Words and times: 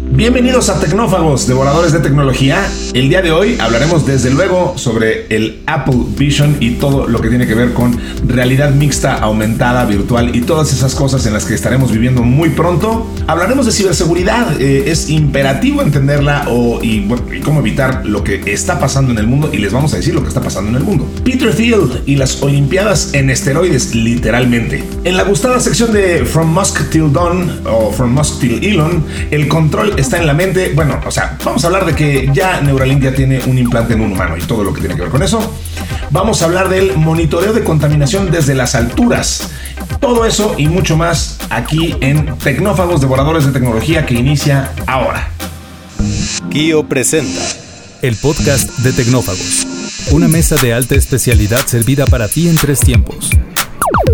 Bienvenidos 0.00 0.68
a 0.68 0.78
Tecnófagos, 0.78 1.48
devoradores 1.48 1.92
de 1.92 1.98
tecnología. 1.98 2.68
El 2.94 3.08
día 3.08 3.20
de 3.20 3.32
hoy 3.32 3.58
hablaremos 3.60 4.06
desde 4.06 4.30
luego 4.30 4.78
sobre 4.78 5.26
el 5.34 5.62
Apple 5.66 5.98
Vision 6.16 6.56
y 6.60 6.72
todo 6.76 7.08
lo 7.08 7.20
que 7.20 7.28
tiene 7.28 7.48
que 7.48 7.54
ver 7.54 7.72
con 7.72 7.98
realidad 8.24 8.70
mixta, 8.70 9.16
aumentada, 9.16 9.84
virtual 9.86 10.34
y 10.34 10.42
todas 10.42 10.72
esas 10.72 10.94
cosas 10.94 11.26
en 11.26 11.32
las 11.32 11.44
que 11.44 11.54
estaremos 11.54 11.90
viviendo 11.90 12.22
muy 12.22 12.50
pronto. 12.50 13.12
Hablaremos 13.26 13.66
de 13.66 13.72
ciberseguridad, 13.72 14.60
eh, 14.60 14.84
es 14.90 15.10
imperativo 15.10 15.82
entenderla 15.82 16.46
o, 16.48 16.80
y, 16.82 17.08
cómo 17.44 17.60
evitar 17.60 18.06
lo 18.06 18.22
que 18.22 18.40
está 18.46 18.78
pasando 18.78 19.10
en 19.10 19.18
el 19.18 19.26
mundo 19.26 19.50
y 19.52 19.58
les 19.58 19.72
vamos 19.72 19.92
a 19.94 19.96
decir 19.96 20.14
lo 20.14 20.22
que 20.22 20.28
está 20.28 20.40
pasando 20.40 20.70
en 20.70 20.76
el 20.76 20.84
mundo. 20.84 21.08
Peter 21.24 21.52
Field 21.52 22.02
y 22.06 22.16
las 22.16 22.40
Olimpiadas 22.42 23.14
en 23.14 23.30
esteroides, 23.30 23.94
literalmente. 23.96 24.84
En 25.04 25.16
la 25.16 25.24
gustada 25.24 25.58
sección 25.58 25.92
de 25.92 26.24
From 26.24 26.52
Musk 26.52 26.88
Till 26.90 27.12
Dawn 27.12 27.60
o 27.66 27.90
From 27.90 28.12
Musk 28.12 28.40
Till 28.40 28.64
Elon, 28.64 29.04
el 29.30 29.48
control 29.48 29.87
está 29.96 30.18
en 30.18 30.26
la 30.26 30.34
mente. 30.34 30.72
Bueno, 30.74 31.00
o 31.04 31.10
sea, 31.10 31.36
vamos 31.44 31.62
a 31.64 31.66
hablar 31.66 31.84
de 31.86 31.94
que 31.94 32.30
ya 32.32 32.60
Neuralink 32.60 33.02
ya 33.02 33.14
tiene 33.14 33.40
un 33.46 33.58
implante 33.58 33.94
en 33.94 34.00
un 34.00 34.12
humano 34.12 34.36
y 34.36 34.42
todo 34.42 34.64
lo 34.64 34.72
que 34.72 34.80
tiene 34.80 34.94
que 34.94 35.02
ver 35.02 35.10
con 35.10 35.22
eso. 35.22 35.54
Vamos 36.10 36.42
a 36.42 36.46
hablar 36.46 36.68
del 36.68 36.96
monitoreo 36.96 37.52
de 37.52 37.62
contaminación 37.62 38.30
desde 38.30 38.54
las 38.54 38.74
alturas. 38.74 39.50
Todo 40.00 40.24
eso 40.24 40.54
y 40.58 40.68
mucho 40.68 40.96
más 40.96 41.38
aquí 41.50 41.96
en 42.00 42.36
Tecnófagos 42.38 43.00
Devoradores 43.00 43.46
de 43.46 43.52
Tecnología 43.52 44.06
que 44.06 44.14
inicia 44.14 44.72
ahora. 44.86 45.30
Kio 46.50 46.84
presenta 46.84 47.40
el 48.02 48.16
podcast 48.16 48.70
de 48.78 48.92
Tecnófagos. 48.92 49.66
Una 50.10 50.28
mesa 50.28 50.56
de 50.56 50.72
alta 50.72 50.94
especialidad 50.94 51.66
servida 51.66 52.06
para 52.06 52.28
ti 52.28 52.48
en 52.48 52.56
tres 52.56 52.80
tiempos 52.80 53.30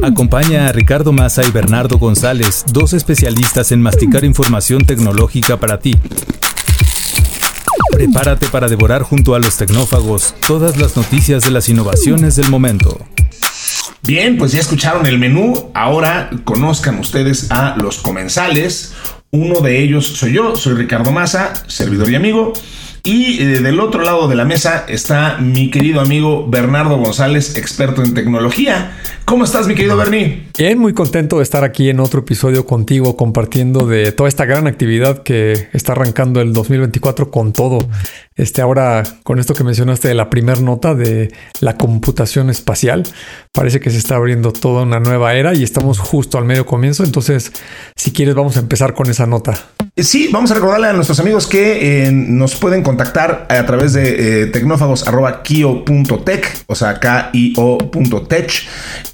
Acompaña 0.03 0.69
a 0.69 0.73
Ricardo 0.73 1.12
Massa 1.12 1.43
y 1.45 1.51
Bernardo 1.51 1.98
González, 1.98 2.65
dos 2.73 2.93
especialistas 2.93 3.73
en 3.73 3.80
masticar 3.80 4.25
información 4.25 4.84
tecnológica 4.84 5.59
para 5.59 5.79
ti. 5.79 5.97
Prepárate 7.93 8.48
para 8.48 8.69
devorar 8.69 9.03
junto 9.03 9.34
a 9.34 9.39
los 9.39 9.57
tecnófagos 9.57 10.34
todas 10.47 10.77
las 10.77 10.97
noticias 10.97 11.45
de 11.45 11.51
las 11.51 11.69
innovaciones 11.69 12.36
del 12.36 12.51
momento. 12.51 13.06
Bien, 14.03 14.36
pues 14.36 14.53
ya 14.53 14.61
escucharon 14.61 15.06
el 15.06 15.19
menú. 15.19 15.70
Ahora 15.75 16.31
conozcan 16.45 16.98
ustedes 16.98 17.51
a 17.51 17.77
los 17.81 17.98
comensales. 17.98 18.92
Uno 19.31 19.61
de 19.61 19.83
ellos 19.83 20.06
soy 20.06 20.33
yo, 20.33 20.56
soy 20.56 20.75
Ricardo 20.75 21.11
Massa, 21.11 21.55
servidor 21.67 22.11
y 22.11 22.14
amigo. 22.14 22.53
Y 23.06 23.42
eh, 23.42 23.60
del 23.60 23.80
otro 23.80 24.02
lado 24.02 24.28
de 24.28 24.34
la 24.34 24.47
mesa 24.47 24.86
está 24.88 25.36
mi 25.36 25.70
querido 25.70 26.00
amigo 26.00 26.47
Bernardo 26.48 26.97
González, 26.97 27.55
experto 27.55 28.02
en 28.02 28.14
tecnología. 28.14 28.96
¿Cómo 29.27 29.44
estás, 29.44 29.66
mi 29.66 29.74
querido 29.74 29.98
Bernie? 29.98 30.44
Bien, 30.56 30.78
muy 30.78 30.94
contento 30.94 31.36
de 31.36 31.42
estar 31.42 31.64
aquí 31.64 31.91
en 31.91 32.00
otro 32.00 32.20
episodio 32.20 32.64
contigo, 32.64 33.14
compartiendo 33.14 33.86
de 33.86 34.11
toda 34.12 34.30
esta 34.30 34.46
gran 34.46 34.66
actividad 34.66 35.22
que 35.22 35.69
está 35.74 35.92
arrancando 35.92 36.41
el 36.41 36.55
2024 36.55 37.30
con 37.30 37.52
todo. 37.52 37.86
Este, 38.36 38.62
ahora, 38.62 39.02
con 39.22 39.39
esto 39.39 39.52
que 39.52 39.64
mencionaste 39.64 40.08
de 40.08 40.14
la 40.14 40.30
primera 40.30 40.61
nota 40.62 40.94
de 40.94 41.30
la 41.61 41.77
computación 41.77 42.48
espacial, 42.48 43.02
parece 43.52 43.80
que 43.80 43.91
se 43.91 43.98
está 43.98 44.16
abriendo 44.16 44.50
toda 44.50 44.83
una 44.83 44.98
nueva 44.98 45.34
era 45.34 45.55
y 45.55 45.62
estamos 45.62 45.98
justo 45.98 46.39
al 46.39 46.46
medio 46.46 46.64
comienzo. 46.64 47.05
Entonces, 47.05 47.52
si 47.96 48.12
quieres, 48.12 48.34
vamos 48.34 48.56
a 48.56 48.61
empezar 48.61 48.94
con 48.94 49.11
esa 49.11 49.27
nota. 49.27 49.58
Sí, 49.97 50.28
vamos 50.33 50.50
a 50.50 50.55
recordarle 50.55 50.89
a 50.89 50.92
nuestros 50.92 51.20
amigos 51.20 51.47
que 51.47 52.09
eh, 52.09 52.11
nos 52.11 52.56
pueden 52.56 52.83
contactar 52.83 53.47
a 53.48 53.64
través 53.64 53.92
de 53.92 54.42
eh, 54.42 54.47
tecnófagos.kio.tech, 54.47 56.64
o 56.67 56.75
sea, 56.75 56.98
k-i-o.tech. 56.98 58.53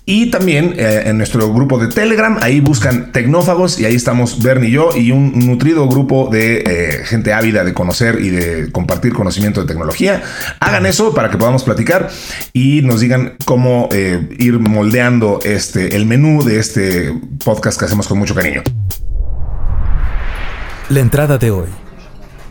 Y 0.07 0.31
también 0.31 0.75
eh, 0.79 1.03
en 1.05 1.19
nuestro 1.19 1.53
grupo 1.53 1.79
de 1.79 1.89
Telegram, 1.89 2.39
ahí 2.41 2.61
buscan 2.61 3.13
tecnófagos 3.13 3.79
y 3.79 3.85
ahí 3.85 3.95
estamos 3.95 4.43
Bernie 4.43 4.71
y 4.71 4.73
yo 4.73 4.89
y 4.97 5.11
un 5.11 5.47
nutrido 5.47 5.87
grupo 5.87 6.31
de 6.33 7.03
gente 7.05 7.35
ávida 7.35 7.63
de 7.63 7.75
conocer 7.75 8.19
y 8.19 8.31
de 8.31 8.73
compartir 8.73 9.13
conocimiento 9.13 9.61
de 9.61 9.67
tecnología. 9.67 10.23
Hagan 10.61 10.87
eso 10.87 11.13
para 11.13 11.31
que 11.31 11.37
podamos 11.37 11.63
platicar 11.63 12.09
y 12.55 12.81
nos 12.81 13.01
digan 13.01 13.35
cómo 13.45 13.91
ir 13.93 14.59
moldeando 14.59 15.41
este, 15.45 15.95
el 15.95 16.07
menú 16.07 16.43
de 16.43 16.59
este 16.59 17.15
podcast 17.45 17.79
que 17.79 17.85
hacemos 17.85 18.09
con 18.09 18.19
mucho 18.19 18.35
cariño. 18.35 18.63
La 20.91 20.99
entrada 20.99 21.39
de 21.39 21.53
hoy. 21.53 21.69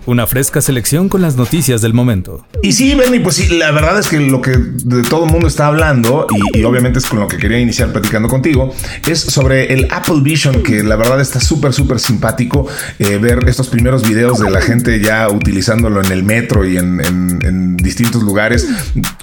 Una 0.10 0.26
fresca 0.26 0.60
selección 0.60 1.08
con 1.08 1.22
las 1.22 1.36
noticias 1.36 1.84
del 1.84 1.94
momento. 1.94 2.44
Y 2.64 2.72
sí, 2.72 2.96
Bernie, 2.96 3.20
pues 3.20 3.36
sí, 3.36 3.48
la 3.60 3.70
verdad 3.70 4.00
es 4.00 4.08
que 4.08 4.20
lo 4.20 4.42
que 4.42 4.58
de 4.58 5.04
todo 5.04 5.26
el 5.26 5.32
mundo 5.32 5.48
está 5.48 5.68
hablando, 5.68 6.26
y, 6.56 6.64
obviamente 6.64 6.98
es 6.98 7.06
con 7.06 7.20
lo 7.20 7.28
que 7.28 7.38
quería 7.38 7.60
iniciar 7.60 7.92
platicando 7.92 8.28
contigo, 8.28 8.74
es 9.08 9.20
sobre 9.20 9.72
el 9.72 9.88
Apple 9.92 10.22
Vision, 10.24 10.64
que 10.64 10.84
la 10.84 10.96
verdad 10.96 11.22
está 11.22 11.40
súper, 11.40 11.74
súper 11.74 12.00
simpático 12.00 12.66
eh, 12.98 13.20
ver 13.20 13.48
estos 13.48 13.68
primeros 13.68 14.02
videos 14.02 14.40
de 14.40 14.50
la 14.50 14.62
gente 14.62 15.00
ya 15.00 15.30
utilizándolo 15.30 16.04
en 16.04 16.12
el 16.12 16.24
metro 16.24 16.66
y 16.66 16.78
en, 16.78 17.78
distintos 17.78 18.24
lugares 18.24 18.68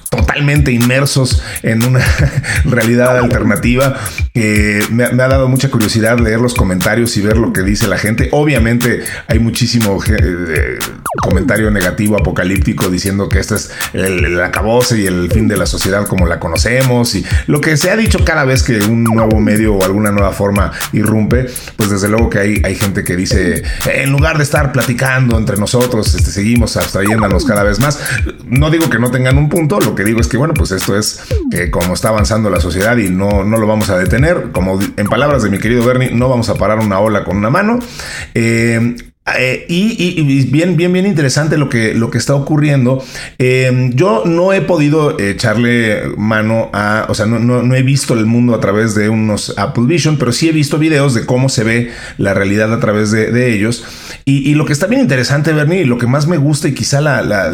totalmente 0.08 0.72
inmersos 0.72 1.42
en 1.62 1.84
una 1.84 2.00
realidad 2.64 3.18
alternativa. 3.18 3.98
me, 4.91 5.04
ha 5.04 5.28
dado 5.28 5.48
mucha 5.48 5.68
curiosidad 5.68 6.18
leer 6.20 6.41
los 6.41 6.54
comentarios 6.54 7.16
y 7.16 7.22
ver 7.22 7.38
lo 7.38 7.53
que 7.53 7.62
dice 7.62 7.88
la 7.88 7.98
gente. 7.98 8.28
Obviamente 8.32 9.03
hay 9.26 9.41
muchísimo 9.41 9.98
eh, 10.08 10.75
comentario 11.20 11.70
negativo, 11.70 12.16
apocalíptico, 12.16 12.88
diciendo 12.88 13.28
que 13.28 13.38
este 13.38 13.56
es 13.56 13.70
el, 13.92 14.25
el, 14.25 14.41
acabose 14.41 14.98
y 14.98 15.06
el 15.06 15.31
fin 15.31 15.48
de 15.48 15.56
la 15.56 15.66
sociedad 15.66 16.06
como 16.06 16.26
la 16.26 16.38
conocemos. 16.38 17.14
Y 17.14 17.25
lo 17.47 17.60
que 17.60 17.76
se 17.76 17.91
ha 17.91 17.97
dicho 17.97 18.25
cada 18.25 18.44
vez 18.44 18.62
que 18.62 18.78
un 18.78 19.04
nuevo 19.04 19.41
medio 19.41 19.75
o 19.75 19.84
alguna 19.84 20.10
nueva 20.10 20.32
forma 20.32 20.72
irrumpe, 20.92 21.47
pues 21.76 21.91
desde 21.91 22.09
luego 22.09 22.31
que 22.31 22.38
hay, 22.38 22.62
hay 22.65 22.75
gente 22.75 23.04
que 23.04 23.16
dice, 23.16 23.62
en 23.86 24.10
lugar 24.10 24.36
de 24.36 24.44
estar 24.44 24.72
platicando 24.72 25.38
entre 25.38 25.56
nosotros, 25.56 26.15
este, 26.15 26.31
seguimos 26.31 26.76
abstrayéndonos 26.76 27.44
cada 27.44 27.62
vez 27.62 27.81
más. 27.81 28.00
No 28.47 28.70
digo 28.70 28.88
que 28.91 28.98
no 28.98 29.10
tengan 29.10 29.38
un 29.38 29.48
punto, 29.48 29.81
lo 29.81 29.94
que 29.94 30.04
digo 30.04 30.20
es 30.20 30.28
que, 30.28 30.36
bueno, 30.36 30.54
pues 30.54 30.70
esto 30.70 30.97
es 30.97 31.20
que 31.50 31.70
como 31.70 31.94
está 31.94 32.09
avanzando 32.09 32.50
la 32.50 32.60
sociedad 32.60 32.97
y 32.97 33.10
no, 33.10 33.44
no 33.44 33.59
lo 33.59 33.66
vamos 33.66 33.91
a 33.91 33.98
detener. 33.98 34.53
Como 34.53 34.78
en 34.81 35.06
palabras 35.09 35.42
de 35.42 35.50
mi 35.50 35.59
querido 35.59 35.84
Bernie, 35.84 36.10
no 36.10 36.28
vamos 36.28 36.48
a 36.48 36.54
parar 36.54 36.78
una 36.78 37.00
ola 37.00 37.25
con 37.25 37.36
una 37.36 37.50
mano. 37.50 37.78
Eh, 38.34 38.97
eh, 39.34 39.66
y, 39.69 40.22
bien, 40.44 40.76
bien, 40.76 40.92
bien 40.92 41.04
interesante 41.04 41.59
lo 41.59 41.69
que, 41.69 41.94
lo 41.94 42.10
que 42.10 42.19
está 42.19 42.34
ocurriendo. 42.34 43.03
Eh, 43.38 43.91
yo 43.94 44.22
no 44.25 44.53
he 44.53 44.60
podido 44.60 45.19
echarle 45.19 46.03
mano 46.16 46.70
a, 46.72 47.06
o 47.09 47.14
sea, 47.14 47.26
no, 47.26 47.41
no, 47.41 47.75
he 47.75 47.82
visto 47.82 48.15
el 48.15 48.26
mundo 48.26 48.54
a 48.54 48.60
través 48.60 48.94
de 48.94 49.09
unos 49.09 49.53
Apple 49.59 49.84
Vision, 49.86 50.16
pero 50.16 50.31
sí 50.31 50.48
he 50.48 50.53
visto 50.53 50.78
videos 50.78 51.15
de 51.15 51.26
cómo 51.26 51.48
se 51.48 51.65
ve 51.65 51.91
la 52.19 52.34
realidad 52.34 52.72
a 52.72 52.78
través 52.78 53.10
de, 53.10 53.53
ellos. 53.53 53.84
Y, 54.25 54.54
lo 54.54 54.65
que 54.65 54.72
está 54.72 54.86
bien 54.86 55.03
interesante, 55.03 55.53
Bernie, 55.53 55.82
y 55.82 55.84
lo 55.84 55.98
que 55.98 56.06
más 56.06 56.26
me 56.26 56.36
gusta 56.36 56.69
y 56.69 56.75
quizá 56.75 57.00
la, 57.00 57.53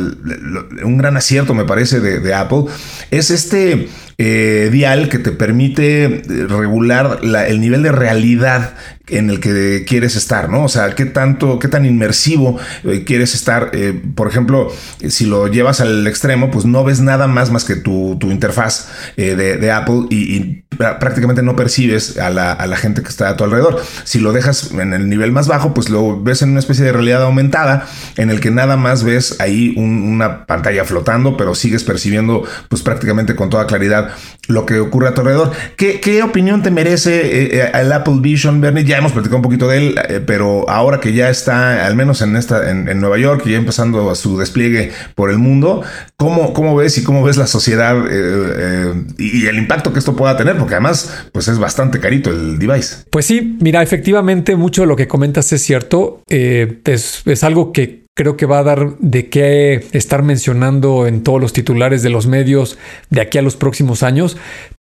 un 0.85 0.99
gran 0.99 1.17
acierto 1.17 1.55
me 1.55 1.65
parece 1.65 2.01
de, 2.01 2.21
de 2.21 2.35
Apple, 2.35 2.65
es 3.11 3.31
este 3.31 3.89
eh, 4.19 4.69
dial 4.73 5.09
que 5.09 5.19
te 5.19 5.33
permite 5.33 6.23
regular 6.49 7.21
el 7.23 7.61
nivel 7.61 7.83
de 7.83 7.93
realidad 7.93 8.75
en 9.09 9.31
el 9.31 9.41
que 9.41 9.85
quieres 9.87 10.17
estar, 10.17 10.49
¿no? 10.49 10.65
O 10.65 10.69
sea, 10.69 10.95
qué 10.95 11.05
tanto, 11.05 11.59
qué 11.59 11.69
tan 11.69 11.85
inmersivo 11.85 12.59
eh, 12.85 13.05
quieres 13.05 13.35
estar. 13.35 13.71
Eh, 13.73 14.01
por 14.15 14.29
ejemplo, 14.29 14.73
si 15.09 15.27
lo 15.27 15.49
llevas 15.49 15.81
al 15.81 16.07
extremo, 16.07 16.51
pues 16.51 16.65
no 16.65 16.85
ves 16.85 17.01
nada 17.01 17.27
más 17.27 17.51
más 17.51 17.65
que 17.65 17.77
tu, 17.77 18.19
interfaz 18.23 18.89
de, 19.17 19.73
Apple 19.73 20.07
y, 20.11 20.62
prácticamente 20.77 21.43
no 21.43 21.57
percibes 21.57 22.19
a 22.19 22.31
la, 22.31 22.77
gente 22.77 23.03
que 23.03 23.09
está 23.09 23.29
a 23.29 23.37
tu 23.37 23.45
alrededor. 23.45 23.81
Si 24.05 24.19
lo 24.19 24.33
dejas 24.33 24.73
en 24.73 24.93
el 24.93 25.09
nivel 25.09 25.33
más 25.33 25.49
bajo, 25.49 25.75
pues 25.75 25.91
lo 25.91 26.21
ves 26.21 26.43
en 26.43 26.51
una 26.51 26.61
especie 26.61 26.85
de 26.85 26.93
realidad 26.93 27.23
aumentada 27.23 27.87
en 28.17 28.31
el 28.31 28.41
que 28.41 28.51
nada 28.51 28.77
más 28.77 29.05
ves 29.05 29.37
ahí 29.41 29.75
una 29.77 30.47
pantalla 30.47 30.85
flotando, 30.85 31.37
pero 31.37 31.55
sigues 31.55 31.85
percibiendo 31.85 32.45
pues 32.69 32.83
prácticamente 32.83 33.37
con 33.37 33.51
toda 33.51 33.67
claridad 33.67 34.13
lo 34.49 34.67
que 34.67 34.81
ocurre 34.81 35.09
a 35.09 35.15
tu 35.15 35.21
alrededor. 35.21 35.53
¿Qué, 35.77 36.23
opinión 36.23 36.63
te 36.63 36.71
merece 36.71 37.21
eh, 37.21 37.61
eh, 37.61 37.71
el 37.75 37.93
Apple 37.93 38.17
Vision, 38.21 38.61
Bernie? 38.61 38.85
Ya 38.85 38.99
hemos 38.99 39.13
platicado 39.13 39.37
un 39.37 39.43
poquito 39.43 39.69
de 39.69 39.79
él, 39.79 39.95
eh, 40.09 40.21
pero 40.25 40.69
ahora 40.69 41.01
que 41.01 41.13
ya 41.13 41.31
está, 41.31 41.87
al 41.87 41.97
menos 41.97 42.23
en 42.23 42.37
esta, 42.37 42.71
en, 42.71 43.01
Nueva 43.01 43.19
York, 43.19 43.43
y 43.47 43.53
ya 43.53 43.59
empezando 43.59 44.15
su 44.15 44.39
despliegue 44.39 44.93
por 45.15 45.31
el 45.31 45.39
mundo, 45.39 45.83
¿cómo, 46.17 46.53
cómo 46.53 46.77
ves 46.77 46.99
y 46.99 47.05
cómo 47.05 47.25
ves 47.25 47.37
la 47.37 47.47
sociedad 47.47 47.97
y, 49.19 49.47
el 49.47 49.59
impacto 49.59 49.93
que 49.93 49.99
esto 49.99 50.15
pueda 50.15 50.37
tener? 50.37 50.57
Porque 50.63 50.75
además, 50.77 51.27
pues 51.33 51.49
es 51.49 51.59
bastante 51.59 51.99
carito 51.99 52.31
el 52.31 52.59
device. 52.59 53.05
Pues 53.11 53.27
sí, 53.27 53.57
mira, 53.61 53.83
efectivamente, 53.83 54.55
mucho 54.55 54.83
de 54.83 54.87
lo 54.87 54.95
que 54.95 55.09
comentas 55.09 55.53
es 55.53 55.63
cierto. 55.63 56.23
es, 56.29 57.23
es 57.27 57.43
algo 57.43 57.73
que 57.73 58.03
creo 58.15 58.37
que 58.37 58.47
va 58.47 58.59
a 58.59 58.63
dar 58.63 58.99
de 58.99 59.29
qué 59.29 59.87
estar 59.93 60.23
mencionando 60.23 61.07
en 61.07 61.23
todos 61.23 61.41
los 61.41 61.53
titulares 61.53 62.03
de 62.03 62.11
los 62.11 62.27
medios 62.27 62.79
de 63.11 63.23
aquí 63.23 63.39
a 63.39 63.43
los 63.43 63.57
próximos 63.57 64.03
años. 64.03 64.37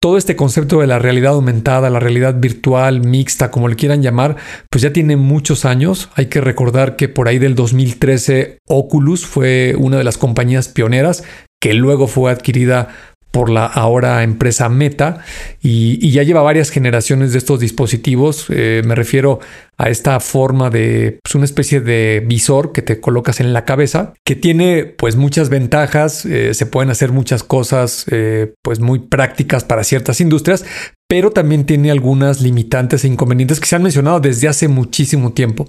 Todo 0.00 0.16
este 0.16 0.36
concepto 0.36 0.80
de 0.80 0.86
la 0.86 0.98
realidad 0.98 1.32
aumentada, 1.32 1.90
la 1.90 1.98
realidad 1.98 2.36
virtual, 2.38 3.00
mixta, 3.00 3.50
como 3.50 3.68
le 3.68 3.76
quieran 3.76 4.02
llamar, 4.02 4.36
pues 4.70 4.82
ya 4.82 4.92
tiene 4.92 5.16
muchos 5.16 5.64
años. 5.64 6.08
Hay 6.14 6.26
que 6.26 6.40
recordar 6.40 6.96
que 6.96 7.08
por 7.08 7.28
ahí 7.28 7.38
del 7.38 7.54
2013 7.54 8.58
Oculus 8.68 9.26
fue 9.26 9.74
una 9.76 9.98
de 9.98 10.04
las 10.04 10.18
compañías 10.18 10.68
pioneras 10.68 11.24
que 11.60 11.74
luego 11.74 12.06
fue 12.06 12.30
adquirida 12.30 12.88
por 13.36 13.50
la 13.50 13.66
ahora 13.66 14.22
empresa 14.22 14.70
Meta 14.70 15.18
y, 15.60 16.10
ya 16.10 16.22
lleva 16.22 16.40
varias 16.40 16.70
generaciones 16.70 17.32
de 17.32 17.38
estos 17.38 17.60
dispositivos. 17.60 18.46
Eh, 18.48 18.80
me 18.86 18.94
refiero 18.94 19.40
a 19.76 19.90
esta 19.90 20.20
forma 20.20 20.70
de 20.70 21.18
pues, 21.22 21.34
una 21.34 21.44
especie 21.44 21.82
de 21.82 22.24
visor 22.26 22.72
que 22.72 22.80
te 22.80 22.98
colocas 22.98 23.40
en 23.40 23.52
la 23.52 23.66
cabeza, 23.66 24.14
que 24.24 24.36
tiene 24.36 24.86
pues 24.86 25.16
muchas 25.16 25.50
ventajas, 25.50 26.24
eh, 26.24 26.54
se 26.54 26.64
pueden 26.64 26.88
hacer 26.88 27.12
muchas 27.12 27.42
cosas 27.42 28.06
eh, 28.10 28.54
pues 28.62 28.80
muy 28.80 29.00
prácticas 29.00 29.64
para 29.64 29.84
ciertas 29.84 30.22
industrias, 30.22 30.64
pero 31.08 31.30
también 31.30 31.64
tiene 31.64 31.90
algunas 31.90 32.40
limitantes 32.40 33.04
e 33.04 33.08
inconvenientes 33.08 33.60
que 33.60 33.66
se 33.66 33.76
han 33.76 33.82
mencionado 33.82 34.18
desde 34.18 34.48
hace 34.48 34.66
muchísimo 34.66 35.32
tiempo. 35.32 35.66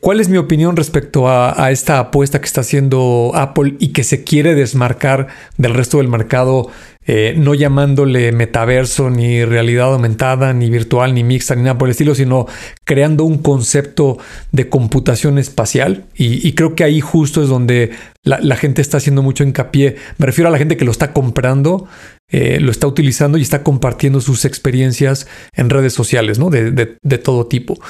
¿Cuál 0.00 0.20
es 0.20 0.28
mi 0.28 0.38
opinión 0.38 0.76
respecto 0.76 1.28
a, 1.28 1.62
a, 1.62 1.70
esta 1.72 1.98
apuesta 1.98 2.40
que 2.40 2.46
está 2.46 2.60
haciendo 2.60 3.32
Apple 3.34 3.74
y 3.80 3.88
que 3.88 4.04
se 4.04 4.22
quiere 4.22 4.54
desmarcar 4.54 5.28
del 5.56 5.74
resto 5.74 5.98
del 5.98 6.08
mercado 6.08 6.70
eh, 7.10 7.32
no 7.38 7.54
llamándole 7.54 8.32
metaverso, 8.32 9.08
ni 9.08 9.42
realidad 9.42 9.94
aumentada, 9.94 10.52
ni 10.52 10.68
virtual, 10.68 11.14
ni 11.14 11.24
mixta, 11.24 11.54
ni 11.54 11.62
nada 11.62 11.78
por 11.78 11.88
el 11.88 11.92
estilo, 11.92 12.14
sino 12.14 12.46
creando 12.84 13.24
un 13.24 13.38
concepto 13.38 14.18
de 14.52 14.68
computación 14.68 15.38
espacial. 15.38 16.04
Y, 16.14 16.52
creo 16.52 16.74
que 16.74 16.84
ahí 16.84 17.00
justo 17.00 17.42
es 17.42 17.48
donde 17.48 17.92
la, 18.24 18.56
gente 18.56 18.82
está 18.82 18.98
haciendo 18.98 19.22
mucho 19.22 19.42
hincapié. 19.42 19.96
Me 20.18 20.26
refiero 20.26 20.48
a 20.48 20.52
la 20.52 20.58
gente 20.58 20.76
que 20.76 20.84
lo 20.84 20.90
está 20.90 21.14
comprando, 21.14 21.88
eh, 22.30 22.60
lo 22.60 22.70
está 22.70 22.86
utilizando 22.86 23.38
y 23.38 23.42
está 23.42 23.62
compartiendo 23.62 24.20
sus 24.20 24.44
experiencias 24.44 25.26
en 25.54 25.70
redes 25.70 25.94
sociales, 25.94 26.38
¿no? 26.38 26.50
De, 26.50 26.84
todo 27.24 27.46
tipo. 27.46 27.80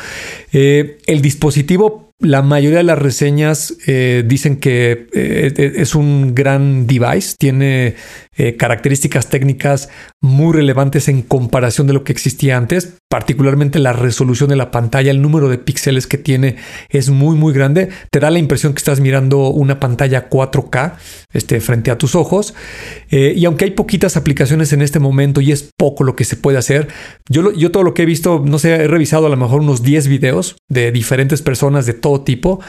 Eh, 0.53 0.99
el 1.07 1.23
dispositivo 1.23 2.08
la 2.21 2.43
mayoría 2.43 2.79
de 2.79 2.85
las 2.85 2.99
reseñas 2.99 3.77
eh, 3.87 4.25
dicen 4.27 4.57
que 4.57 5.07
eh, 5.13 5.73
es 5.77 5.95
un 5.95 6.35
gran 6.35 6.89
device, 6.89 7.37
tiene 7.39 7.95
eh, 8.37 8.57
características 8.57 9.31
técnicas 9.31 9.89
muy 10.21 10.53
relevantes 10.53 11.07
en 11.07 11.23
comparación 11.23 11.87
de 11.87 11.93
lo 11.93 12.03
que 12.03 12.11
existía 12.11 12.57
antes, 12.57 12.95
particularmente 13.09 13.79
la 13.79 13.93
resolución 13.93 14.51
de 14.51 14.57
la 14.57 14.73
pantalla, 14.73 15.13
el 15.13 15.23
número 15.23 15.49
de 15.49 15.59
píxeles 15.59 16.09
que 16.09 16.19
tiene 16.19 16.57
es 16.89 17.09
muy 17.09 17.37
muy 17.37 17.53
grande, 17.53 17.89
te 18.11 18.19
da 18.19 18.33
la 18.33 18.41
impresión 18.41 18.75
que 18.75 18.79
estás 18.79 18.99
mirando 18.99 19.51
una 19.51 19.79
pantalla 19.79 20.29
4K 20.29 20.95
este, 21.33 21.61
frente 21.61 21.93
a 21.93 21.99
tus 21.99 22.17
ojos. 22.17 22.55
Y 23.11 23.45
aunque 23.45 23.65
hay 23.65 23.71
poquitas 23.71 24.17
aplicaciones 24.17 24.73
en 24.73 24.83
este 24.83 24.99
momento 24.99 25.41
y 25.41 25.53
es 25.53 25.71
poco 25.77 26.05
lo 26.05 26.17
que 26.17 26.25
se 26.25 26.37
puede 26.37 26.59
hacer, 26.59 26.89
yo, 27.29 27.53
yo 27.53 27.71
todo 27.71 27.83
lo 27.83 27.95
que 27.95 28.03
he 28.03 28.07
visto, 28.07 28.43
no 28.45 28.59
sé, 28.59 28.73
he 28.73 28.89
revisado 28.89 29.27
a 29.27 29.31
lo 29.31 29.37
mejor 29.37 29.61
unos 29.61 29.83
10 29.83 30.09
videos 30.09 30.57
de 30.69 30.93
diferentes 30.93 31.43
personas 31.43 31.87
de 31.87 31.95
todo 31.95 32.08
tipo. 32.21 32.61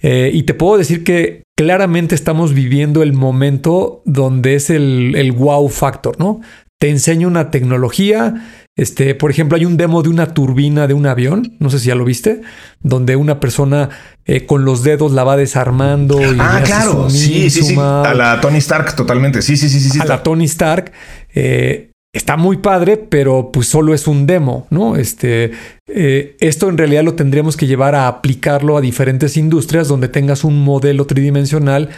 Eh, 0.00 0.30
y 0.32 0.44
te 0.44 0.54
puedo 0.54 0.78
decir 0.78 1.04
que 1.04 1.42
claramente 1.56 2.14
estamos 2.14 2.54
viviendo 2.54 3.02
el 3.02 3.12
momento 3.12 4.02
donde 4.04 4.54
es 4.54 4.70
el, 4.70 5.32
wow 5.36 5.68
factor, 5.68 6.18
¿no? 6.18 6.40
Te 6.80 6.88
enseño 6.88 7.26
una 7.26 7.50
tecnología. 7.50 8.46
Este, 8.76 9.16
por 9.16 9.32
ejemplo, 9.32 9.56
hay 9.56 9.64
un 9.64 9.76
demo 9.76 10.02
de 10.04 10.08
una 10.08 10.34
turbina 10.34 10.86
de 10.86 10.94
un 10.94 11.06
avión, 11.06 11.56
no 11.58 11.68
sé 11.68 11.80
si 11.80 11.88
ya 11.88 11.96
lo 11.96 12.04
viste, 12.04 12.42
donde 12.80 13.16
una 13.16 13.40
persona 13.40 13.88
eh, 14.24 14.46
con 14.46 14.64
los 14.64 14.84
dedos 14.84 15.10
la 15.10 15.24
va 15.24 15.36
desarmando. 15.36 16.20
Y 16.20 16.36
ah, 16.38 16.62
claro, 16.64 17.10
sí, 17.10 17.50
sí, 17.50 17.62
sí. 17.62 17.76
A 17.76 18.14
la 18.14 18.40
Tony 18.40 18.58
Stark, 18.58 18.94
totalmente. 18.94 19.42
Sí, 19.42 19.56
sí, 19.56 19.68
sí, 19.68 19.80
sí. 19.80 19.98
A 20.00 20.04
la 20.04 20.22
Tony 20.22 20.44
Stark. 20.44 20.92
Eh, 21.34 21.87
está 22.14 22.36
muy 22.36 22.58
padre, 22.58 22.96
pero 22.96 23.50
pues 23.52 23.68
solo 23.68 23.94
es 23.94 24.06
un 24.06 24.26
demo, 24.26 24.66
¿no? 24.70 24.96
Este, 24.96 25.52
eh, 25.88 26.36
esto 26.40 26.68
en 26.68 26.78
realidad 26.78 27.04
lo 27.04 27.14
tendríamos 27.14 27.56
que 27.56 27.66
llevar 27.66 27.94
a 27.94 28.08
aplicarlo 28.08 28.76
a 28.76 28.80
diferentes 28.80 29.36
industrias 29.36 29.88
donde 29.88 30.08
tengas 30.08 30.44
un 30.44 30.62
modelo 30.62 31.06
tridimensional 31.06 31.90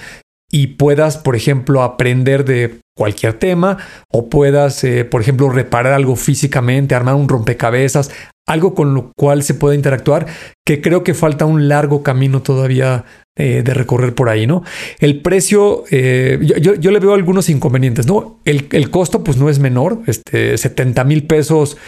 y 0.51 0.69
puedas, 0.69 1.17
por 1.17 1.37
ejemplo, 1.37 1.83
aprender 1.83 2.45
de 2.45 2.81
cualquier 2.97 3.35
tema 3.35 3.79
o 4.13 4.29
puedas, 4.29 4.85
eh, 4.85 5.05
por 5.05 5.23
ejemplo, 5.23 5.49
reparar 5.49 5.93
algo 5.93 6.17
físicamente, 6.17 6.95
armar 6.95 7.15
un 7.15 7.29
rompecabezas, 7.29 8.11
algo 8.47 8.75
con 8.75 8.95
lo 8.95 9.13
cual 9.17 9.43
se 9.43 9.55
pueda 9.55 9.75
interactuar, 9.75 10.27
que 10.67 10.81
creo 10.81 11.05
que 11.05 11.15
falta 11.15 11.47
un 11.47 11.69
largo 11.69 12.03
camino 12.03 12.43
todavía 12.43 13.05
eh, 13.39 13.63
de 13.65 13.75
recorrer 13.75 14.15
por 14.15 14.29
ahí, 14.29 14.47
¿no? 14.47 14.65
El 14.99 15.23
precio, 15.23 15.85
eh, 15.91 16.39
yo, 16.61 16.91
le 16.91 16.99
veo 16.99 17.15
algunos 17.15 17.49
inconvenientes, 17.49 18.07
¿no? 18.07 18.41
El, 18.45 18.67
el, 18.73 18.91
costo, 18.91 19.23
pues 19.23 19.39
no 19.39 19.49
es 19.49 19.61
menor, 19.61 20.01
este, 20.07 20.59
70 20.59 21.05
mil 21.05 21.27
pesos 21.27 21.79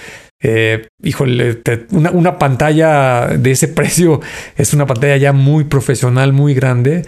eh, 0.43 0.89
híjole, 1.03 1.63
una, 1.91 2.39
pantalla 2.39 3.29
de 3.29 3.53
ese 3.53 3.69
precio 3.69 4.21
es 4.57 4.75
una 4.75 4.87
pantalla 4.87 5.17
ya 5.17 5.33
muy 5.33 5.65
profesional, 5.65 6.33
muy 6.33 6.55
grande. 6.55 7.03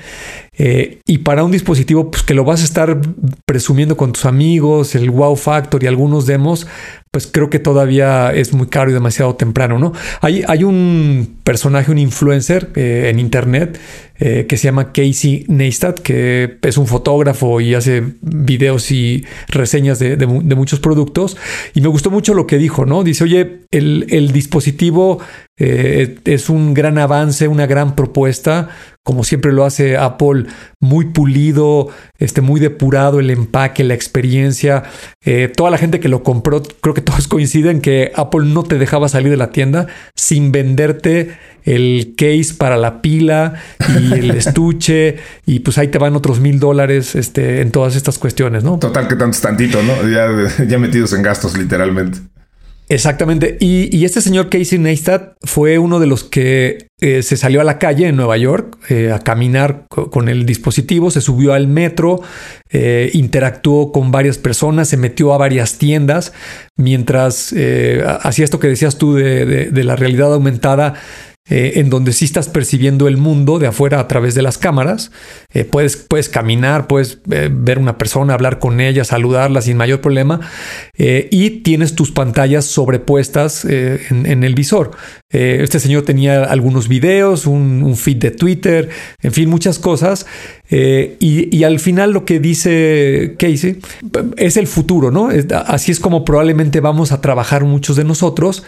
Eh, 0.57 1.01
y 1.05 1.19
para 1.19 1.43
un 1.43 1.51
dispositivo 1.51 2.13
pues, 2.13 2.23
que 2.23 2.33
lo 2.33 2.45
vas 2.45 2.63
a 2.63 2.65
estar 2.65 3.01
presumiendo 3.45 3.97
con 3.97 4.13
tus 4.13 4.25
amigos, 4.25 4.95
el 4.95 5.11
Wow 5.11 5.35
Factor 5.35 5.83
y 5.83 5.89
algunos 5.89 6.27
demos, 6.27 6.69
pues 7.11 7.27
creo 7.27 7.51
que 7.51 7.59
todavía 7.59 8.33
es 8.33 8.53
muy 8.53 8.69
caro 8.69 8.91
y 8.91 8.95
demasiado 8.95 9.35
temprano, 9.35 9.81
¿no? 9.81 9.93
Hay, 10.21 10.45
hay 10.47 10.63
un 10.63 11.39
personaje, 11.43 11.91
un 11.91 11.99
influencer 11.99 12.71
eh, 12.77 13.09
en 13.11 13.19
internet 13.19 13.81
eh, 14.21 14.47
que 14.49 14.57
se 14.57 14.69
llama 14.69 14.93
Casey 14.93 15.45
Neistat, 15.49 15.99
que 15.99 16.59
es 16.63 16.79
un 16.79 16.87
fotógrafo 16.87 17.61
y 17.61 17.75
hace 17.75 18.03
videos 18.21 18.91
y 18.93 19.25
reseñas 19.49 19.99
de, 19.99 20.27
muchos 20.27 20.79
productos. 20.79 21.37
Y 21.75 21.81
me 21.81 21.89
gustó 21.89 22.11
mucho 22.11 22.33
lo 22.35 22.47
que 22.47 22.59
dijo, 22.59 22.87
¿no? 22.87 23.03
Dice, 23.03 23.25
oye, 23.25 23.63
el, 23.71 24.07
el 24.11 24.31
dispositivo 24.33 25.21
eh, 25.57 26.19
es 26.25 26.49
un 26.49 26.75
gran 26.75 26.99
avance, 26.99 27.47
una 27.47 27.67
gran 27.67 27.95
propuesta, 27.95 28.71
como 29.05 29.23
siempre 29.23 29.53
lo 29.53 29.65
hace 29.65 29.97
Apple, 29.97 30.47
muy 30.81 31.07
pulido, 31.07 31.91
este, 32.19 32.41
muy 32.41 32.59
depurado 32.59 33.21
el 33.21 33.31
empaque, 33.31 33.85
la 33.85 33.95
experiencia. 33.95 34.83
Eh, 35.25 35.53
toda 35.55 35.71
la 35.71 35.79
gente 35.79 36.01
que 36.01 36.09
lo 36.09 36.25
compró, 36.25 36.63
creo 36.81 36.95
que 36.95 37.03
todos 37.03 37.29
coinciden 37.29 37.81
que 37.81 38.11
Apple 38.17 38.47
no 38.47 38.65
te 38.65 38.79
dejaba 38.79 39.09
salir 39.09 39.31
de 39.31 39.37
la 39.37 39.51
tienda 39.51 39.87
sin 40.17 40.51
venderte 40.51 41.37
el 41.65 42.15
case 42.17 42.55
para 42.57 42.77
la 42.77 43.03
pila 43.03 43.55
y 43.99 44.13
el 44.13 44.31
estuche 44.37 45.17
y 45.47 45.61
pues 45.61 45.79
ahí 45.79 45.89
te 45.89 45.99
van 45.99 46.15
otros 46.15 46.41
mil 46.41 46.61
dólares 46.61 47.15
este, 47.15 47.61
en 47.61 47.71
todas 47.71 47.97
estas 47.97 48.19
cuestiones, 48.19 48.65
¿no? 48.65 48.79
Total 48.79 49.09
que 49.09 49.17
tanto 49.17 49.35
es 49.35 49.41
tantito, 49.41 49.83
¿no? 49.83 50.09
Ya, 50.09 50.29
ya 50.69 50.79
metidos 50.79 51.13
en 51.13 51.23
gastos 51.23 51.57
literalmente. 51.57 52.21
Exactamente. 52.89 53.57
Y, 53.61 54.05
este 54.05 54.21
señor 54.21 54.51
Casey 54.51 54.79
Neistat 54.79 55.37
fue 55.43 55.79
uno 55.79 56.01
de 56.01 56.07
los 56.07 56.23
que 56.23 56.89
eh, 57.01 57.23
se 57.23 57.39
salió 57.39 57.63
a 57.63 57.65
la 57.65 57.79
calle 57.79 58.09
en 58.09 58.17
Nueva 58.17 58.37
York 58.37 58.77
eh, 58.91 59.11
a 59.11 59.21
caminar 59.21 59.87
con 59.89 60.29
el 60.29 60.45
dispositivo, 60.45 61.11
se 61.11 61.23
subió 61.23 61.55
al 61.55 61.67
metro, 61.67 62.21
eh, 62.71 63.11
interactuó 63.15 63.91
con 63.91 64.11
varias 64.11 64.37
personas, 64.37 64.89
se 64.89 64.99
metió 64.99 65.33
a 65.33 65.39
varias 65.39 65.79
tiendas, 65.79 66.35
mientras 66.77 67.55
hacía 68.23 68.45
esto 68.45 68.61
que 68.61 68.69
decías 68.69 68.99
tú 68.99 69.15
de 69.15 69.85
la 69.85 69.97
realidad 69.97 70.35
aumentada 70.35 70.95
eh, 71.51 71.73
en 71.77 71.91
donde 71.91 72.15
sí 72.15 72.25
estás 72.25 72.49
percibiendo 72.49 73.07
el 73.07 73.19
mundo 73.19 73.59
de 73.59 73.67
afuera 73.67 74.01
a 74.01 74.09
través 74.09 74.35
de 74.35 74.41
las 74.41 74.57
cámaras. 74.57 75.11
Eh, 75.53 75.65
puedes, 75.65 75.95
puedes 75.99 76.31
caminar, 76.31 76.87
puedes 76.87 77.19
eh, 77.31 77.51
ver 77.53 77.79
una 77.79 77.99
persona, 77.99 78.33
hablar 78.33 78.59
con 78.59 78.81
ella, 78.81 79.05
saludarla 79.05 79.61
sin 79.61 79.77
mayor 79.77 80.01
problema. 80.01 80.41
y 80.97 81.51
tienes 81.61 81.95
tus 81.95 82.13
pantallas 82.13 82.65
sobrepuestas 82.65 83.67
en, 83.67 84.43
el 84.43 84.55
visor. 84.55 84.93
este 85.29 85.81
señor 85.81 86.05
tenía 86.05 86.45
algunos 86.45 86.89
videos, 86.89 87.47
un, 87.47 87.95
feed 87.95 88.17
de 88.17 88.31
Twitter, 88.31 88.89
en 89.23 89.33
fin, 89.33 89.51
muchas 89.51 89.79
cosas. 89.79 90.27
Y, 90.71 91.55
y, 91.55 91.65
al 91.65 91.79
final 91.79 92.13
lo 92.13 92.25
que 92.25 92.41
dice 92.41 93.35
Casey 93.39 93.81
es 94.37 94.57
el 94.57 94.67
futuro, 94.67 95.11
¿no? 95.11 95.29
Así 95.67 95.93
es 95.93 96.01
como 96.01 96.25
probablemente 96.25 96.81
vamos 96.81 97.13
a 97.13 97.21
trabajar 97.21 97.65
muchos 97.65 97.97
de 97.97 98.05
nosotros, 98.05 98.63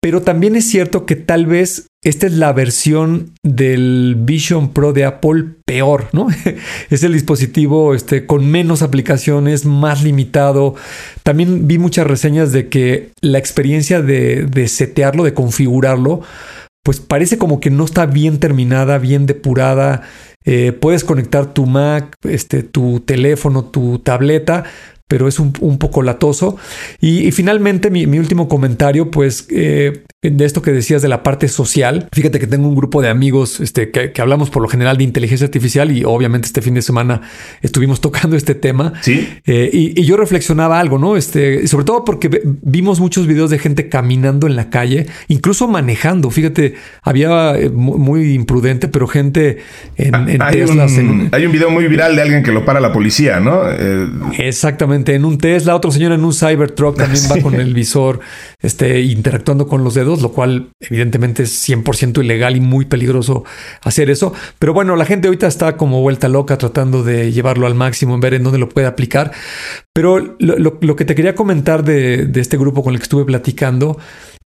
pero 0.00 0.22
también 0.22 0.56
es 0.56 0.68
cierto 0.68 1.06
que 1.06 1.16
tal 1.16 1.46
vez 1.46 1.87
esta 2.02 2.26
es 2.26 2.32
la 2.32 2.52
versión 2.52 3.32
del 3.42 4.16
Vision 4.18 4.72
Pro 4.72 4.92
de 4.92 5.04
Apple 5.04 5.44
peor, 5.64 6.08
¿no? 6.12 6.28
es 6.90 7.02
el 7.02 7.12
dispositivo 7.12 7.94
este, 7.94 8.24
con 8.26 8.48
menos 8.48 8.82
aplicaciones, 8.82 9.64
más 9.64 10.02
limitado. 10.02 10.74
También 11.22 11.66
vi 11.66 11.78
muchas 11.78 12.06
reseñas 12.06 12.52
de 12.52 12.68
que 12.68 13.10
la 13.20 13.38
experiencia 13.38 14.00
de, 14.00 14.44
de 14.44 14.68
setearlo, 14.68 15.24
de 15.24 15.34
configurarlo, 15.34 16.22
pues 16.84 17.00
parece 17.00 17.36
como 17.36 17.60
que 17.60 17.70
no 17.70 17.84
está 17.84 18.06
bien 18.06 18.38
terminada, 18.38 18.98
bien 18.98 19.26
depurada. 19.26 20.02
Eh, 20.44 20.72
puedes 20.72 21.04
conectar 21.04 21.52
tu 21.52 21.66
Mac, 21.66 22.14
este, 22.22 22.62
tu 22.62 23.00
teléfono, 23.00 23.66
tu 23.66 23.98
tableta, 23.98 24.64
pero 25.08 25.28
es 25.28 25.38
un, 25.38 25.52
poco 25.52 26.02
latoso. 26.02 26.56
Y, 27.00 27.30
finalmente 27.32 27.90
mi, 27.90 28.04
último 28.18 28.48
comentario, 28.48 29.10
pues 29.10 29.46
eh, 29.50 30.04
de 30.20 30.44
esto 30.44 30.62
que 30.62 30.72
decías 30.72 31.00
de 31.00 31.06
la 31.06 31.22
parte 31.22 31.46
social. 31.46 32.08
Fíjate 32.12 32.40
que 32.40 32.48
tengo 32.48 32.66
un 32.66 32.74
grupo 32.74 33.00
de 33.00 33.08
amigos 33.08 33.60
este, 33.60 33.92
que, 33.92 34.12
hablamos 34.20 34.50
por 34.50 34.62
lo 34.62 34.68
general 34.68 34.96
de 34.96 35.04
inteligencia 35.04 35.44
artificial 35.44 35.96
y 35.96 36.02
obviamente 36.04 36.46
este 36.46 36.60
fin 36.60 36.74
de 36.74 36.82
semana 36.82 37.20
estuvimos 37.62 38.00
tocando 38.08 38.36
este 38.36 38.56
tema. 38.56 38.94
Sí. 39.00 39.28
Eh, 39.46 39.70
y, 39.72 40.04
yo 40.08 40.16
reflexionaba 40.16 40.80
algo, 40.80 40.98
¿no? 40.98 41.16
Este, 41.16 41.68
sobre 41.68 41.84
todo 41.84 42.04
porque 42.04 42.42
vimos 42.62 42.98
muchos 42.98 43.28
videos 43.28 43.50
de 43.50 43.60
gente 43.60 43.88
caminando 43.88 44.48
en 44.48 44.56
la 44.56 44.70
calle, 44.70 45.06
incluso 45.28 45.68
manejando. 45.68 46.30
Fíjate, 46.30 46.74
había 47.02 47.56
eh, 47.56 47.70
muy 47.70 48.32
imprudente, 48.32 48.88
pero 48.88 49.06
gente 49.06 49.58
en, 49.96 50.42
ah, 50.42 50.50
Teslas. 50.50 50.98
hay 51.30 51.46
un 51.46 51.52
video 51.52 51.70
muy 51.70 51.86
viral 51.86 52.16
de 52.16 52.22
alguien 52.22 52.42
que 52.42 52.50
lo 52.50 52.64
para 52.64 52.80
la 52.80 52.92
policía, 52.92 53.38
¿no? 53.38 53.60
Eh, 53.70 54.08
Exactamente, 54.38 55.14
en 55.14 55.24
un 55.24 55.38
Tesla, 55.38 55.76
otro 55.76 55.92
señor 55.92 56.10
en 56.10 56.24
un 56.24 56.32
Cybertruck 56.32 56.96
también 56.96 57.22
va 57.30 57.40
con 57.42 57.54
el 57.54 57.72
visor, 57.72 58.18
este, 58.60 59.02
interactuando 59.02 59.68
con 59.68 59.84
los 59.84 59.94
dedos, 59.94 60.07
lo 60.16 60.32
cual 60.32 60.70
evidentemente 60.80 61.44
es 61.44 61.68
100% 61.68 62.22
ilegal 62.22 62.56
y 62.56 62.60
muy 62.60 62.86
peligroso 62.86 63.44
hacer 63.82 64.10
eso. 64.10 64.32
Pero 64.58 64.72
bueno, 64.72 64.96
la 64.96 65.04
gente 65.04 65.28
ahorita 65.28 65.46
está 65.46 65.76
como 65.76 66.00
vuelta 66.00 66.28
loca 66.28 66.58
tratando 66.58 67.02
de 67.02 67.32
llevarlo 67.32 67.66
al 67.66 67.74
máximo, 67.74 68.14
en 68.14 68.20
ver 68.20 68.34
en 68.34 68.42
dónde 68.42 68.58
lo 68.58 68.68
puede 68.68 68.86
aplicar. 68.86 69.32
Pero 69.94 70.36
lo, 70.38 70.96
que 70.96 71.04
te 71.04 71.14
quería 71.14 71.34
comentar 71.34 71.84
de, 71.84 72.26
de 72.26 72.40
este 72.40 72.56
grupo 72.56 72.82
con 72.82 72.94
el 72.94 73.00
que 73.00 73.04
estuve 73.04 73.24
platicando 73.24 73.98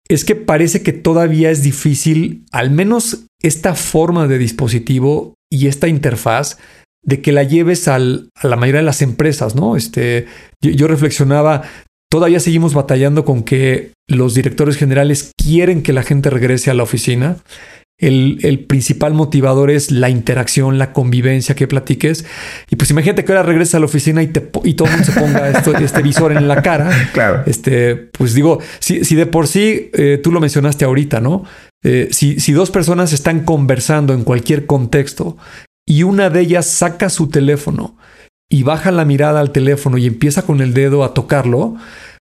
es 0.08 0.24
que 0.24 0.34
parece 0.34 0.82
que 0.82 0.92
todavía 0.92 1.50
es 1.50 1.62
difícil, 1.62 2.44
al 2.52 2.70
menos 2.70 3.26
esta 3.42 3.74
forma 3.74 4.26
de 4.26 4.38
dispositivo 4.38 5.34
y 5.50 5.68
esta 5.68 5.88
interfaz, 5.88 6.58
de 7.04 7.20
que 7.20 7.32
la 7.32 7.42
lleves 7.42 7.86
al, 7.86 8.30
a 8.34 8.48
la 8.48 8.56
mayoría 8.56 8.80
de 8.80 8.86
las 8.86 9.02
empresas, 9.02 9.54
¿no? 9.54 9.76
Este, 9.76 10.26
yo, 10.60 10.88
reflexionaba, 10.88 11.62
todavía 12.14 12.38
seguimos 12.38 12.74
batallando 12.74 13.24
con 13.24 13.42
que 13.42 13.90
los 14.06 14.36
directores 14.36 14.76
generales 14.76 15.32
quieren 15.36 15.82
que 15.82 15.92
la 15.92 16.04
gente 16.04 16.30
regrese 16.30 16.70
a 16.70 16.74
la 16.74 16.84
oficina. 16.84 17.38
El, 17.98 18.38
el, 18.42 18.60
principal 18.60 19.14
motivador 19.14 19.68
es 19.68 19.90
la 19.90 20.10
interacción, 20.10 20.78
la 20.78 20.92
convivencia 20.92 21.56
que 21.56 21.66
platiques. 21.66 22.24
Y 22.70 22.76
pues 22.76 22.92
imagínate 22.92 23.24
que 23.24 23.32
ahora 23.32 23.42
regresas 23.42 23.74
a 23.74 23.78
la 23.80 23.86
oficina 23.86 24.22
y, 24.22 24.28
te, 24.28 24.48
y 24.62 24.74
todo 24.74 24.86
el 24.86 24.94
mundo 24.94 25.12
se 25.12 25.20
ponga 25.20 25.50
este 25.80 26.02
visor 26.02 26.30
en 26.30 26.46
la 26.46 26.62
cara. 26.62 26.88
Claro. 27.12 27.42
Este, 27.46 27.96
pues 27.96 28.32
digo, 28.32 28.60
si, 28.78 29.04
si 29.04 29.16
de 29.16 29.26
por 29.26 29.48
sí, 29.48 29.90
eh, 29.92 30.20
tú 30.22 30.30
lo 30.30 30.38
mencionaste 30.38 30.84
ahorita, 30.84 31.20
¿no? 31.20 31.42
Eh, 31.82 32.10
si, 32.12 32.38
si 32.38 32.52
dos 32.52 32.70
personas 32.70 33.12
están 33.12 33.40
conversando 33.40 34.14
en 34.14 34.22
cualquier 34.22 34.66
contexto 34.66 35.36
y 35.84 36.04
una 36.04 36.30
de 36.30 36.42
ellas 36.42 36.66
saca 36.66 37.10
su 37.10 37.26
teléfono 37.26 37.96
y 38.50 38.62
baja 38.62 38.90
la 38.90 39.04
mirada 39.04 39.40
al 39.40 39.52
teléfono 39.52 39.98
y 39.98 40.06
empieza 40.06 40.42
con 40.42 40.60
el 40.60 40.74
dedo 40.74 41.04
a 41.04 41.14
tocarlo, 41.14 41.76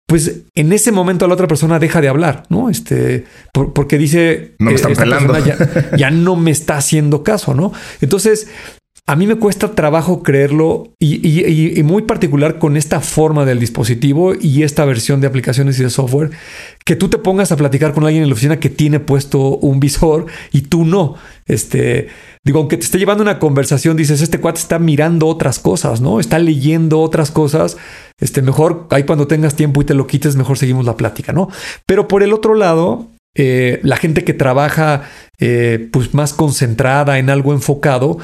pues 0.08 0.44
en 0.54 0.72
ese 0.72 0.92
momento 0.92 1.28
la 1.28 1.34
otra 1.34 1.48
persona 1.48 1.80
deja 1.80 2.00
de 2.00 2.08
hablar, 2.08 2.44
¿no? 2.50 2.70
Este, 2.70 3.26
porque 3.54 3.98
dice, 3.98 4.56
no 4.60 4.70
me 4.70 4.76
están 4.76 4.94
ya, 5.98 6.12
no 6.12 6.36
me 6.36 6.52
está 6.52 6.78
haciendo 6.78 7.24
caso, 7.24 7.56
¿no? 7.56 7.74
Entonces, 8.02 8.48
a 9.08 9.16
mí 9.16 9.28
me 9.28 9.36
cuesta 9.36 9.76
trabajo 9.76 10.24
creerlo 10.24 10.92
y, 11.00 11.80
muy 11.84 12.02
particular 12.04 12.58
con 12.58 12.76
esta 12.76 13.02
forma 13.02 13.46
del 13.46 13.60
dispositivo 13.60 14.34
y 14.34 14.64
esta 14.64 14.84
versión 14.84 15.22
de 15.22 15.28
aplicaciones 15.28 15.80
y 15.80 15.84
de 15.84 15.92
software, 15.92 16.32
que 16.84 16.96
tú 16.96 17.08
te 17.08 17.20
pongas 17.20 17.52
a 17.52 17.58
platicar 17.58 17.94
con 17.94 18.04
alguien 18.04 18.24
en 18.24 18.30
la 18.30 18.34
oficina 18.34 18.60
que 18.60 18.72
tiene 18.72 19.00
puesto 19.00 19.58
un 19.58 19.80
visor 19.80 20.26
y 20.52 20.62
tú 20.62 20.86
no. 20.86 21.16
Este, 21.46 22.08
digo, 22.44 22.58
aunque 22.58 22.78
te 22.78 22.86
esté 22.86 22.98
llevando 22.98 23.22
una 23.22 23.38
conversación, 23.38 23.96
dices, 23.96 24.24
este 24.24 24.40
cuate 24.40 24.60
está 24.60 24.80
mirando 24.80 25.28
otras 25.28 25.60
cosas, 25.60 26.02
¿no? 26.02 26.20
Está 26.20 26.40
leyendo 26.40 27.00
otras 27.00 27.30
cosas. 27.30 27.78
Este, 28.20 28.42
mejor 28.42 28.88
ahí 28.90 29.04
cuando 29.04 29.28
tengas 29.28 29.54
tiempo 29.54 29.84
y 29.84 29.86
te 29.86 29.94
lo 29.94 30.08
quites, 30.08 30.36
mejor 30.36 30.58
seguimos 30.58 30.84
la 30.84 30.98
plática, 30.98 31.32
¿no? 31.32 31.50
Pero 31.86 32.08
por 32.08 32.24
el 32.24 32.34
otro 32.34 32.56
lado, 32.56 33.06
eh, 33.36 33.82
la 33.84 33.98
gente 33.98 34.24
que 34.24 34.34
trabaja 34.34 35.04
eh, 35.40 35.90
pues 35.92 36.16
más 36.16 36.34
concentrada 36.34 37.20
en 37.20 37.30
algo 37.30 37.54
enfocado, 37.54 38.18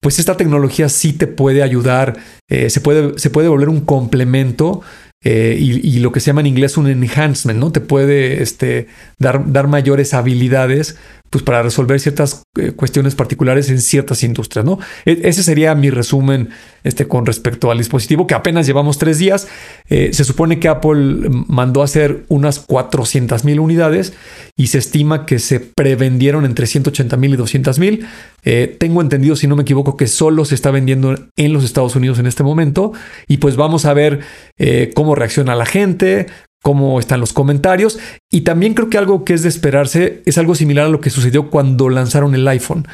pues 0.00 0.18
esta 0.18 0.36
tecnología 0.36 0.88
sí 0.88 1.12
te 1.12 1.26
puede 1.26 1.62
ayudar, 1.62 2.18
eh, 2.48 2.70
se, 2.70 2.80
puede, 2.80 3.18
se 3.18 3.30
puede 3.30 3.48
volver 3.48 3.68
un 3.68 3.80
complemento 3.80 4.82
eh, 5.24 5.56
y, 5.58 5.98
lo 5.98 6.12
que 6.12 6.20
se 6.20 6.26
llama 6.28 6.42
en 6.42 6.46
inglés 6.46 6.76
un 6.76 6.88
enhancement, 6.88 7.58
¿no? 7.58 7.72
Te 7.72 7.80
puede 7.80 8.40
este, 8.40 8.86
dar, 9.18 9.52
dar 9.52 9.66
mayores 9.66 10.14
habilidades 10.14 10.96
pues 11.30 11.44
para 11.44 11.62
resolver 11.62 12.00
ciertas 12.00 12.42
eh, 12.58 12.72
cuestiones 12.72 13.14
particulares 13.14 13.68
en 13.68 13.80
ciertas 13.80 14.22
industrias, 14.22 14.64
¿no? 14.64 14.78
E, 15.04 15.20
ese 15.24 15.42
sería 15.42 15.74
mi 15.74 15.90
resumen 15.90 16.48
este, 16.84 17.06
con 17.06 17.26
respecto 17.26 17.70
al 17.70 17.78
dispositivo, 17.78 18.26
que 18.26 18.34
apenas 18.34 18.66
llevamos 18.66 18.98
tres 18.98 19.18
días. 19.18 19.46
Eh, 19.88 20.10
se 20.12 20.24
supone 20.24 20.58
que 20.58 20.68
Apple 20.68 21.28
mandó 21.48 21.82
a 21.82 21.84
hacer 21.84 22.24
unas 22.28 22.60
400 22.60 23.44
mil 23.44 23.60
unidades 23.60 24.14
y 24.56 24.68
se 24.68 24.78
estima 24.78 25.26
que 25.26 25.38
se 25.38 25.60
prevendieron 25.60 26.46
entre 26.46 26.66
180 26.66 27.16
mil 27.18 27.34
y 27.34 27.36
200 27.36 27.78
mil. 27.78 28.06
Eh, 28.44 28.74
tengo 28.78 29.02
entendido, 29.02 29.36
si 29.36 29.46
no 29.46 29.56
me 29.56 29.62
equivoco, 29.62 29.96
que 29.96 30.06
solo 30.06 30.44
se 30.46 30.54
está 30.54 30.70
vendiendo 30.70 31.14
en 31.36 31.52
los 31.52 31.64
Estados 31.64 31.94
Unidos 31.94 32.18
en 32.18 32.26
este 32.26 32.42
momento. 32.42 32.92
Y 33.26 33.38
pues 33.38 33.56
vamos 33.56 33.84
a 33.84 33.92
ver 33.92 34.20
cómo 34.94 35.14
reacciona 35.14 35.54
la 35.54 35.66
gente, 35.66 36.26
cómo 36.62 37.00
están 37.00 37.20
los 37.20 37.32
comentarios. 37.32 37.98
Y 38.30 38.42
también 38.42 38.74
creo 38.74 38.90
que 38.90 38.98
algo 38.98 39.24
que 39.24 39.34
es 39.34 39.42
de 39.42 39.48
esperarse 39.48 40.22
es 40.26 40.38
algo 40.38 40.54
similar 40.54 40.86
a 40.86 40.90
lo 40.90 41.00
que 41.00 41.10
sucedió 41.10 41.50
cuando 41.50 41.88
lanzaron 41.88 42.34
el 42.34 42.46
iPhone. 42.48 42.86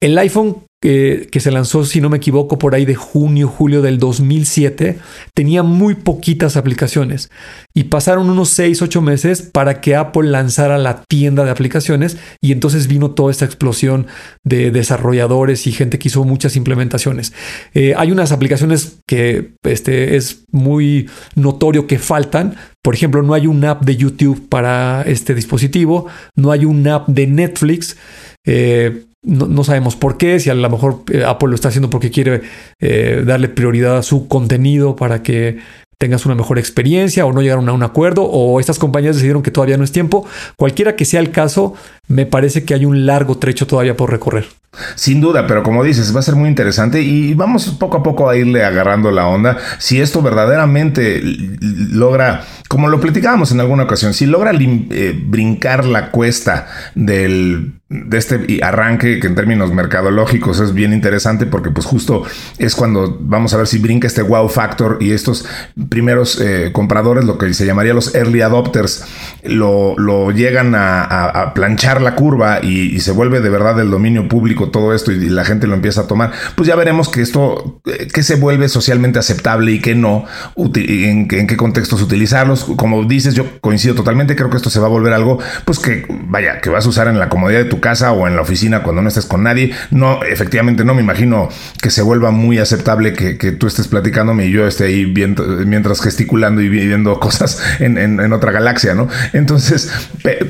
El 0.00 0.18
iPhone 0.18 0.64
que 0.82 1.38
se 1.38 1.52
lanzó, 1.52 1.84
si 1.84 2.00
no 2.00 2.10
me 2.10 2.16
equivoco, 2.16 2.58
por 2.58 2.74
ahí 2.74 2.84
de 2.84 2.96
junio, 2.96 3.46
julio 3.46 3.82
del 3.82 4.00
2007, 4.00 4.98
tenía 5.32 5.62
muy 5.62 5.94
poquitas 5.94 6.56
aplicaciones 6.56 7.30
y 7.72 7.84
pasaron 7.84 8.28
unos 8.28 8.48
6, 8.48 8.82
8 8.82 9.00
meses 9.00 9.42
para 9.42 9.80
que 9.80 9.94
Apple 9.94 10.28
lanzara 10.28 10.78
la 10.78 11.04
tienda 11.04 11.44
de 11.44 11.52
aplicaciones 11.52 12.16
y 12.40 12.50
entonces 12.50 12.88
vino 12.88 13.12
toda 13.12 13.30
esta 13.30 13.44
explosión 13.44 14.08
de 14.42 14.72
desarrolladores 14.72 15.68
y 15.68 15.72
gente 15.72 16.00
que 16.00 16.08
hizo 16.08 16.24
muchas 16.24 16.56
implementaciones. 16.56 17.32
Eh, 17.74 17.94
hay 17.96 18.10
unas 18.10 18.32
aplicaciones 18.32 18.98
que 19.06 19.54
este, 19.62 20.16
es 20.16 20.46
muy 20.50 21.08
notorio 21.36 21.86
que 21.86 22.00
faltan. 22.00 22.56
Por 22.82 22.94
ejemplo, 22.94 23.22
no 23.22 23.34
hay 23.34 23.46
un 23.46 23.64
app 23.64 23.84
de 23.84 23.96
YouTube 23.96 24.48
para 24.48 25.02
este 25.02 25.34
dispositivo, 25.34 26.06
no 26.34 26.50
hay 26.50 26.64
un 26.64 26.86
app 26.88 27.08
de 27.08 27.28
Netflix. 27.28 27.96
Eh, 28.44 29.04
no, 29.22 29.62
sabemos 29.62 29.94
por 29.94 30.18
qué, 30.18 30.40
si 30.40 30.50
a 30.50 30.54
lo 30.54 30.68
mejor 30.68 31.04
eh, 31.12 31.22
Apple 31.24 31.50
lo 31.50 31.54
está 31.54 31.68
haciendo 31.68 31.90
porque 31.90 32.10
quiere 32.10 32.42
eh, 32.80 33.22
darle 33.24 33.48
prioridad 33.48 33.98
a 33.98 34.02
su 34.02 34.26
contenido 34.26 34.96
para 34.96 35.22
que 35.22 35.58
tengas 35.96 36.26
una 36.26 36.34
mejor 36.34 36.58
experiencia 36.58 37.24
o 37.24 37.32
no 37.32 37.40
llegaron 37.40 37.68
a 37.68 37.72
un 37.72 37.84
acuerdo 37.84 38.24
o 38.24 38.58
estas 38.58 38.80
compañías 38.80 39.14
decidieron 39.14 39.44
que 39.44 39.52
todavía 39.52 39.76
no 39.76 39.84
es 39.84 39.92
tiempo. 39.92 40.26
Cualquiera 40.56 40.96
que 40.96 41.04
sea 41.04 41.20
el 41.20 41.30
caso, 41.30 41.74
me 42.08 42.26
parece 42.26 42.64
que 42.64 42.74
hay 42.74 42.84
un 42.84 43.06
largo 43.06 43.38
trecho 43.38 43.68
todavía 43.68 43.96
por 43.96 44.10
recorrer. 44.10 44.46
Sin 44.94 45.20
duda, 45.20 45.46
pero 45.46 45.62
como 45.62 45.84
dices, 45.84 46.14
va 46.16 46.20
a 46.20 46.22
ser 46.22 46.34
muy 46.34 46.48
interesante 46.48 47.02
y 47.02 47.34
vamos 47.34 47.68
poco 47.78 47.98
a 47.98 48.02
poco 48.02 48.30
a 48.30 48.36
irle 48.36 48.64
agarrando 48.64 49.10
la 49.10 49.26
onda. 49.26 49.58
Si 49.78 50.00
esto 50.00 50.22
verdaderamente 50.22 51.20
logra, 51.22 52.44
como 52.68 52.88
lo 52.88 52.98
platicábamos 52.98 53.52
en 53.52 53.60
alguna 53.60 53.82
ocasión, 53.82 54.14
si 54.14 54.24
logra 54.24 54.52
eh, 54.54 55.20
brincar 55.26 55.84
la 55.84 56.10
cuesta 56.10 56.68
del 56.94 57.81
de 57.92 58.16
este 58.16 58.60
arranque 58.62 59.20
que 59.20 59.26
en 59.26 59.34
términos 59.34 59.72
mercadológicos 59.72 60.60
es 60.60 60.72
bien 60.72 60.94
interesante 60.94 61.44
porque 61.44 61.70
pues 61.70 61.86
justo 61.86 62.24
es 62.58 62.74
cuando 62.74 63.18
vamos 63.20 63.52
a 63.52 63.58
ver 63.58 63.66
si 63.66 63.78
brinca 63.78 64.06
este 64.06 64.22
wow 64.22 64.48
factor 64.48 64.96
y 65.00 65.12
estos 65.12 65.46
primeros 65.90 66.40
eh, 66.40 66.70
compradores, 66.72 67.24
lo 67.24 67.36
que 67.36 67.52
se 67.52 67.66
llamaría 67.66 67.92
los 67.92 68.14
early 68.14 68.40
adopters, 68.40 69.04
lo, 69.44 70.30
llegan 70.30 70.74
a, 70.74 71.52
planchar 71.54 72.00
la 72.00 72.14
curva 72.14 72.60
y, 72.62 73.00
se 73.00 73.10
vuelve 73.10 73.40
de 73.40 73.50
verdad 73.50 73.78
el 73.80 73.90
dominio 73.90 74.28
público 74.28 74.70
todo 74.70 74.94
esto 74.94 75.12
y, 75.12 75.28
la 75.28 75.44
gente 75.44 75.66
lo 75.66 75.74
empieza 75.74 76.02
a 76.02 76.06
tomar, 76.06 76.32
pues 76.56 76.68
ya 76.68 76.76
veremos 76.76 77.08
que 77.08 77.20
esto, 77.20 77.80
eh, 77.86 78.08
que 78.12 78.22
se 78.22 78.36
vuelve 78.36 78.68
socialmente 78.68 79.18
aceptable 79.18 79.72
y 79.72 79.80
que 79.80 79.94
no, 79.94 80.24
en, 80.56 81.28
en 81.30 81.46
qué 81.46 81.56
contextos 81.56 82.00
utilizarlos. 82.00 82.64
Como 82.76 83.04
dices, 83.04 83.34
yo 83.34 83.60
coincido 83.60 83.94
totalmente, 83.94 84.36
creo 84.36 84.50
que 84.50 84.56
esto 84.56 84.70
se 84.70 84.80
va 84.80 84.86
a 84.86 84.90
volver 84.90 85.12
algo, 85.12 85.38
pues 85.64 85.78
que 85.78 86.06
vaya, 86.08 86.60
que 86.60 86.70
vas 86.70 86.86
a 86.86 86.88
usar 86.88 87.08
en 87.08 87.18
la 87.18 87.28
comodidad 87.28 87.60
de 87.60 87.64
tu 87.66 87.80
casa 87.82 88.12
o 88.12 88.26
en 88.26 88.34
la 88.34 88.40
oficina 88.40 88.82
cuando 88.82 89.02
no 89.02 89.08
estés 89.08 89.26
con 89.26 89.42
nadie. 89.42 89.74
No, 89.90 90.22
efectivamente, 90.22 90.86
no 90.86 90.94
me 90.94 91.02
imagino 91.02 91.50
que 91.82 91.90
se 91.90 92.00
vuelva 92.00 92.30
muy 92.30 92.58
aceptable 92.58 93.12
que, 93.12 93.52
tú 93.52 93.66
estés 93.66 93.88
platicándome 93.88 94.46
y 94.46 94.52
yo 94.52 94.66
esté 94.66 94.84
ahí 94.84 95.04
viendo, 95.04 95.44
mientras 95.44 96.00
gesticulando 96.00 96.62
y 96.62 96.70
viendo 96.70 97.20
cosas 97.20 97.62
en, 97.78 98.32
otra 98.32 98.52
galaxia, 98.52 98.94
¿no? 98.94 99.08
Entonces, 99.34 99.92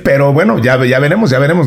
pero 0.04 0.32
bueno, 0.32 0.60
ya, 0.60 0.84
ya 0.84 1.00
veremos, 1.00 1.30
ya 1.30 1.40
veremos. 1.40 1.66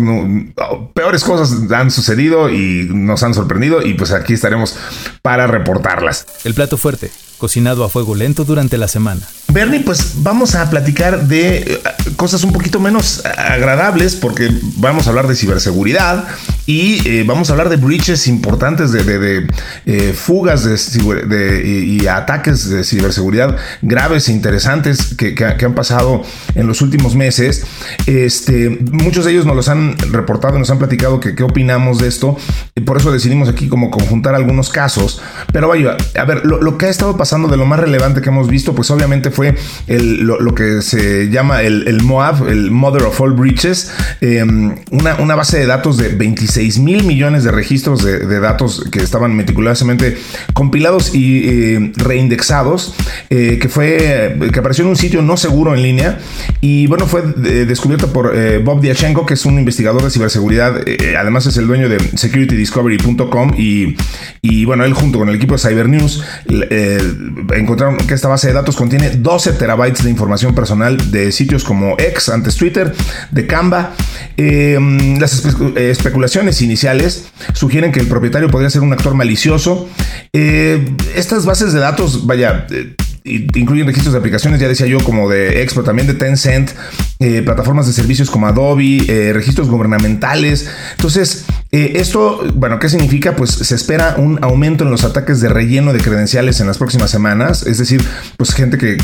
peores 0.94 1.26
cosas 1.26 1.70
han 1.70 1.92
sucedido 1.92 2.50
y 2.50 2.88
nos 2.94 3.24
han 3.24 3.34
sorprendido 3.34 3.82
y 3.82 3.96
pues 3.96 4.14
aquí 4.14 4.34
estaremos 4.34 4.78
para 5.22 5.48
reportarlas. 5.48 6.26
El 6.46 6.54
plato 6.54 6.78
fuerte 6.78 7.12
cocinado 7.38 7.84
a 7.84 7.90
fuego 7.90 8.16
lento 8.16 8.46
durante 8.46 8.78
la 8.78 8.88
semana. 8.88 9.22
Bernie, 9.56 9.80
pues 9.80 10.16
vamos 10.18 10.56
a 10.56 10.70
platicar 10.70 11.28
de 11.28 11.58
eh, 11.60 11.82
cosas 12.18 12.44
un 12.44 12.52
poquito 12.52 12.80
menos 12.80 13.24
agradables 13.26 14.16
porque 14.16 14.50
vamos 14.78 15.08
a 15.08 15.12
hablar 15.12 15.28
de 15.28 15.36
ciberseguridad 15.36 16.26
y 16.66 17.08
eh, 17.08 17.24
vamos 17.26 17.50
a 17.50 17.54
hablar 17.54 17.70
de 17.70 17.78
breaches 17.78 18.28
importantes, 18.28 18.92
de, 18.92 19.48
eh, 19.86 20.14
fugas 20.14 20.66
de, 20.66 21.64
y, 21.66 22.08
ataques 22.08 22.70
de 22.70 22.84
ciberseguridad 22.84 23.56
graves 23.82 24.30
e 24.30 24.32
interesantes 24.32 25.16
que, 25.16 25.36
han 25.46 25.76
pasado 25.76 26.24
en 26.56 26.68
los 26.68 26.82
últimos 26.82 27.16
meses. 27.16 27.66
Este, 28.08 28.70
muchos 28.92 29.26
de 29.26 29.32
ellos 29.32 29.46
nos 29.46 29.56
los 29.56 29.70
han 29.70 29.98
reportado, 30.12 30.60
nos 30.60 30.70
han 30.70 30.80
platicado 30.80 31.20
qué 31.20 31.44
opinamos 31.44 32.00
de 32.00 32.08
esto. 32.08 32.36
Y 32.76 32.82
por 32.82 32.98
eso 32.98 33.12
decidimos 33.12 33.48
aquí 33.48 33.70
como 33.70 33.90
conjuntar 33.90 34.36
algunos 34.36 34.70
casos. 34.70 35.22
Pero 35.54 35.68
vaya, 35.68 35.98
a 36.20 36.26
ver, 36.26 36.46
lo, 36.46 36.62
lo 36.62 36.78
que 36.78 36.88
ha 36.88 36.90
estado 36.90 37.16
pasando 37.16 37.25
de 37.26 37.58
lo 37.58 37.66
más 37.66 37.80
relevante 37.80 38.22
que 38.22 38.30
hemos 38.30 38.48
visto, 38.48 38.76
pues 38.76 38.92
obviamente 38.92 39.32
fue 39.32 39.56
lo, 39.88 40.54
que 40.54 40.82
se 40.84 41.30
llama 41.30 41.64
el, 41.64 42.02
MOAB, 42.04 42.48
el 42.50 42.70
Mother 42.70 43.04
of 43.04 43.20
All 43.20 43.34
Breaches, 43.34 43.92
em, 44.22 44.76
una, 44.92 45.36
base 45.36 45.58
de 45.58 45.66
datos 45.66 45.98
de 45.98 46.10
26 46.10 46.80
mil 46.80 47.04
millones 47.04 47.44
de 47.44 47.52
registros 47.52 48.04
de, 48.04 48.40
datos 48.40 48.86
que 48.92 49.00
estaban 49.00 49.36
meticulosamente 49.36 50.18
compilados 50.54 51.16
y 51.16 51.50
eh, 51.50 51.92
reindexados, 51.96 52.96
eh, 53.30 53.58
que 53.60 53.70
fue 53.70 54.38
que 54.54 54.60
apareció 54.60 54.84
en 54.84 54.92
un 54.92 54.96
sitio 54.96 55.22
no 55.22 55.36
seguro 55.36 55.74
en 55.74 55.82
línea 55.82 56.20
y 56.62 56.86
bueno 56.88 57.08
fue 57.08 57.22
eh, 57.22 57.66
descubierto 57.68 58.14
por 58.14 58.34
Bob 58.64 58.82
Diachenko, 58.82 59.26
que 59.26 59.34
es 59.34 59.46
un 59.46 59.58
investigador 59.58 60.04
de 60.04 60.12
ciberseguridad, 60.12 60.76
además 61.20 61.48
es 61.48 61.58
el 61.58 61.68
dueño 61.68 61.90
de 61.90 62.00
securitydiscovery.com 62.16 63.54
y, 63.58 63.98
y 64.42 64.66
bueno 64.66 64.86
él 64.86 64.94
junto 64.94 65.18
con 65.18 65.30
el 65.30 65.36
equipo 65.36 65.56
de 65.56 65.60
Cyber 65.60 65.90
News 65.90 66.24
encontraron 67.56 67.98
que 67.98 68.14
esta 68.14 68.28
base 68.28 68.48
de 68.48 68.54
datos 68.54 68.76
contiene 68.76 69.10
12 69.12 69.54
terabytes 69.54 70.04
de 70.04 70.10
información 70.10 70.56
personal 70.56 71.12
de 71.12 71.32
sitios 71.32 71.64
como 71.64 71.96
X, 71.98 72.30
antes 72.30 72.56
Twitter, 72.56 72.94
de 73.32 73.48
Canva. 73.48 73.94
Eh, 74.38 74.78
las 75.20 75.46
especulaciones 75.76 76.62
iniciales 76.62 77.28
sugieren 77.54 77.92
que 77.92 78.00
el 78.00 78.08
propietario 78.08 78.50
podría 78.50 78.70
ser 78.70 78.82
un 78.82 78.94
actor 78.94 79.14
malicioso. 79.14 79.88
Eh, 80.34 80.86
estas 81.16 81.46
bases 81.46 81.74
de 81.74 81.80
datos, 81.80 82.26
vaya, 82.26 82.68
eh, 82.70 82.96
incluyen 83.26 83.88
registros 83.88 84.14
de 84.14 84.20
aplicaciones, 84.20 84.60
ya 84.60 84.68
decía 84.68 84.86
yo, 84.86 85.04
como 85.04 85.28
de 85.30 85.64
Expo, 85.64 85.84
también 85.84 86.08
de 86.08 86.14
Tencent, 86.14 86.72
eh, 87.20 87.42
plataformas 87.44 87.88
de 87.88 87.94
servicios 87.94 88.30
como 88.30 88.48
Adobe, 88.48 89.04
eh, 89.08 89.34
registros 89.34 89.68
gubernamentales. 89.68 90.70
Entonces, 90.92 91.46
eh, 91.72 91.94
esto, 91.96 92.44
bueno, 92.54 92.78
¿qué 92.78 92.88
significa? 92.88 93.36
Pues 93.36 93.50
se 93.50 93.74
espera 93.74 94.16
un 94.18 94.38
aumento 94.44 94.84
en 94.84 94.92
los 94.92 95.04
ataques 95.04 95.42
de 95.42 95.50
relleno 95.50 95.92
de 95.92 96.00
credenciales 96.00 96.60
en 96.60 96.68
las 96.68 96.78
próximas 96.78 97.10
semanas. 97.10 97.66
Es 97.66 97.80
decir, 97.80 98.04
pues 98.38 98.54
gente 98.54 98.78
que 98.78 98.98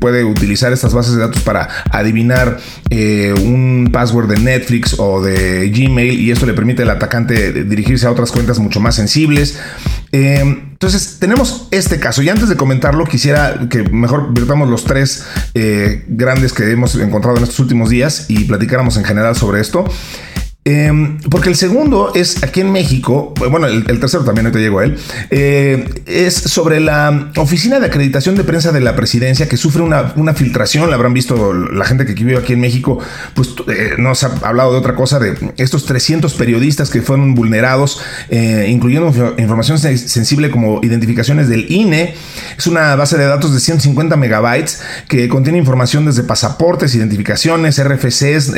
puede 0.00 0.24
utilizar 0.24 0.72
estas 0.72 0.92
bases 0.92 1.14
de 1.14 1.20
datos 1.20 1.42
para 1.42 1.68
adivinar 1.90 2.58
un 2.90 3.90
password 3.92 4.28
de 4.28 4.38
Netflix 4.40 4.96
o 4.98 5.22
de 5.22 5.70
Gmail 5.70 6.20
y 6.20 6.30
esto 6.30 6.46
le 6.46 6.52
permite 6.52 6.82
al 6.82 6.90
atacante 6.90 7.64
dirigirse 7.64 8.06
a 8.06 8.10
otras 8.10 8.32
cuentas 8.32 8.58
mucho 8.58 8.80
más 8.80 8.96
sensibles. 8.96 9.58
Entonces, 10.12 11.16
tenemos 11.18 11.68
este 11.70 11.98
caso 11.98 12.22
y 12.22 12.28
antes 12.28 12.50
de 12.50 12.56
comentarlo, 12.56 13.06
quisiera 13.06 13.66
que 13.70 13.82
mejor 13.84 14.34
vertamos 14.34 14.68
los 14.68 14.84
tres 14.84 15.24
grandes 16.06 16.52
que 16.52 16.70
hemos 16.70 16.94
encontrado 16.96 17.38
en 17.38 17.44
estos 17.44 17.58
últimos 17.60 17.88
días 17.88 18.26
y 18.28 18.44
platicáramos 18.44 18.96
en 18.98 19.04
general 19.04 19.34
sobre 19.36 19.60
esto. 19.60 19.86
Em, 20.64 21.18
porque 21.28 21.48
el 21.48 21.56
segundo 21.56 22.12
es 22.14 22.44
aquí 22.44 22.60
en 22.60 22.70
México, 22.70 23.34
bueno, 23.50 23.66
el, 23.66 23.82
tercero 23.98 24.22
también, 24.22 24.52
te 24.52 24.60
llego 24.60 24.78
a 24.78 24.84
él, 24.84 24.96
eh, 25.30 25.88
es 26.06 26.34
sobre 26.34 26.78
la 26.78 27.32
Oficina 27.36 27.80
de 27.80 27.86
Acreditación 27.86 28.36
de 28.36 28.44
Prensa 28.44 28.70
de 28.70 28.80
la 28.80 28.94
Presidencia 28.94 29.48
que 29.48 29.56
sufre 29.56 29.82
una, 29.82 30.34
filtración, 30.34 30.88
la 30.88 30.94
habrán 30.94 31.14
visto 31.14 31.52
la 31.52 31.84
gente 31.84 32.06
que 32.06 32.14
vive 32.14 32.36
aquí 32.36 32.52
en 32.52 32.60
México, 32.60 33.00
pues 33.34 33.56
eh, 33.66 33.94
nos 33.98 34.22
ha 34.22 34.38
hablado 34.42 34.70
de 34.70 34.78
otra 34.78 34.94
cosa, 34.94 35.18
de 35.18 35.34
estos 35.56 35.84
300 35.84 36.32
periodistas 36.34 36.90
que 36.90 37.02
fueron 37.02 37.34
vulnerados, 37.34 38.00
eh, 38.28 38.68
incluyendo 38.68 39.08
información 39.38 39.80
sensible 39.80 40.52
como 40.52 40.78
identificaciones 40.84 41.48
del 41.48 41.72
INE, 41.72 42.14
es 42.56 42.68
una 42.68 42.94
base 42.94 43.18
de 43.18 43.24
datos 43.24 43.52
de 43.52 43.58
150 43.58 44.14
megabytes 44.16 44.80
que 45.08 45.28
contiene 45.28 45.58
información 45.58 46.04
desde 46.04 46.22
pasaportes, 46.22 46.94
identificaciones, 46.94 47.82
RFCs, 47.82 48.52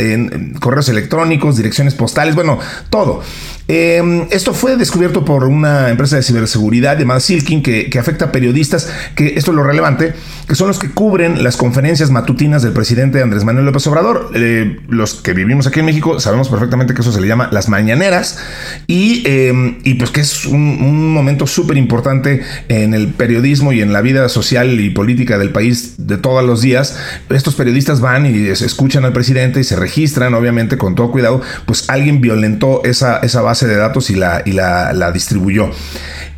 correos 0.61 0.91
electrónicos, 0.91 1.57
direcciones 1.57 1.94
postales, 1.95 2.35
bueno, 2.35 2.59
todo. 2.91 3.23
Em, 3.67 4.27
esto 4.31 4.53
fue 4.53 4.77
descubierto 4.77 5.25
por 5.25 5.45
una 5.45 5.89
empresa 5.89 6.17
de 6.17 6.23
ciberseguridad 6.23 6.99
llamada 6.99 7.21
Silkin 7.21 7.63
que, 7.63 7.91
afecta 7.99 8.27
a 8.27 8.33
periodistas, 8.33 8.93
que 9.15 9.35
esto 9.37 9.53
es 9.53 9.57
lo 9.57 9.63
relevante, 9.63 10.13
que 10.47 10.55
son 10.55 10.69
los 10.69 10.79
que 10.79 10.91
cubren 10.91 11.43
las 11.43 11.57
conferencias 11.57 12.11
matutinas 12.11 12.63
del 12.63 12.73
presidente 12.73 13.23
Andrés 13.23 13.45
Manuel 13.45 13.65
López 13.65 13.87
Obrador. 13.87 14.33
Eh, 14.35 14.81
los 14.89 15.15
que 15.15 15.33
vivimos 15.33 15.67
aquí 15.67 15.81
en 15.81 15.87
México 15.87 16.21
sabemos 16.21 16.51
perfectamente 16.51 16.93
que 16.93 17.01
eso 17.01 17.13
se 17.13 17.21
le 17.23 17.27
llama 17.27 17.49
las 17.53 17.71
mañaneras 17.71 18.39
y, 18.87 19.23
em, 19.25 19.79
pues 19.99 20.11
que 20.11 20.21
es 20.21 20.45
un, 20.45 21.15
momento 21.15 21.47
súper 21.47 21.77
importante 21.77 22.43
en 22.69 22.93
el 22.93 23.09
periodismo 23.09 23.73
y 23.73 23.81
en 23.81 23.93
la 23.93 24.01
vida 24.01 24.29
social 24.29 24.81
y 24.81 24.91
política 24.91 25.39
del 25.39 25.51
país 25.51 25.95
de 25.99 26.19
todos 26.19 26.45
los 26.45 26.61
días. 26.61 26.99
Estos 27.31 27.55
periodistas 27.55 28.01
van 28.01 28.27
y 28.27 28.49
escuchan 28.49 29.05
al 29.05 29.13
presidente 29.13 29.61
y 29.61 29.65
se 29.65 29.77
registran, 29.77 30.35
obviamente 30.35 30.77
con 30.77 30.95
todo 30.95 31.11
cuidado, 31.11 31.41
pues 31.67 31.84
alguien 31.89 32.21
violentó 32.21 32.83
esa, 32.85 33.19
esa 33.19 33.43
base 33.43 33.67
de 33.67 33.77
datos 33.77 34.11
y 34.11 34.15
la, 34.15 34.43
y 34.45 34.53
la, 34.53 35.13
distribuyó. 35.13 35.71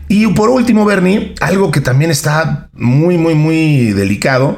Y 0.09 0.27
por 0.29 0.51
último, 0.51 0.85
Bernie, 0.85 1.35
algo 1.41 1.73
que 1.73 1.81
también 1.81 2.13
está 2.13 2.69
muy, 2.75 3.19
muy, 3.19 3.35
muy 3.35 3.93
delicado, 3.93 4.57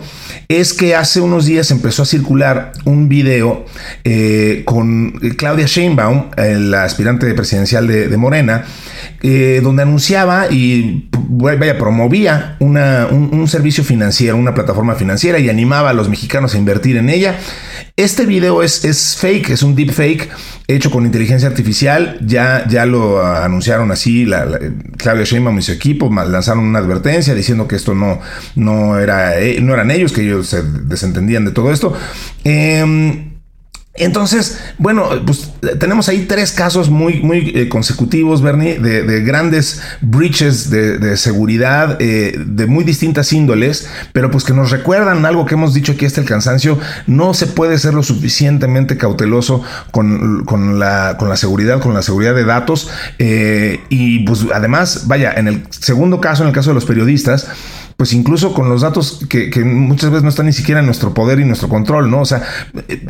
es 0.48 0.74
que 0.74 0.94
hace 0.94 1.20
unos 1.22 1.46
días 1.46 1.70
empezó 1.70 2.02
a 2.02 2.06
circular 2.06 2.72
un 2.84 3.08
video 3.08 3.64
eh, 4.04 4.62
con 4.66 5.12
Claudia 5.36 5.66
Sheinbaum, 5.66 6.30
la 6.36 6.84
aspirante 6.84 7.32
presidencial 7.34 7.86
de, 7.86 8.16
Morena, 8.18 8.64
eh, 9.22 9.60
donde 9.62 9.82
anunciaba 9.82 10.46
y 10.48 11.08
vaya, 11.12 11.76
promovía 11.76 12.56
una, 12.60 13.08
un, 13.10 13.48
servicio 13.48 13.82
financiero, 13.82 14.36
una 14.36 14.54
plataforma 14.54 14.94
financiera 14.94 15.38
y 15.38 15.48
animaba 15.48 15.90
a 15.90 15.92
los 15.92 16.08
mexicanos 16.08 16.54
a 16.54 16.58
invertir 16.58 16.96
en 16.96 17.10
ella. 17.10 17.38
Este 17.96 18.26
video 18.26 18.62
es, 18.62 18.84
es 18.84 19.16
fake, 19.16 19.50
es 19.50 19.62
un 19.62 19.74
deep 19.74 19.92
fake 19.92 20.28
hecho 20.68 20.90
con 20.90 21.04
inteligencia 21.04 21.48
artificial. 21.48 22.18
Ya, 22.24 22.64
ya 22.68 22.86
lo 22.86 23.24
anunciaron 23.24 23.90
así 23.90 24.24
la, 24.24 24.46
Claudia 24.96 25.24
Sheinbaum 25.24 25.58
y 25.58 25.62
su 25.62 25.72
equipo, 25.72 26.12
lanzaron 26.12 26.64
una 26.64 26.78
advertencia 26.78 27.34
diciendo 27.34 27.66
que 27.66 27.76
esto 27.76 27.94
no, 27.94 28.20
no, 28.54 28.98
era, 28.98 29.40
eh, 29.40 29.60
no 29.60 29.74
eran 29.74 29.90
ellos, 29.90 30.12
que 30.12 30.22
ellos 30.22 30.48
se 30.48 30.62
desentendían 30.62 31.44
de 31.44 31.50
todo 31.50 31.72
esto. 31.72 31.92
Eh, 32.44 33.27
entonces, 33.98 34.58
bueno, 34.78 35.08
pues 35.24 35.50
tenemos 35.78 36.08
ahí 36.08 36.26
tres 36.26 36.52
casos 36.52 36.90
muy, 36.90 37.20
muy 37.20 37.52
eh, 37.54 37.68
consecutivos, 37.68 38.42
Bernie, 38.42 38.78
de, 38.78 39.22
grandes 39.22 39.82
breaches 40.00 40.70
de, 40.70 41.16
seguridad 41.16 41.96
eh, 42.00 42.34
de 42.38 42.66
muy 42.66 42.84
distintas 42.84 43.32
índoles, 43.32 43.88
pero 44.12 44.30
pues 44.30 44.44
que 44.44 44.52
nos 44.52 44.70
recuerdan 44.70 45.24
algo 45.26 45.46
que 45.46 45.54
hemos 45.54 45.74
dicho 45.74 45.92
aquí 45.92 46.06
hasta 46.06 46.20
el 46.20 46.26
cansancio, 46.26 46.78
no 47.06 47.34
se 47.34 47.46
puede 47.46 47.78
ser 47.78 47.94
lo 47.94 48.02
suficientemente 48.02 48.96
cauteloso 48.96 49.62
con, 49.90 50.78
la, 50.78 51.16
seguridad, 51.36 51.80
con 51.80 51.94
la 51.94 52.02
seguridad 52.02 52.34
de 52.34 52.44
datos. 52.44 52.90
Eh, 53.18 53.80
y 53.88 54.20
pues 54.20 54.46
además, 54.54 55.04
vaya, 55.06 55.32
en 55.32 55.48
el 55.48 55.62
segundo 55.70 56.20
caso, 56.20 56.42
en 56.42 56.48
el 56.48 56.54
caso 56.54 56.70
de 56.70 56.74
los 56.74 56.84
periodistas, 56.84 57.46
pues 57.98 58.12
incluso 58.12 58.54
con 58.54 58.68
los 58.68 58.82
datos 58.82 59.26
que, 59.28 59.50
muchas 59.64 60.10
veces 60.10 60.22
no 60.22 60.28
están 60.28 60.46
ni 60.46 60.52
siquiera 60.52 60.78
en 60.78 60.86
nuestro 60.86 61.12
poder 61.14 61.40
y 61.40 61.44
nuestro 61.44 61.68
control, 61.68 62.08
¿no? 62.08 62.20
O 62.20 62.24
sea, 62.24 62.44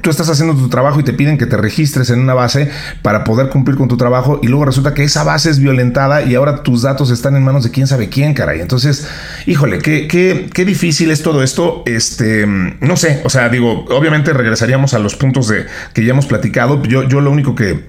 tú 0.03 0.09
estás 0.09 0.31
haciendo 0.31 0.55
tu 0.55 0.71
trabajo 0.71 0.99
y 0.99 1.03
te 1.03 1.13
piden 1.13 1.37
que 1.37 1.45
te 1.45 1.59
registres 1.59 2.09
en 2.09 2.21
una 2.21 2.33
base 2.33 2.71
para 3.03 3.23
poder 3.23 3.51
cumplir 3.51 3.77
con 3.77 3.89
tu 3.89 3.99
trabajo 3.99 4.41
y 4.43 4.47
luego 4.47 4.65
resulta 4.65 4.95
que 4.95 5.05
esa 5.05 5.25
base 5.25 5.51
es 5.51 5.59
violentada 5.59 6.23
y 6.23 6.35
ahora 6.37 6.63
tus 6.63 6.81
datos 6.81 7.11
están 7.11 7.37
en 7.37 7.45
manos 7.45 7.65
de 7.65 7.71
quién 7.71 7.87
sabe 7.87 8.09
quién, 8.09 8.33
caray. 8.33 8.63
Entonces, 8.63 9.07
híjole, 9.45 9.81
qué, 9.81 10.09
qué, 10.09 10.49
qué 10.55 10.65
difícil 10.65 11.11
es 11.11 11.23
todo 11.23 11.43
esto. 11.43 11.83
Este, 11.85 12.47
no 12.47 12.97
sé, 12.97 13.21
o 13.25 13.29
sea, 13.29 13.51
digo, 13.51 13.85
obviamente 13.91 14.33
regresaríamos 14.33 14.95
a 14.95 15.01
los 15.01 15.17
puntos 15.17 15.49
de 15.49 15.67
que 15.93 16.03
ya 16.03 16.13
hemos 16.13 16.25
platicado. 16.25 16.83
Yo, 16.85 17.07
yo 17.07 17.21
lo 17.21 17.31
único 17.31 17.55
que, 17.55 17.85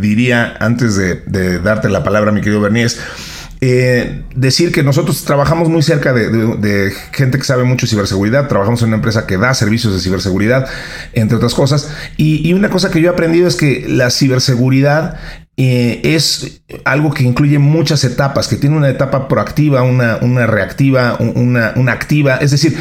diría 0.00 0.54
antes 0.60 0.94
de, 0.94 1.58
darte 1.58 1.88
la 1.88 2.04
palabra, 2.04 2.30
mi 2.30 2.42
querido 2.42 2.60
Bernier, 2.60 2.86
es 2.86 3.00
eh, 3.60 4.22
decir 4.34 4.72
que 4.72 4.82
nosotros 4.82 5.24
trabajamos 5.24 5.68
muy 5.68 5.82
cerca 5.82 6.12
de, 6.12 6.92
gente 7.12 7.38
que 7.38 7.44
sabe 7.44 7.64
mucho 7.64 7.86
ciberseguridad, 7.86 8.48
trabajamos 8.48 8.82
en 8.82 8.88
una 8.88 8.96
empresa 8.96 9.26
que 9.26 9.38
da 9.38 9.54
servicios 9.54 9.94
de 9.94 10.00
ciberseguridad, 10.00 10.68
entre 11.12 11.36
otras 11.36 11.54
cosas, 11.54 11.90
y 12.16 12.52
una 12.52 12.68
cosa 12.70 12.90
que 12.90 13.00
yo 13.00 13.10
he 13.10 13.12
aprendido 13.12 13.48
es 13.48 13.56
que 13.56 13.86
la 13.88 14.10
ciberseguridad 14.10 15.18
eh, 15.56 16.00
es 16.02 16.62
algo 16.84 17.12
que 17.12 17.22
incluye 17.22 17.58
muchas 17.58 18.02
etapas, 18.02 18.48
que 18.48 18.56
tiene 18.56 18.76
una 18.76 18.88
etapa 18.88 19.28
proactiva, 19.28 19.82
una, 19.82 20.18
una 20.20 20.46
reactiva, 20.46 21.16
una, 21.20 21.72
una, 21.76 21.92
activa. 21.92 22.36
Es 22.36 22.50
decir, 22.50 22.76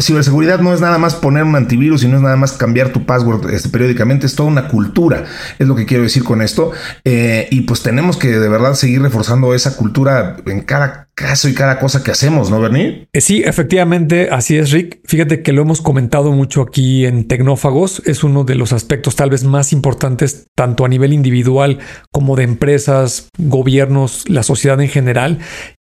ciberseguridad 0.00 0.58
no 0.58 0.74
es 0.74 0.80
nada 0.80 0.98
más 0.98 1.14
poner 1.14 1.44
un 1.44 1.54
antivirus 1.54 2.02
y 2.02 2.08
no 2.08 2.16
es 2.16 2.22
nada 2.22 2.36
más 2.36 2.52
cambiar 2.52 2.88
tu 2.90 3.06
password 3.06 3.50
este, 3.50 3.68
periódicamente, 3.68 4.26
es 4.26 4.34
toda 4.34 4.48
una 4.48 4.68
cultura, 4.68 5.24
es 5.58 5.68
lo 5.68 5.76
que 5.76 5.86
quiero 5.86 6.02
decir 6.02 6.24
con 6.24 6.42
esto. 6.42 6.72
Eh, 7.04 7.46
y 7.50 7.62
pues 7.62 7.82
tenemos 7.82 8.16
que 8.16 8.38
de 8.38 8.48
verdad 8.48 8.74
seguir 8.74 9.02
reforzando 9.02 9.54
esa 9.54 9.76
cultura 9.76 10.36
en 10.46 10.62
cada 10.62 11.05
caso 11.16 11.48
y 11.48 11.54
cada 11.54 11.78
cosa 11.80 12.04
que 12.04 12.10
hacemos, 12.10 12.50
¿no, 12.50 12.60
Bernie? 12.60 13.08
Eh, 13.12 13.20
sí, 13.22 13.42
efectivamente, 13.42 14.28
así 14.30 14.58
es, 14.58 14.70
Rick. 14.70 15.00
Fíjate 15.06 15.42
que 15.42 15.52
lo 15.52 15.62
hemos 15.62 15.80
comentado 15.80 16.30
mucho 16.30 16.60
aquí 16.60 17.06
en 17.06 17.26
Tecnófagos. 17.26 18.02
Es 18.04 18.22
uno 18.22 18.44
de 18.44 18.54
los 18.54 18.74
aspectos 18.74 19.16
tal 19.16 19.30
vez 19.30 19.42
más 19.42 19.72
importantes, 19.72 20.48
tanto 20.54 20.84
a 20.84 20.88
nivel 20.88 21.14
individual 21.14 21.78
como 22.12 22.36
de 22.36 22.44
empresas, 22.44 23.30
gobiernos, 23.38 24.28
la 24.28 24.42
sociedad 24.42 24.78
en 24.80 24.88
general. 24.88 25.38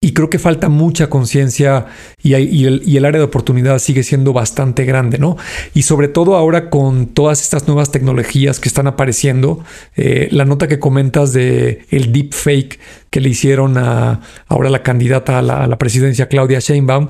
Y 0.01 0.13
creo 0.13 0.29
que 0.29 0.39
falta 0.39 0.69
mucha 0.69 1.09
conciencia 1.09 1.87
y, 2.23 2.33
el, 2.33 3.03
área 3.05 3.19
de 3.19 3.25
oportunidad 3.25 3.79
sigue 3.79 4.03
siendo 4.03 4.31
bastante 4.31 4.85
grande, 4.85 5.17
¿no? 5.17 5.35
Y 5.73 5.81
sobre 5.81 6.07
todo 6.07 6.37
ahora 6.37 6.69
con 6.69 7.07
todas 7.07 7.41
estas 7.41 7.67
nuevas 7.67 7.91
tecnologías 7.91 8.61
que 8.61 8.69
están 8.69 8.87
apareciendo, 8.87 9.61
eh, 9.97 10.29
la 10.31 10.45
nota 10.45 10.69
que 10.69 10.79
comentas 10.79 11.33
de 11.33 11.85
el 11.89 12.13
deep 12.13 12.33
fake 12.33 12.79
que 13.09 13.19
le 13.19 13.27
hicieron 13.27 13.77
a 13.77 14.21
ahora 14.47 14.69
la 14.69 14.83
candidata 14.83 15.37
a 15.37 15.41
la, 15.41 15.65
a 15.65 15.67
la 15.67 15.77
presidencia 15.77 16.29
Claudia 16.29 16.59
Sheinbaum, 16.59 17.09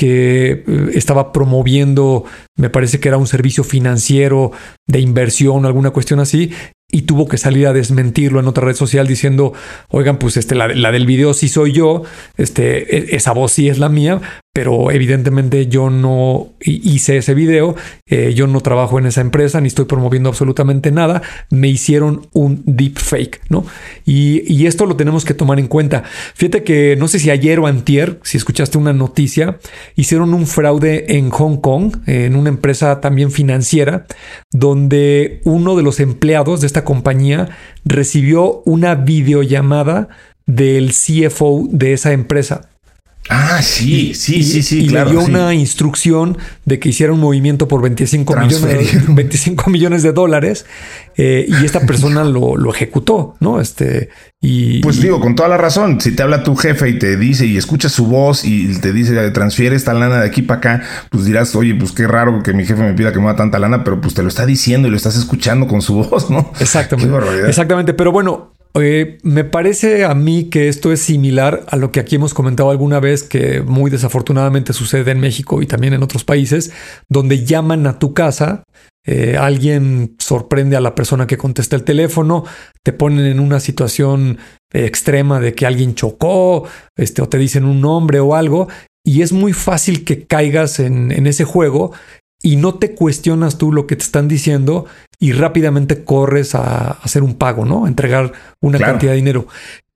que 0.00 0.50
eh, 0.50 0.64
estaba 0.94 1.30
promoviendo, 1.30 2.24
me 2.56 2.70
parece 2.70 3.00
que 3.00 3.08
era 3.08 3.18
un 3.18 3.26
servicio 3.26 3.64
financiero 3.64 4.50
de 4.86 4.98
inversión, 4.98 5.66
alguna 5.66 5.90
cuestión 5.90 6.20
así, 6.20 6.52
y 6.90 7.02
tuvo 7.02 7.28
que 7.28 7.36
salir 7.36 7.66
a 7.66 7.74
desmentirlo 7.74 8.40
en 8.40 8.48
otra 8.48 8.64
red 8.64 8.74
social 8.74 9.06
diciendo, 9.06 9.52
oigan, 9.90 10.18
pues 10.18 10.38
este, 10.38 10.54
la, 10.54 10.68
del 10.90 11.04
video 11.04 11.34
sí 11.34 11.48
soy 11.48 11.72
yo, 11.72 12.04
este, 12.38 12.96
e, 12.96 13.16
esa 13.16 13.32
voz 13.32 13.52
sí 13.52 13.68
es 13.68 13.78
la 13.78 13.90
mía, 13.90 14.22
pero 14.52 14.90
evidentemente 14.90 15.68
yo 15.68 15.90
no 15.90 16.48
hice 16.60 17.18
ese 17.18 17.34
video, 17.34 17.76
eh, 18.06 18.32
yo 18.34 18.48
no 18.48 18.60
trabajo 18.60 18.98
en 18.98 19.06
esa 19.06 19.20
empresa, 19.20 19.60
ni 19.60 19.68
estoy 19.68 19.84
promoviendo 19.84 20.28
absolutamente 20.28 20.90
nada, 20.90 21.22
me 21.50 21.68
hicieron 21.68 22.26
un 22.32 22.64
deep 22.66 22.98
fake, 22.98 23.42
¿no? 23.48 23.64
Y, 24.04 24.42
y, 24.52 24.66
esto 24.66 24.86
lo 24.86 24.96
tenemos 24.96 25.24
que 25.24 25.34
tomar 25.34 25.60
en 25.60 25.68
cuenta. 25.68 26.02
Fíjate 26.34 26.64
que 26.64 26.96
no 26.98 27.06
sé 27.06 27.20
si 27.20 27.30
ayer 27.30 27.60
o 27.60 27.68
antier, 27.68 28.18
si 28.24 28.38
escuchaste 28.38 28.76
una 28.76 28.92
noticia, 28.92 29.58
hicieron 29.94 30.34
un 30.34 30.48
fraude 30.48 31.16
en 31.16 31.30
Hong 31.30 31.58
Kong, 31.58 31.98
en 32.06 32.34
una 32.34 32.48
empresa 32.48 33.00
también 33.00 33.30
financiera, 33.30 34.06
donde 34.50 35.42
uno 35.44 35.76
de 35.76 35.84
los 35.84 36.00
empleados 36.00 36.60
de 36.60 36.66
esta 36.66 36.84
compañía 36.84 37.50
recibió 37.84 38.62
una 38.64 38.96
videollamada 38.96 40.08
del 40.46 40.90
CFO 40.90 41.68
de 41.70 41.92
esa 41.92 42.12
empresa. 42.12 42.69
Ah, 43.28 43.62
sí, 43.62 44.14
sí, 44.14 44.42
sí, 44.42 44.62
sí. 44.62 44.84
Y 44.84 44.88
le 44.88 45.04
dio 45.04 45.20
una 45.20 45.54
instrucción 45.54 46.38
de 46.64 46.80
que 46.80 46.88
hiciera 46.88 47.12
un 47.12 47.20
movimiento 47.20 47.68
por 47.68 47.82
25 47.82 48.36
millones, 48.36 49.14
25 49.14 49.70
millones 49.70 50.02
de 50.02 50.12
dólares 50.12 50.66
eh, 51.16 51.46
y 51.46 51.64
esta 51.64 51.80
persona 51.80 52.24
lo, 52.24 52.56
lo, 52.56 52.74
ejecutó, 52.74 53.36
¿no? 53.38 53.60
Este, 53.60 54.08
y. 54.40 54.80
Pues 54.80 55.00
digo, 55.00 55.20
con 55.20 55.36
toda 55.36 55.48
la 55.48 55.58
razón. 55.58 56.00
Si 56.00 56.12
te 56.16 56.22
habla 56.22 56.42
tu 56.42 56.56
jefe 56.56 56.88
y 56.88 56.98
te 56.98 57.16
dice 57.16 57.46
y 57.46 57.56
escuchas 57.56 57.92
su 57.92 58.06
voz 58.06 58.44
y 58.44 58.74
te 58.80 58.92
dice 58.92 59.30
transfiere 59.30 59.76
esta 59.76 59.92
lana 59.92 60.20
de 60.20 60.26
aquí 60.26 60.42
para 60.42 60.58
acá, 60.58 60.82
pues 61.10 61.24
dirás, 61.24 61.54
oye, 61.54 61.74
pues 61.74 61.92
qué 61.92 62.06
raro 62.06 62.42
que 62.42 62.52
mi 62.52 62.64
jefe 62.64 62.82
me 62.82 62.94
pida 62.94 63.12
que 63.12 63.18
mueva 63.18 63.36
tanta 63.36 63.58
lana, 63.58 63.84
pero 63.84 64.00
pues 64.00 64.14
te 64.14 64.22
lo 64.22 64.28
está 64.28 64.46
diciendo 64.46 64.88
y 64.88 64.90
lo 64.90 64.96
estás 64.96 65.16
escuchando 65.16 65.68
con 65.68 65.82
su 65.82 65.94
voz, 66.02 66.30
¿no? 66.30 66.50
Exactamente. 66.58 67.48
Exactamente. 67.48 67.94
Pero 67.94 68.10
bueno, 68.10 68.54
me 68.74 69.44
parece 69.44 70.04
a 70.04 70.14
mí 70.14 70.44
que 70.44 70.68
esto 70.68 70.92
es 70.92 71.00
similar 71.00 71.64
a 71.68 71.76
lo 71.76 71.90
que 71.90 72.00
aquí 72.00 72.16
hemos 72.16 72.34
comentado 72.34 72.70
alguna 72.70 73.00
vez, 73.00 73.22
que 73.22 73.62
muy 73.62 73.90
desafortunadamente 73.90 74.72
sucede 74.72 75.10
en 75.10 75.20
México 75.20 75.60
y 75.62 75.66
también 75.66 75.94
en 75.94 76.02
otros 76.02 76.24
países, 76.24 76.72
donde 77.08 77.44
llaman 77.44 77.86
a 77.86 77.98
tu 77.98 78.14
casa, 78.14 78.62
eh, 79.06 79.36
alguien 79.38 80.14
sorprende 80.18 80.76
a 80.76 80.80
la 80.80 80.94
persona 80.94 81.26
que 81.26 81.38
contesta 81.38 81.74
el 81.74 81.84
teléfono, 81.84 82.44
te 82.84 82.92
ponen 82.92 83.26
en 83.26 83.40
una 83.40 83.58
situación 83.58 84.38
extrema 84.72 85.40
de 85.40 85.54
que 85.54 85.66
alguien 85.66 85.94
chocó, 85.94 86.64
este, 86.96 87.22
o 87.22 87.28
te 87.28 87.38
dicen 87.38 87.64
un 87.64 87.80
nombre 87.80 88.20
o 88.20 88.34
algo, 88.36 88.68
y 89.04 89.22
es 89.22 89.32
muy 89.32 89.52
fácil 89.52 90.04
que 90.04 90.26
caigas 90.26 90.78
en 90.78 91.26
ese 91.26 91.44
juego 91.44 91.92
y 92.42 92.56
no 92.56 92.74
te 92.74 92.94
cuestionas 92.94 93.58
tú 93.58 93.72
lo 93.72 93.86
que 93.86 93.96
te 93.96 94.04
están 94.04 94.28
diciendo 94.28 94.86
y 95.20 95.32
rápidamente 95.32 96.02
corres 96.02 96.54
a 96.54 96.92
hacer 96.92 97.22
un 97.22 97.34
pago, 97.34 97.66
¿no? 97.66 97.84
A 97.84 97.88
entregar 97.88 98.32
una 98.60 98.78
cantidad 98.78 99.12
de 99.12 99.16
dinero. 99.16 99.46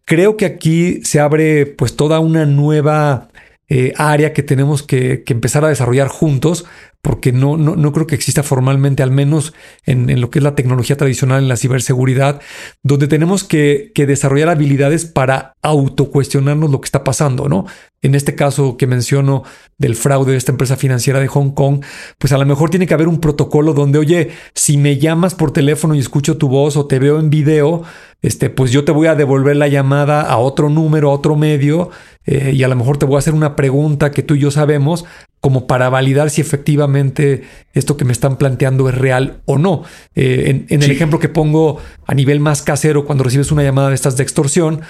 Creo 0.05 0.37
que 0.37 0.45
aquí 0.45 1.01
se 1.03 1.19
abre 1.19 1.65
pues 1.65 1.97
toda 1.97 2.21
una 2.21 2.45
nueva 2.45 3.29
eh, 3.69 3.93
área 3.97 4.33
que 4.33 4.43
tenemos 4.43 4.83
que, 4.83 5.25
empezar 5.27 5.65
a 5.65 5.69
desarrollar 5.69 6.09
juntos, 6.09 6.67
porque 7.01 7.33
no, 7.33 7.57
no, 7.57 7.77
no, 7.77 7.93
creo 7.93 8.07
que 8.07 8.15
exista 8.15 8.43
formalmente, 8.43 9.03
al 9.03 9.11
menos 9.11 9.55
en, 9.85 10.11
en, 10.11 10.21
lo 10.21 10.31
que 10.31 10.39
es 10.39 10.43
la 10.43 10.55
tecnología 10.55 10.97
tradicional, 10.97 11.43
en 11.43 11.49
la 11.49 11.57
ciberseguridad, 11.57 12.41
donde 12.83 13.09
tenemos 13.09 13.45
que, 13.45 13.93
que 13.95 14.07
desarrollar 14.07 14.49
habilidades 14.49 15.05
para 15.05 15.55
autocuestionarnos 15.63 16.71
lo 16.71 16.81
que 16.81 16.87
está 16.87 17.05
pasando, 17.05 17.49
¿no? 17.49 17.67
En 18.03 18.15
este 18.15 18.35
caso 18.35 18.77
que 18.77 18.87
menciono 18.87 19.45
del 19.79 19.97
fraude 19.97 20.33
de 20.33 20.39
esta 20.39 20.53
empresa 20.53 20.77
financiera 20.77 21.21
de 21.21 21.29
Hong 21.29 21.53
Kong, 21.53 21.83
pues 22.19 22.35
a 22.35 22.39
lo 22.39 22.45
mejor 22.45 22.69
tiene 22.69 22.87
que 22.87 22.93
haber 22.93 23.09
un 23.09 23.19
protocolo 23.19 23.73
donde, 23.73 23.99
oye, 23.99 24.31
si 24.55 24.77
me 24.77 24.99
llamas 24.99 25.35
por 25.35 25.53
teléfono 25.53 25.95
y 25.95 26.01
escucho 26.01 26.37
tu 26.37 26.49
voz 26.49 26.77
o 26.77 26.87
te 26.87 26.99
veo 26.99 27.19
en 27.19 27.31
video, 27.31 27.83
este, 28.25 28.49
pues 28.49 28.71
yo 28.71 28.85
te 28.85 28.91
voy 28.91 29.07
a 29.07 29.15
devolver 29.15 29.55
la 29.55 29.69
llamada 29.69 30.23
a 30.23 30.39
otro 30.39 30.71
número, 30.71 31.11
a 31.11 31.13
otro 31.13 31.37
medio, 31.37 31.91
eh, 32.25 32.53
y 32.55 32.63
a 32.63 32.69
lo 32.69 32.75
mejor 32.75 32.97
te 32.97 33.05
voy 33.05 33.17
a 33.17 33.19
hacer 33.19 33.35
una 33.35 33.55
pregunta 33.55 34.13
que 34.13 34.23
tú 34.23 34.35
y 34.35 34.39
yo 34.39 34.51
sabemos, 34.51 35.05
como 35.43 35.67
para 35.67 35.91
validar 35.91 36.31
si 36.31 36.41
efectivamente 36.41 37.43
esto 37.75 37.99
que 37.99 38.07
me 38.07 38.13
están 38.13 38.39
planteando 38.39 38.89
es 38.89 38.95
real 38.95 39.43
o 39.45 39.59
no. 39.59 39.83
Eh, 40.15 40.65
en, 40.71 40.83
el 40.83 40.91
ejemplo 40.91 41.19
que 41.19 41.29
pongo 41.29 41.77
a 42.07 42.15
nivel 42.15 42.41
más 42.41 42.63
casero, 42.63 43.05
cuando 43.05 43.25
recibes 43.25 43.53
una 43.53 43.63
llamada 43.63 43.91
de 43.91 43.95
estas 43.95 44.17
de 44.17 44.23
extorsión, 44.23 44.81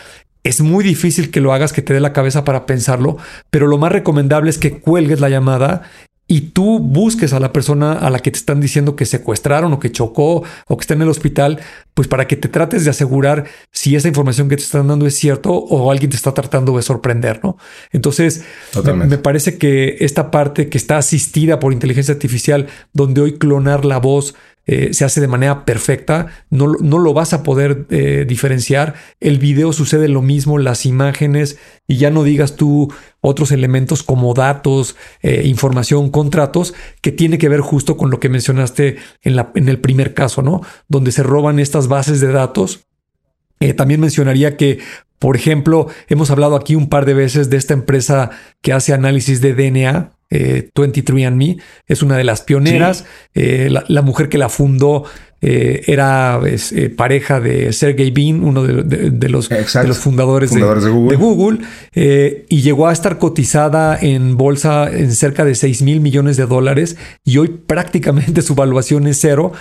es 0.45 0.61
muy 0.61 0.85
difícil 0.85 1.33
que 1.33 1.41
lo 1.41 1.53
hagas, 1.53 1.73
que 1.73 1.83
te 1.83 1.93
dé 1.93 1.99
la 1.99 2.13
cabeza 2.13 2.45
para 2.45 2.67
pensarlo, 2.67 3.17
pero 3.51 3.67
lo 3.67 3.79
más 3.79 3.91
recomendable 3.91 4.49
es 4.49 4.59
que 4.59 4.79
cuelgues 4.79 5.19
la 5.19 5.29
llamada 5.29 5.83
y 6.35 6.41
tú 6.41 6.81
busques 6.81 7.33
a 7.33 7.39
la 7.39 7.53
persona 7.53 7.93
a 7.93 8.11
la 8.11 8.19
que 8.19 8.33
te 8.33 8.39
están 8.39 8.61
diciendo 8.61 8.97
que 8.97 9.07
secuestraron 9.07 9.73
o 9.73 9.79
que 9.79 9.93
chocó 9.93 10.43
o 10.67 10.77
que 10.77 10.81
está 10.81 10.95
en 10.95 11.03
el 11.03 11.09
hospital, 11.09 11.61
pues 11.95 12.09
para 12.09 12.27
que 12.27 12.35
te 12.35 12.49
trates 12.49 12.83
de 12.83 12.91
asegurar 12.91 13.45
si 13.71 13.95
esa 13.95 14.09
información 14.09 14.49
que 14.49 14.57
te 14.57 14.65
están 14.65 14.89
dando 14.89 15.07
es 15.07 15.17
cierto 15.17 15.53
o 15.53 15.93
alguien 15.93 16.11
te 16.11 16.17
está 16.17 16.35
tratando 16.35 16.77
de 16.77 16.83
sorprender, 16.83 17.39
¿no? 17.45 17.57
Entonces, 17.93 18.43
me, 18.83 19.17
parece 19.17 19.59
que 19.59 19.99
esta 20.01 20.33
parte 20.33 20.69
que 20.69 20.77
está 20.77 20.99
asistida 20.99 21.61
por 21.61 21.73
inteligencia 21.73 22.15
artificial, 22.15 22.67
donde 22.93 23.21
hoy 23.21 23.39
clonar 23.39 23.85
la 23.85 23.99
voz 23.99 24.35
eh, 24.67 24.95
se 24.95 25.05
hace 25.05 25.21
de 25.21 25.29
manera 25.29 25.65
perfecta, 25.65 26.29
no, 26.51 26.73
no 26.81 26.99
lo 26.99 27.13
vas 27.13 27.33
a 27.33 27.43
poder 27.43 27.87
eh, 27.91 28.25
diferenciar. 28.27 28.95
El 29.21 29.39
video 29.39 29.73
sucede 29.73 30.09
lo 30.09 30.23
mismo, 30.23 30.59
las 30.59 30.87
imágenes, 30.87 31.59
y 31.87 31.97
ya 31.97 32.11
no 32.11 32.25
digas 32.25 32.57
tú 32.57 32.93
otros 33.21 33.53
elementos 33.53 34.03
como 34.03 34.33
datos, 34.33 34.97
eh, 35.23 35.43
información, 35.45 36.11
contratos, 36.11 36.75
que 37.03 37.13
tiene 37.13 37.39
que 37.39 37.49
ver 37.49 37.61
justo 37.61 37.97
con 37.97 38.11
lo 38.11 38.21
que 38.21 38.29
mencionaste 38.29 38.97
en, 39.23 39.37
la, 39.37 39.51
en 39.55 39.69
el 39.69 39.79
primer 39.79 40.15
caso, 40.15 40.43
¿no? 40.43 40.63
Donde 40.89 41.13
se 41.13 41.23
roban 41.23 41.59
estas 41.59 41.89
bases 41.89 42.21
de 42.21 42.33
datos. 42.33 42.87
también 43.77 44.01
mencionaría 44.01 44.57
que 44.57 44.81
por 45.25 45.37
ejemplo, 45.37 45.87
hemos 46.09 46.31
hablado 46.31 46.55
aquí 46.55 46.75
un 46.75 46.91
par 46.91 47.07
de 47.07 47.15
veces 47.15 47.49
de 47.49 47.57
esta 47.57 47.73
empresa 47.73 48.29
que 48.61 48.75
hace 48.75 48.93
análisis 48.93 49.41
de 49.41 49.55
DNA, 49.55 50.11
23andMe, 50.35 51.61
es 51.87 52.03
una 52.03 52.17
de 52.17 52.25
las 52.25 52.43
pioneras. 52.43 53.05
Eh, 53.35 53.69
la, 53.71 54.03
mujer 54.03 54.29
que 54.29 54.39
la 54.39 54.49
fundó 54.49 55.05
eh, 55.41 55.83
era 55.87 56.41
eh, 56.45 56.89
pareja 56.91 57.41
de 57.41 57.73
Sergey 57.73 58.11
Bean, 58.11 58.43
uno 58.45 58.63
de, 58.63 59.29
los, 59.29 59.51
los, 59.51 59.99
fundadores, 59.99 60.51
de, 60.51 61.17
Google, 61.17 61.59
y 61.95 62.63
llegó 62.63 62.89
a 62.89 62.93
estar 62.93 63.19
cotizada 63.19 63.99
en 64.01 64.37
bolsa 64.37 64.91
en 64.91 65.15
cerca 65.15 65.45
de 65.45 65.55
6 65.55 65.83
mil 65.83 66.01
millones 66.01 66.37
de 66.37 66.47
dólares 66.47 66.97
y 67.25 67.39
hoy 67.39 67.49
prácticamente 67.49 68.43
su 68.43 68.55
valuación 68.55 69.07
es 69.07 69.19
cero. 69.21 69.53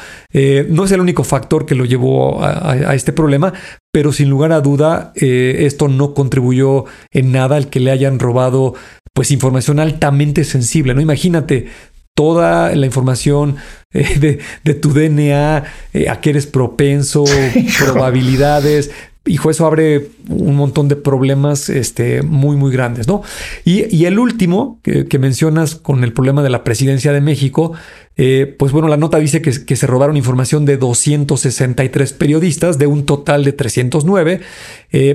no 0.69 0.85
es 0.85 0.91
el 0.91 1.01
único 1.01 1.23
factor 1.23 1.65
que 1.65 1.75
lo 1.75 1.85
llevó 1.85 2.43
a, 2.43 2.95
este 2.95 3.11
problema, 3.11 3.53
pero 3.91 4.13
sin 4.13 4.29
lugar 4.29 4.53
a 4.53 4.61
duda 4.61 5.11
esto 5.15 5.87
no 5.87 6.13
contribuyó 6.13 6.85
en 7.11 7.31
nada 7.31 7.57
al 7.57 7.69
que 7.69 7.79
le 7.79 7.91
hayan 7.91 8.19
robado 8.19 8.75
pues 9.13 9.31
información 9.31 9.79
altamente 9.79 10.43
sensible, 10.43 10.93
¿no? 10.93 11.01
Imagínate 11.01 11.67
toda 12.15 12.75
la 12.75 12.85
información 12.85 13.57
eh, 13.91 14.39
de, 14.63 14.73
tu 14.73 14.93
DNA, 14.93 15.63
eh, 15.93 16.09
a 16.09 16.21
qué 16.21 16.31
eres 16.31 16.47
propenso, 16.47 17.23
probabilidades. 17.79 18.91
Hijo, 19.25 19.49
eso 19.49 19.65
abre 19.65 20.09
un 20.27 20.55
montón 20.55 20.89
de 20.89 20.97
problemas 20.97 21.69
este, 21.69 22.23
muy, 22.23 22.57
muy 22.57 22.73
grandes, 22.73 23.07
¿no? 23.07 23.21
Y, 23.63 24.03
el 24.03 24.19
último 24.19 24.81
que, 24.83 25.17
mencionas 25.17 25.75
con 25.75 26.03
el 26.03 26.11
problema 26.11 26.43
de 26.43 26.49
la 26.49 26.65
presidencia 26.65 27.13
de 27.13 27.21
México, 27.21 27.71
eh, 28.17 28.53
pues 28.59 28.73
bueno, 28.73 28.89
la 28.89 28.97
nota 28.97 29.19
dice 29.19 29.41
que, 29.41 29.63
que, 29.65 29.75
se 29.77 29.87
robaron 29.87 30.17
información 30.17 30.65
de 30.65 30.75
263 30.75 32.11
periodistas, 32.13 32.77
de 32.77 32.87
un 32.87 33.05
total 33.05 33.45
de 33.45 33.53
309, 33.53 34.41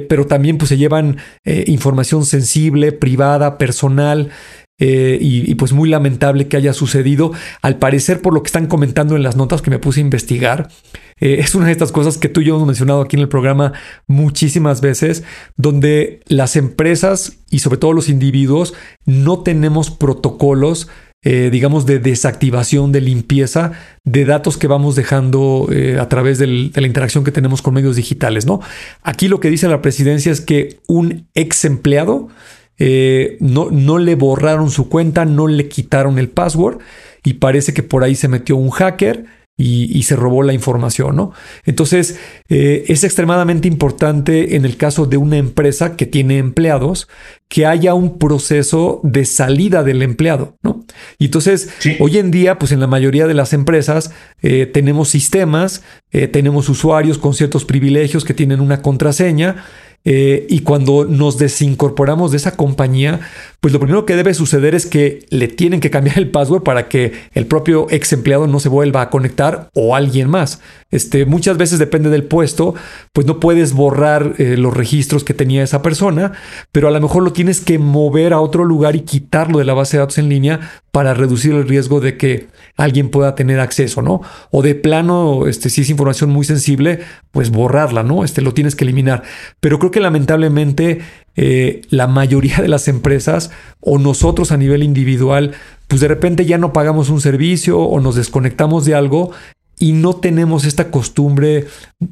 pero 0.09 0.27
también 0.27 0.57
pues 0.57 0.71
se 0.71 0.79
llevan 0.79 1.19
información 1.45 2.25
sensible, 2.25 2.93
privada, 2.93 3.59
personal, 3.59 4.31
eh, 4.81 5.19
y, 5.21 5.55
pues 5.57 5.73
muy 5.73 5.89
lamentable 5.89 6.47
que 6.47 6.57
haya 6.57 6.73
sucedido. 6.73 7.33
Al 7.63 7.79
parecer, 7.79 8.23
por 8.23 8.33
lo 8.33 8.43
que 8.43 8.47
están 8.47 8.69
comentando 8.69 9.17
en 9.17 9.25
las 9.25 9.37
notas 9.37 9.61
que 9.61 9.71
me 9.71 9.81
puse 9.81 9.99
a 9.99 10.05
investigar, 10.05 10.69
eh, 11.19 11.39
es 11.41 11.57
una 11.57 11.67
de 11.67 11.73
estas 11.73 11.91
cosas 11.91 12.17
que 12.17 12.29
tú 12.29 12.41
y 12.41 12.45
yo 12.45 12.55
hemos 12.55 12.67
mencionado 12.67 13.01
aquí 13.01 13.17
en 13.17 13.23
el 13.23 13.29
programa 13.29 13.73
muchísimas 14.07 14.81
veces, 14.81 15.25
donde 15.57 16.21
las 16.27 16.55
empresas 16.55 17.39
y 17.51 17.59
sobre 17.59 17.79
todo 17.79 17.93
los 17.93 18.09
individuos 18.09 18.75
no 19.05 19.41
tenemos 19.41 19.91
protocolos 19.91 20.89
eh, 21.25 21.49
digamos, 21.51 21.85
de 21.85 21.99
desactivación, 21.99 22.93
de 22.93 23.01
limpieza 23.01 23.73
de 24.05 24.25
datos 24.25 24.57
que 24.57 24.69
vamos 24.69 24.95
dejando 24.95 25.69
a 26.01 26.09
través 26.09 26.39
de 26.39 26.47
la 26.47 26.87
interacción 26.87 27.25
que 27.25 27.33
tenemos 27.33 27.61
con 27.61 27.75
medios 27.75 27.97
digitales, 27.97 28.47
¿no? 28.47 28.61
Aquí 29.03 29.27
lo 29.27 29.41
que 29.41 29.51
dice 29.51 29.67
la 29.67 29.83
presidencia 29.83 30.31
es 30.31 30.41
que 30.41 30.79
un 30.87 31.27
ex 31.35 31.65
empleado 31.65 32.29
eh, 32.79 33.37
no, 33.41 33.71
no 33.71 33.99
le 33.99 34.15
borraron 34.15 34.71
su 34.71 34.89
cuenta, 34.89 35.25
no 35.25 35.49
le 35.49 35.69
quitaron 35.69 36.19
el 36.19 36.29
password 36.29 36.79
y 37.25 37.35
parece 37.35 37.75
que 37.75 37.83
por 37.83 38.05
ahí 38.05 38.15
se 38.15 38.29
metió 38.29 38.57
un 38.57 38.71
hacker 38.71 39.27
y, 39.61 40.05
se 40.05 40.15
robó 40.15 40.45
la 40.45 40.53
información, 40.53 41.17
¿no? 41.17 41.33
Entonces, 41.67 42.17
eh, 42.49 42.85
es 42.87 43.03
extremadamente 43.03 43.67
importante 43.67 44.55
en 44.55 44.65
el 44.65 44.77
caso 44.77 45.05
de 45.05 45.17
una 45.17 45.37
empresa 45.37 45.97
que 45.97 46.07
tiene 46.07 46.39
empleados 46.39 47.09
que 47.49 47.67
haya 47.67 47.93
un 47.93 48.19
proceso 48.19 49.01
de 49.03 49.25
salida 49.25 49.83
del 49.83 50.03
empleado, 50.03 50.57
¿no? 50.63 50.85
Y 51.19 51.25
entonces, 51.25 51.71
hoy 51.99 52.19
en 52.19 52.31
día, 52.31 52.57
pues 52.61 52.71
en 52.71 52.79
la 52.79 52.87
mayoría 52.87 53.27
de 53.27 53.35
las 53.35 53.53
empresas 53.53 54.13
eh, 54.43 54.67
tenemos 54.67 55.09
sistemas, 55.09 55.83
tenemos 56.11 56.69
usuarios 56.69 57.19
con 57.19 57.35
ciertos 57.35 57.65
privilegios 57.65 58.25
que 58.25 58.35
tienen 58.35 58.61
una 58.61 58.81
contraseña 58.81 59.65
eh, 60.11 60.47
y 60.49 60.61
cuando 60.61 61.05
nos 61.05 61.37
desincorporamos 61.37 62.31
de 62.31 62.39
esa 62.39 62.57
compañía, 62.57 63.21
pues 63.61 63.75
lo 63.75 63.79
primero 63.79 64.07
que 64.07 64.17
debe 64.17 64.33
suceder 64.33 64.75
es 64.75 64.87
que 64.87 65.27
le 65.29 65.49
tienen 65.49 65.81
que 65.81 65.91
cambiar 65.91 66.17
el 66.19 66.31
password 66.31 66.63
para 66.63 66.89
que 66.89 67.13
el 67.35 67.45
propio 67.45 67.87
ex 67.91 68.15
empleado 68.15 68.47
no 68.47 68.59
se 68.59 68.71
vuelva 68.71 69.03
a 69.03 69.11
conectar 69.11 69.69
o 69.75 69.95
alguien 69.95 70.31
más. 70.31 70.63
Este, 70.91 71.27
muchas 71.27 71.59
veces 71.59 71.79
depende 71.79 72.09
del 72.09 72.25
puesto, 72.25 72.75
pues 73.13 73.27
no 73.27 73.39
puedes 73.39 73.75
borrar 73.75 74.33
eh, 74.39 74.57
los 74.57 74.75
registros 74.75 75.25
que 75.25 75.35
tenía 75.35 75.63
esa 75.63 75.83
persona, 75.83 76.33
pero 76.73 76.89
a 76.89 76.91
lo 76.91 77.03
mejor 77.03 77.23
lo 77.23 77.35
tienes 77.35 77.61
que 77.61 77.79
mover 77.79 78.33
a 78.33 78.41
otro 78.41 78.65
lugar 78.65 78.97
y 78.97 79.01
quitarlo 79.01 79.59
de 79.59 79.67
la 79.67 79.75
base 79.75 79.99
de 79.99 80.01
datos 80.01 80.17
en 80.17 80.31
línea 80.31 80.71
para 80.91 81.13
reducir 81.13 81.53
el 81.53 81.69
riesgo 81.69 82.01
de 82.01 82.17
que 82.17 82.47
alguien 82.79 83.11
pueda 83.11 83.35
tener 83.35 83.61
acceso, 83.61 84.01
¿no? 84.01 84.23
O 84.51 84.63
de 84.63 84.75
plano, 84.77 85.47
este, 85.49 85.69
si 85.69 85.83
es 85.83 85.91
información 85.91 86.31
muy 86.31 86.45
sensible, 86.45 87.01
pues 87.33 87.51
borrarla, 87.51 88.05
¿no? 88.05 88.25
Este, 88.25 88.41
lo 88.41 88.55
tienes 88.55 88.77
que 88.77 88.85
eliminar. 88.85 89.25
Pero 89.61 89.81
creo 89.81 89.91
que 89.91 90.01
lamentablemente 90.01 91.01
eh, 91.37 91.83
la 91.91 92.07
mayoría 92.07 92.59
de 92.59 92.69
las 92.69 92.87
empresas 92.87 93.51
o 93.81 93.99
nosotros 93.99 94.53
a 94.53 94.57
nivel 94.57 94.85
individual, 94.85 95.53
pues 95.89 96.01
de 96.01 96.09
repente 96.09 96.47
ya 96.47 96.57
no 96.57 96.73
pagamos 96.73 97.11
un 97.11 97.21
servicio 97.21 97.81
o 97.81 98.01
nos 98.01 98.15
desconectamos 98.15 98.85
de 98.85 98.95
algo 98.95 99.33
y 99.81 99.93
no 99.93 100.15
tenemos 100.15 100.65
esta 100.65 100.91
costumbre, 100.93 101.67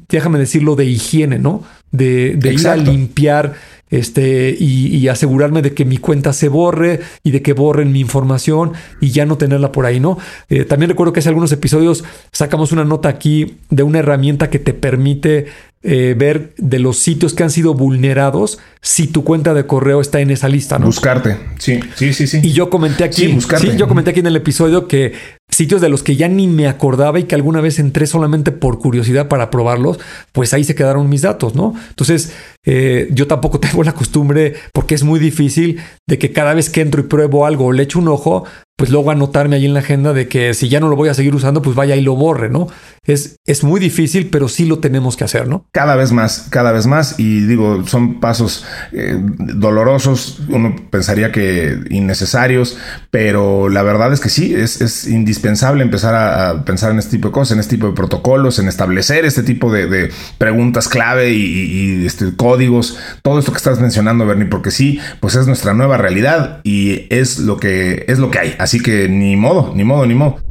déjame 0.09 0.37
decirlo, 0.37 0.75
de 0.75 0.85
higiene, 0.85 1.39
¿no? 1.39 1.63
De, 1.91 2.35
de 2.35 2.53
ir 2.53 2.67
a 2.67 2.75
limpiar 2.75 3.55
este, 3.89 4.55
y, 4.59 5.07
asegurarme 5.07 5.61
de 5.61 5.73
que 5.73 5.85
mi 5.85 5.97
cuenta 5.97 6.33
se 6.33 6.49
borre 6.49 6.99
y 7.23 7.31
de 7.31 7.41
que 7.41 7.53
borren 7.53 7.93
mi 7.93 8.01
información 8.01 8.73
y 8.99 9.11
ya 9.11 9.25
no 9.25 9.37
tenerla 9.37 9.71
por 9.71 9.85
ahí, 9.85 10.01
¿no? 10.01 10.17
Eh, 10.49 10.65
también 10.65 10.89
recuerdo 10.89 11.13
que 11.13 11.21
hace 11.21 11.29
algunos 11.29 11.51
episodios 11.53 12.03
sacamos 12.33 12.73
una 12.73 12.83
nota 12.83 13.07
aquí 13.07 13.57
de 13.69 13.83
una 13.83 13.99
herramienta 13.99 14.49
que 14.49 14.59
te 14.59 14.73
permite 14.73 15.45
eh, 15.83 16.15
ver 16.17 16.53
de 16.57 16.79
los 16.79 16.97
sitios 16.97 17.33
que 17.33 17.43
han 17.43 17.51
sido 17.51 17.73
vulnerados 17.73 18.59
si 18.81 19.07
tu 19.07 19.23
cuenta 19.23 19.53
de 19.53 19.65
correo 19.65 20.01
está 20.01 20.19
en 20.21 20.31
esa 20.31 20.49
lista, 20.49 20.79
¿no? 20.79 20.87
Buscarte. 20.87 21.37
Sí, 21.59 21.79
sí, 21.95 22.13
sí, 22.13 22.27
sí. 22.27 22.39
Y 22.41 22.51
yo 22.51 22.69
comenté 22.69 23.03
aquí, 23.03 23.39
sí, 23.39 23.77
yo 23.77 23.87
comenté 23.87 24.11
aquí 24.11 24.21
en 24.21 24.27
el 24.27 24.35
episodio 24.35 24.87
que 24.87 25.13
sitios 25.49 25.81
de 25.81 25.89
los 25.89 26.03
que 26.03 26.15
ya 26.15 26.27
ni 26.27 26.47
me 26.47 26.67
acordaba 26.67 27.19
y 27.19 27.23
que 27.23 27.35
alguna 27.35 27.61
vez 27.61 27.79
entré 27.79 28.05
solamente 28.05 28.51
por 28.51 28.79
curiosidad 28.79 29.27
para 29.27 29.49
probarlos, 29.49 29.99
pues 30.31 30.53
ahí 30.53 30.63
se 30.63 30.75
quedaron 30.75 31.09
mis 31.09 31.21
datos, 31.21 31.55
¿no? 31.55 31.73
Entonces, 31.89 32.33
eh, 32.65 33.07
yo 33.11 33.27
tampoco 33.27 33.59
tengo 33.61 33.83
la 33.83 33.93
costumbre, 33.93 34.55
porque 34.73 34.95
es 34.95 35.03
muy 35.03 35.19
difícil, 35.19 35.79
de 36.07 36.17
que 36.17 36.31
cada 36.31 36.53
vez 36.53 36.69
que 36.69 36.81
entro 36.81 37.01
y 37.01 37.05
pruebo 37.05 37.45
algo 37.45 37.65
o 37.65 37.71
le 37.71 37.83
echo 37.83 37.99
un 37.99 38.07
ojo, 38.07 38.45
pues 38.77 38.91
luego 38.91 39.09
anotarme 39.09 39.55
ahí 39.55 39.65
en 39.65 39.73
la 39.73 39.79
agenda 39.79 40.13
de 40.13 40.27
que 40.27 40.53
si 40.53 40.69
ya 40.69 40.79
no 40.79 40.89
lo 40.89 40.95
voy 40.95 41.09
a 41.09 41.15
seguir 41.15 41.33
usando, 41.33 41.63
pues 41.63 41.75
vaya 41.75 41.95
y 41.95 42.01
lo 42.01 42.15
borre, 42.15 42.49
¿no? 42.49 42.67
Es, 43.07 43.39
es 43.45 43.63
muy 43.63 43.79
difícil, 43.79 44.29
pero 44.29 44.49
sí 44.49 44.65
lo 44.65 44.79
tenemos 44.79 45.15
que 45.17 45.23
hacer, 45.23 45.47
¿no? 45.47 45.65
Cada 45.71 45.95
vez 45.95 46.11
más, 46.11 46.47
cada 46.49 46.71
vez 46.71 46.85
más. 46.85 47.15
Y 47.17 47.41
digo, 47.41 47.87
son 47.87 48.19
pasos 48.19 48.65
eh, 48.91 49.17
dolorosos, 49.17 50.41
uno 50.49 50.75
pensaría 50.91 51.31
que 51.31 51.79
innecesarios, 51.89 52.77
pero 53.09 53.69
la 53.69 53.81
verdad 53.81 54.11
es 54.13 54.19
que 54.19 54.29
sí, 54.29 54.53
es, 54.53 54.81
es 54.81 55.07
indispensable 55.07 55.83
empezar 55.83 56.15
a, 56.15 56.65
pensar 56.65 56.91
en 56.91 56.99
este 56.99 57.11
tipo 57.11 57.29
de 57.29 57.33
cosas, 57.33 57.53
en 57.53 57.59
este 57.59 57.77
tipo 57.77 57.87
de 57.87 57.93
protocolos, 57.93 58.59
en 58.59 58.67
establecer 58.67 59.25
este 59.25 59.43
tipo 59.43 59.71
de, 59.71 60.11
preguntas 60.37 60.87
clave 60.87 61.31
y, 61.31 62.05
este, 62.05 62.35
códigos, 62.35 62.97
todo 63.21 63.39
esto 63.39 63.51
que 63.51 63.57
estás 63.57 63.79
mencionando, 63.79 64.25
Bernie, 64.25 64.47
porque 64.47 64.71
sí, 64.71 64.99
pues 65.19 65.35
es 65.35 65.47
nuestra 65.47 65.73
nueva 65.73 65.97
realidad 65.97 66.59
y 66.63 67.07
es 67.09 67.39
lo 67.39 67.57
que, 67.57 68.05
es 68.07 68.19
lo 68.19 68.31
que 68.31 68.39
hay. 68.39 68.55
Así 68.59 68.81
que 68.81 69.07
ni 69.07 69.35
modo, 69.35 69.73
ni 69.75 69.83
modo, 69.83 70.05
ni 70.05 70.13
modo. 70.13 70.46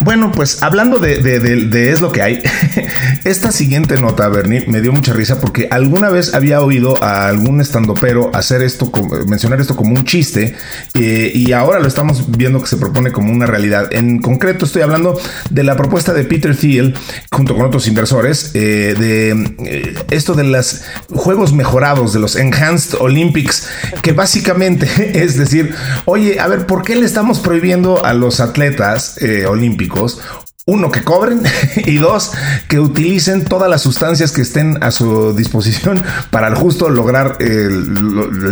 Bueno, 0.00 0.30
pues 0.30 0.62
hablando 0.62 0.98
de, 0.98 1.90
es 1.90 2.00
lo 2.00 2.12
que 2.12 2.22
hay, 2.22 2.40
esta 3.24 3.50
siguiente 3.50 4.00
nota, 4.00 4.28
Bernie, 4.28 4.64
me 4.68 4.80
dio 4.80 4.92
mucha 4.92 5.12
risa 5.12 5.40
porque 5.40 5.66
alguna 5.70 6.08
vez 6.08 6.34
había 6.34 6.60
oído 6.60 7.02
a 7.02 7.26
algún 7.28 7.60
estandopero 7.60 8.30
hacer 8.32 8.62
esto, 8.62 8.92
mencionar 9.26 9.60
esto 9.60 9.74
como 9.74 9.94
un 9.94 10.04
chiste 10.04 10.54
eh, 10.94 11.32
y 11.34 11.52
ahora 11.52 11.80
lo 11.80 11.88
estamos 11.88 12.30
viendo 12.30 12.60
que 12.60 12.68
se 12.68 12.76
propone 12.76 13.10
como 13.10 13.32
una 13.32 13.46
realidad. 13.46 13.92
En 13.92 14.20
concreto 14.20 14.66
estoy 14.66 14.82
hablando 14.82 15.20
de 15.50 15.64
la 15.64 15.76
propuesta 15.76 16.12
de 16.12 16.24
Peter 16.24 16.56
Thiel 16.56 16.94
junto 17.32 17.56
con 17.56 17.66
otros 17.66 17.88
inversores 17.88 18.52
eh, 18.54 18.94
de 18.96 19.30
eh, 19.64 19.94
esto 20.10 20.34
de 20.34 20.44
los 20.44 20.82
juegos 21.12 21.52
mejorados, 21.52 22.12
de 22.12 22.20
los 22.20 22.36
Enhanced 22.36 22.98
Olympics, 23.00 23.68
que 24.02 24.12
básicamente 24.12 24.88
es 25.22 25.36
decir, 25.36 25.74
oye, 26.04 26.38
a 26.38 26.46
ver, 26.46 26.66
¿por 26.66 26.82
qué 26.82 26.94
le 26.94 27.04
estamos 27.04 27.40
prohibiendo 27.40 28.04
a 28.04 28.14
los 28.14 28.38
atletas 28.38 29.16
olímpicos? 29.48 29.87
públicos 29.88 30.47
uno, 30.68 30.92
que 30.92 31.02
cobren 31.02 31.40
y 31.76 31.96
dos, 31.96 32.32
que 32.68 32.78
utilicen 32.78 33.44
todas 33.44 33.70
las 33.70 33.80
sustancias 33.80 34.32
que 34.32 34.42
estén 34.42 34.82
a 34.82 34.90
su 34.90 35.32
disposición 35.32 36.02
para 36.30 36.54
justo 36.54 36.90
lograr 36.90 37.38
el, 37.40 37.88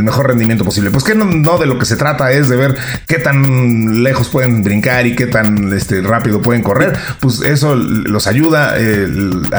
mejor 0.02 0.28
rendimiento 0.28 0.64
posible. 0.64 0.90
Pues 0.90 1.04
que 1.04 1.14
no, 1.14 1.58
de 1.58 1.66
lo 1.66 1.78
que 1.78 1.84
se 1.84 1.96
trata 1.96 2.32
es 2.32 2.48
de 2.48 2.56
ver 2.56 2.74
qué 3.06 3.18
tan 3.18 4.02
lejos 4.02 4.30
pueden 4.30 4.62
brincar 4.62 5.06
y 5.06 5.14
qué 5.14 5.26
tan 5.26 5.70
este, 5.74 6.00
rápido 6.00 6.40
pueden 6.40 6.62
correr. 6.62 6.96
Pues 7.20 7.42
eso 7.42 7.74
los 7.74 8.26
ayuda. 8.26 8.74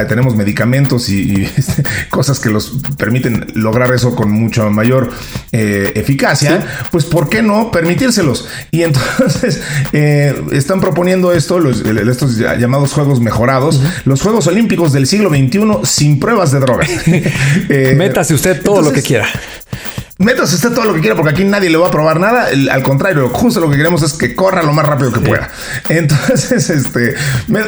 tenemos 0.10 0.36
medicamentos 0.36 1.10
y, 1.10 1.44
este, 1.58 1.84
cosas 2.10 2.40
que 2.40 2.50
los 2.50 2.74
permiten 2.98 3.46
lograr 3.54 3.94
eso 3.94 4.16
con 4.16 4.32
mucho 4.32 4.68
mayor 4.72 5.12
eh, 5.52 5.92
eficacia. 5.94 6.66
Pues 6.92 7.06
¿por 7.06 7.30
qué 7.30 7.44
no 7.44 7.70
permitírselos? 7.70 8.48
Y 8.72 8.82
entonces 8.82 9.62
eh, 9.94 10.42
están 10.52 10.82
proponiendo 10.82 11.34
esto, 11.34 11.60
estos 11.70 12.47
llamados 12.56 12.94
Juegos 12.94 13.20
Mejorados, 13.20 13.82
los 14.06 14.22
Juegos 14.22 14.48
Olímpicos 14.48 14.94
del 14.94 15.08
siglo 15.08 15.30
XXI 15.30 15.60
sin 15.84 16.20
pruebas 16.20 16.52
de 16.52 16.60
drogas. 16.60 16.90
eh, 17.70 17.94
Métase 17.96 18.34
usted 18.34 18.62
todo 18.62 18.82
lo 18.82 18.92
que 18.92 19.02
quiera. 19.02 19.28
Métase 20.20 20.56
usted 20.56 20.72
todo 20.72 20.86
lo 20.86 20.96
que 20.96 21.02
quiera 21.02 21.16
porque 21.16 21.30
aquí 21.30 21.44
nadie 21.44 21.70
le 21.70 21.78
va 21.78 21.90
a 21.90 21.92
probar 21.92 22.20
nada. 22.20 22.48
Al 22.72 22.82
contrario, 22.82 23.30
justo 23.30 23.60
lo 23.60 23.70
que 23.70 23.78
queremos 23.78 24.02
es 24.02 24.14
que 24.14 24.34
corra 24.34 24.64
lo 24.64 24.74
más 24.74 24.88
rápido 24.88 25.14
que 25.14 25.20
pueda. 25.20 25.50
Entonces, 25.90 26.70
este, 26.72 27.14
me, 27.48 27.62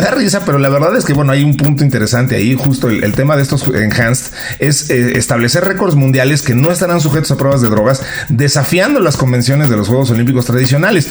da 0.00 0.10
risa, 0.10 0.44
pero 0.44 0.58
la 0.58 0.68
verdad 0.68 0.94
es 0.94 1.06
que, 1.06 1.14
bueno, 1.14 1.32
hay 1.32 1.42
un 1.42 1.56
punto 1.56 1.82
interesante 1.82 2.36
ahí. 2.36 2.54
Justo 2.54 2.90
el, 2.90 3.12
tema 3.14 3.34
de 3.36 3.42
estos 3.42 3.66
enhanced 3.68 4.34
es 4.58 4.90
eh, 4.90 5.16
establecer 5.16 5.64
récords 5.64 5.94
mundiales 5.94 6.42
que 6.42 6.54
no 6.54 6.70
estarán 6.70 7.00
sujetos 7.00 7.30
a 7.30 7.38
pruebas 7.38 7.62
de 7.62 7.70
drogas, 7.70 8.02
desafiando 8.28 9.00
las 9.00 9.16
convenciones 9.16 9.70
de 9.70 9.76
los 9.78 9.88
Juegos 9.88 10.10
Olímpicos 10.10 10.44
tradicionales. 10.44 11.08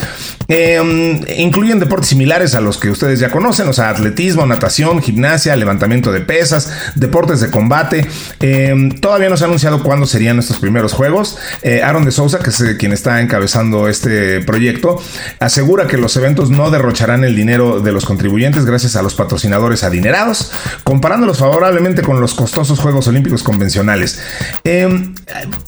Em, 0.48 1.20
incluyen 1.36 1.80
deportes 1.80 2.10
similares 2.10 2.54
a 2.54 2.62
los 2.62 2.78
que 2.78 2.92
ustedes 2.92 3.20
ya 3.20 3.32
conocen, 3.32 3.68
o 3.68 3.74
sea, 3.74 3.90
atletismo, 3.90 4.46
natación, 4.46 5.02
gimnasia, 5.02 5.56
levantamiento 5.56 6.12
de 6.12 6.22
pesas, 6.22 6.72
deportes 6.94 7.42
de 7.42 7.50
combate. 7.50 8.08
Em, 8.40 8.92
todavía 8.92 9.30
no 9.30 9.38
se 9.38 9.46
ha 9.46 9.48
anunciado 9.48 9.82
cuándo 9.82 10.06
serían 10.06 10.38
estos 10.38 10.58
primeros 10.58 10.75
primeros 10.76 10.92
juegos. 10.92 11.38
Eh, 11.62 11.82
Aaron 11.82 12.04
de 12.04 12.12
Sousa, 12.12 12.40
que 12.40 12.50
es 12.50 12.60
eh, 12.60 12.76
quien 12.76 12.92
está 12.92 13.22
encabezando 13.22 13.88
este 13.88 14.42
proyecto, 14.42 15.02
asegura 15.40 15.88
que 15.88 15.96
los 15.96 16.18
eventos 16.18 16.50
no 16.50 16.70
derrocharán 16.70 17.24
el 17.24 17.34
dinero 17.34 17.80
de 17.80 17.94
los 17.94 18.04
contribuyentes 18.04 18.66
gracias 18.66 18.98
a 18.98 19.02
los 19.02 19.16
patrocinadores 19.16 19.86
adinerados, 19.86 20.52
comparándolos 20.84 21.38
favorablemente 21.38 22.02
con 22.02 22.20
los 22.20 22.34
costosos 22.34 22.78
Juegos 22.82 23.08
Olímpicos 23.08 23.42
convencionales. 23.42 24.20
Em, 24.66 25.16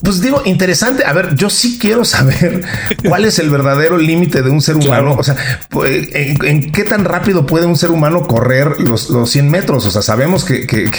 pues 0.02 0.20
digo, 0.20 0.42
interesante. 0.44 1.06
A 1.06 1.14
ver, 1.14 1.34
yo 1.34 1.48
sí 1.48 1.78
quiero 1.80 2.04
saber 2.04 2.66
cuál 3.08 3.24
es 3.24 3.38
el 3.38 3.48
verdadero 3.48 3.96
límite 3.96 4.42
de 4.42 4.50
un 4.50 4.60
ser 4.60 4.76
humano. 4.76 5.16
O 5.18 5.24
sea, 5.24 5.36
pues, 5.70 6.10
¿en, 6.12 6.70
qué 6.70 6.84
tan 6.84 7.06
rápido 7.06 7.46
puede 7.46 7.64
un 7.64 7.76
ser 7.76 7.92
humano 7.92 8.26
correr 8.26 8.78
los, 8.78 9.08
100 9.30 9.50
metros? 9.50 9.86
O 9.86 9.90
sea, 9.90 10.02
sabemos 10.02 10.44
que, 10.44 10.66
que, 10.66 10.90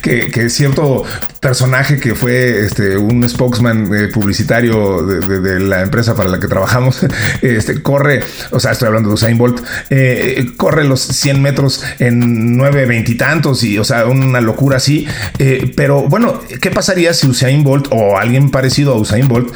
que, 0.00 0.30
que 0.30 0.48
cierto 0.48 1.04
personaje 1.40 2.00
que 2.00 2.14
fue 2.14 2.64
este, 2.64 2.96
un 2.96 3.22
spokesman 3.34 3.92
eh, 3.92 4.08
publicitario 4.08 5.02
de, 5.02 5.60
la 5.60 5.82
empresa 5.82 6.14
para 6.14 6.28
la 6.28 6.38
que 6.38 6.46
trabajamos, 6.46 7.00
este, 7.42 7.82
corre, 7.82 8.22
o 8.50 8.60
sea, 8.60 8.72
estoy 8.72 8.88
hablando 8.88 9.08
de 9.08 9.14
Usain 9.14 9.36
Bolt, 9.36 9.60
eh, 9.90 10.46
corre 10.56 10.84
los 10.84 11.00
100 11.00 11.42
metros 11.42 11.82
en 11.98 12.56
9, 12.56 12.86
20 12.86 13.16
y 13.62 13.78
o 13.78 13.84
sea, 13.84 14.06
una 14.06 14.40
locura 14.40 14.76
así. 14.76 15.06
pero 15.76 16.02
bueno, 16.08 16.40
¿qué 16.60 16.70
pasaría 16.70 17.12
si 17.14 17.26
Usain 17.26 17.64
Bolt 17.64 17.88
o 17.90 18.18
alguien 18.18 18.50
parecido 18.50 18.94
a 18.94 18.96
Usain 18.96 19.28
Bolt 19.28 19.52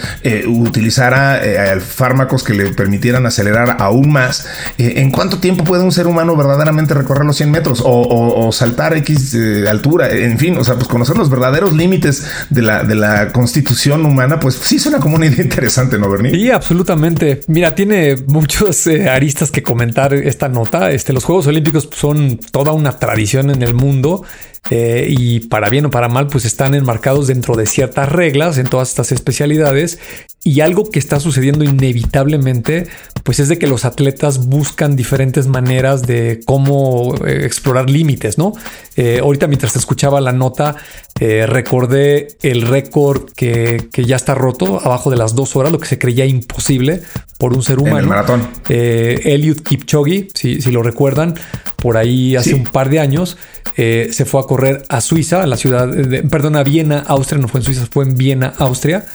utilizara 0.47 1.41
fármacos 1.81 2.43
que 2.43 2.55
le 2.55 2.71
permitieran 2.71 3.27
acelerar 3.27 3.77
aún 3.81 4.11
más? 4.11 4.47
¿En 4.79 5.11
cuánto 5.11 5.38
tiempo 5.38 5.64
puede 5.64 5.83
un 5.83 5.93
ser 5.93 6.07
humano 6.07 6.37
verdaderamente 6.37 6.95
recorrer 6.95 7.25
los 7.25 7.37
100 7.37 7.51
metros 7.51 7.83
o, 7.85 8.51
saltar 8.53 8.97
X 8.97 9.37
altura? 9.69 10.11
En 10.11 10.38
fin, 10.38 10.57
o 10.59 10.64
sea, 10.64 10.75
pues 10.75 10.88
conocer 10.88 11.17
los 11.17 11.31
verdaderos 11.31 11.73
límites 11.73 12.25
de 12.51 12.62
la, 12.62 12.83
de 12.83 12.95
la 12.95 13.33
constitución 13.33 13.67
humana, 14.04 14.38
pues 14.40 14.54
sí 14.54 14.78
suena 14.78 14.98
como 14.98 15.16
una 15.16 15.26
idea 15.26 15.42
interesante, 15.42 15.98
¿no, 15.98 16.09
Bernie? 16.11 16.33
Sí, 16.33 16.50
absolutamente. 16.50 17.40
Mira, 17.46 17.74
tiene 17.74 18.16
muchos 18.26 18.87
eh, 18.87 19.09
aristas 19.09 19.50
que 19.50 19.62
comentar 19.62 20.14
esta 20.14 20.48
nota. 20.48 20.90
Este, 20.90 21.12
los 21.12 21.24
Juegos 21.24 21.46
Olímpicos 21.46 21.88
son 21.92 22.38
toda 22.38 22.72
una 22.72 22.98
tradición 22.98 23.50
en 23.50 23.62
el 23.62 23.74
mundo. 23.74 24.24
Eh, 24.71 25.07
y 25.09 25.40
para 25.40 25.71
bien 25.71 25.87
o 25.87 25.90
para 25.90 26.09
mal, 26.09 26.27
pues 26.27 26.44
están 26.44 26.75
enmarcados 26.75 27.27
dentro 27.27 27.57
de 27.57 27.66
ciertas 27.66 28.09
reglas 28.09 28.59
en 28.59 28.66
todas 28.66 28.90
estas 28.90 29.12
especialidades. 29.12 29.99
Y 30.44 30.61
algo 30.61 30.90
que 30.90 30.99
está 30.99 31.21
sucediendo 31.21 31.64
inevitablemente, 31.64 32.87
pues 33.23 33.40
es 33.40 33.49
de 33.49 33.59
que 33.59 33.66
los 33.66 33.85
atletas 33.85 34.47
buscan 34.47 34.97
diferentes 34.97 35.47
maneras 35.47 36.03
de 36.03 36.40
cómo 36.47 37.14
eh, 37.27 37.44
explorar 37.44 37.90
límites, 37.90 38.38
¿no? 38.38 38.53
Eh, 38.97 39.18
ahorita 39.21 39.47
mientras 39.47 39.77
escuchaba 39.77 40.21
la 40.21 40.33
nota, 40.33 40.77
recordé 41.18 42.29
el 42.42 42.62
récord 42.62 43.33
que, 43.35 43.88
ya 43.92 44.14
está 44.14 44.37
roto, 44.37 44.81
abajo 44.81 45.11
de 45.11 45.16
las 45.16 45.35
dos 45.35 45.57
horas, 45.57 45.73
lo 45.73 45.81
que 45.81 45.88
se 45.88 45.99
creía 45.99 46.25
imposible 46.25 47.03
por 47.38 47.53
un 47.55 47.62
ser 47.64 47.81
humano. 47.81 47.99
En 47.99 48.05
el 48.05 48.09
maratón. 48.09 48.49
Eliud 48.68 49.62
Kipchoge, 49.62 50.29
si, 50.35 50.62
si, 50.62 50.71
lo 50.71 50.85
recuerdan, 50.85 51.35
por 51.81 51.97
ahí 51.97 52.37
hace 52.37 52.55
un 52.55 52.64
par 52.64 52.91
de 52.91 52.99
años, 52.99 53.37
se 53.77 54.25
fue 54.25 54.41
a 54.41 54.45
correr 54.45 54.83
a 54.88 55.01
Suiza, 55.01 55.45
a 55.45 55.47
la 55.47 55.57
ciudad, 55.57 55.87
de, 55.87 56.25
perdón, 56.25 56.57
a 56.57 56.64
Viena, 56.64 56.99
Austria, 57.07 57.41
no 57.41 57.47
fue 57.47 57.61
en 57.61 57.64
Suiza, 57.64 57.87
fue 57.88 58.05
en 58.05 58.17
Viena, 58.17 58.53
Austria. 58.59 59.07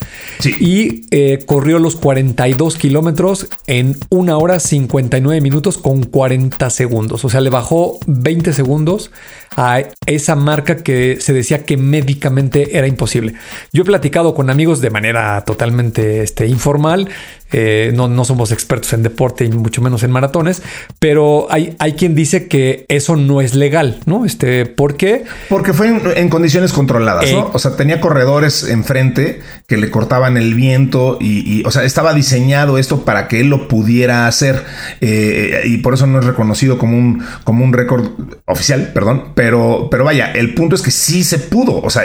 Y 0.60 1.06
eh, 1.10 1.42
corrió 1.44 1.78
los 1.78 1.96
42 1.96 2.76
kilómetros 2.76 3.48
en 3.66 3.96
una 4.08 4.38
hora 4.38 4.60
59 4.60 5.40
minutos 5.42 5.76
con 5.76 6.04
40 6.04 6.70
segundos. 6.70 7.24
O 7.24 7.28
sea, 7.28 7.42
le 7.42 7.50
bajó 7.50 7.98
20 8.06 8.52
segundos 8.54 9.10
a 9.56 9.82
esa 10.06 10.36
marca 10.36 10.76
que 10.76 11.18
se 11.20 11.32
decía 11.32 11.64
que 11.64 11.76
médicamente 11.76 12.76
era 12.76 12.86
imposible. 12.86 13.34
Yo 13.72 13.82
he 13.82 13.86
platicado 13.86 14.34
con 14.34 14.50
amigos 14.50 14.80
de 14.80 14.90
manera 14.90 15.44
totalmente 15.44 16.22
este, 16.22 16.46
informal. 16.46 17.08
Eh, 17.56 17.92
no, 17.94 18.08
no, 18.08 18.24
somos 18.24 18.50
expertos 18.50 18.92
en 18.94 19.04
deporte 19.04 19.44
y 19.44 19.48
mucho 19.50 19.80
menos 19.80 20.02
en 20.02 20.10
maratones, 20.10 20.60
pero 20.98 21.46
hay, 21.50 21.76
hay 21.78 21.92
quien 21.92 22.16
dice 22.16 22.48
que 22.48 22.84
eso 22.88 23.14
no 23.14 23.40
es 23.40 23.54
legal, 23.54 24.00
¿no? 24.06 24.24
Este, 24.24 24.66
¿Por 24.66 24.96
qué? 24.96 25.22
Porque 25.48 25.72
fue 25.72 25.86
en, 26.16 26.28
condiciones 26.30 26.72
controladas, 26.72 27.30
¿no? 27.30 27.38
Eh, 27.38 27.50
o 27.52 27.58
sea, 27.60 27.76
tenía 27.76 28.00
corredores 28.00 28.68
enfrente 28.68 29.40
que 29.68 29.76
le 29.76 29.88
cortaban 29.92 30.36
el 30.36 30.54
viento 30.54 31.16
y, 31.20 31.62
o 31.64 31.70
sea, 31.70 31.84
estaba 31.84 32.12
diseñado 32.12 32.76
esto 32.76 33.04
para 33.04 33.28
que 33.28 33.40
él 33.40 33.50
lo 33.50 33.68
pudiera 33.68 34.26
hacer 34.26 34.64
eh, 35.00 35.62
y 35.64 35.78
por 35.78 35.94
eso 35.94 36.08
no 36.08 36.18
es 36.18 36.24
reconocido 36.24 36.76
como 36.76 36.98
un, 36.98 37.24
como 37.44 37.64
un 37.64 37.72
récord 37.72 38.04
oficial, 38.46 38.90
perdón, 38.92 39.32
pero, 39.36 39.43
pero 39.90 40.04
vaya, 40.04 40.32
el 40.32 40.54
punto 40.54 40.74
es 40.74 40.82
que 40.82 40.90
sí 40.90 41.24
se 41.24 41.38
pudo, 41.38 41.80
o 41.80 41.90
sea, 41.90 42.04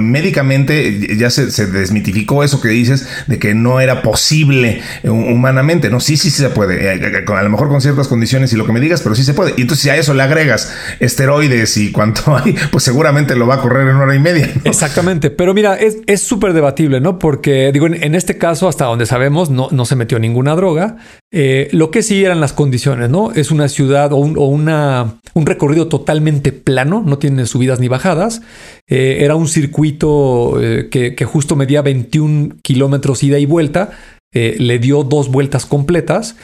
médicamente 0.00 1.16
ya 1.16 1.30
se, 1.30 1.50
se 1.50 1.66
desmitificó 1.66 2.44
eso 2.44 2.60
que 2.60 2.68
dices 2.68 3.08
de 3.26 3.38
que 3.38 3.54
no 3.54 3.80
era 3.80 4.02
posible 4.02 4.80
eh, 5.02 5.10
humanamente, 5.10 5.90
¿no? 5.90 6.00
Sí, 6.00 6.16
sí, 6.16 6.30
sí 6.30 6.42
se 6.42 6.50
puede. 6.50 6.94
Eh, 6.94 7.00
eh, 7.02 7.24
a 7.26 7.42
lo 7.42 7.50
mejor 7.50 7.68
con 7.68 7.80
ciertas 7.80 8.08
condiciones 8.08 8.52
y 8.52 8.56
lo 8.56 8.66
que 8.66 8.72
me 8.72 8.80
digas, 8.80 9.02
pero 9.02 9.14
sí 9.14 9.24
se 9.24 9.34
puede. 9.34 9.54
Y 9.56 9.62
entonces 9.62 9.82
si 9.82 9.90
a 9.90 9.96
eso 9.96 10.14
le 10.14 10.22
agregas 10.22 10.72
esteroides 11.00 11.76
y 11.76 11.92
cuánto 11.92 12.36
hay, 12.44 12.54
pues 12.70 12.84
seguramente 12.84 13.36
lo 13.36 13.46
va 13.46 13.56
a 13.56 13.60
correr 13.60 13.88
en 13.88 13.96
hora 13.96 14.14
y 14.14 14.18
media. 14.18 14.50
Exactamente. 14.64 15.30
Pero 15.30 15.54
mira, 15.54 15.76
es 15.76 16.22
súper 16.22 16.52
debatible, 16.52 17.00
¿no? 17.00 17.18
Porque 17.18 17.70
digo, 17.72 17.86
en, 17.86 18.14
este 18.14 18.38
caso, 18.38 18.68
hasta 18.68 18.84
donde 18.84 19.06
sabemos, 19.06 19.50
no, 19.50 19.68
no 19.70 19.84
se 19.84 19.96
metió 19.96 20.18
ninguna 20.18 20.54
droga. 20.54 20.96
Lo 21.32 21.90
que 21.90 22.02
sí 22.02 22.24
eran 22.24 22.40
las 22.40 22.52
condiciones, 22.52 23.08
¿no? 23.08 23.32
Es 23.32 23.50
una 23.50 23.68
ciudad 23.68 24.12
o, 24.12 24.16
un, 24.16 25.46
recorrido 25.46 25.88
totalmente 25.88 26.52
plano, 26.52 27.02
no 27.06 27.18
tiene 27.18 27.46
subidas 27.46 27.80
ni 27.80 27.88
bajadas. 27.88 28.42
era 28.86 29.36
un 29.36 29.48
circuito 29.48 30.58
que, 30.90 31.14
que 31.14 31.24
justo 31.24 31.54
medía 31.56 31.82
21 31.82 32.56
kilómetros 32.62 33.22
ida 33.22 33.38
y 33.38 33.46
vuelta 33.46 33.90
eh, 34.32 34.54
le 34.60 34.78
dio 34.78 35.02
dos 35.02 35.28
vueltas 35.28 35.66
completas. 35.66 36.36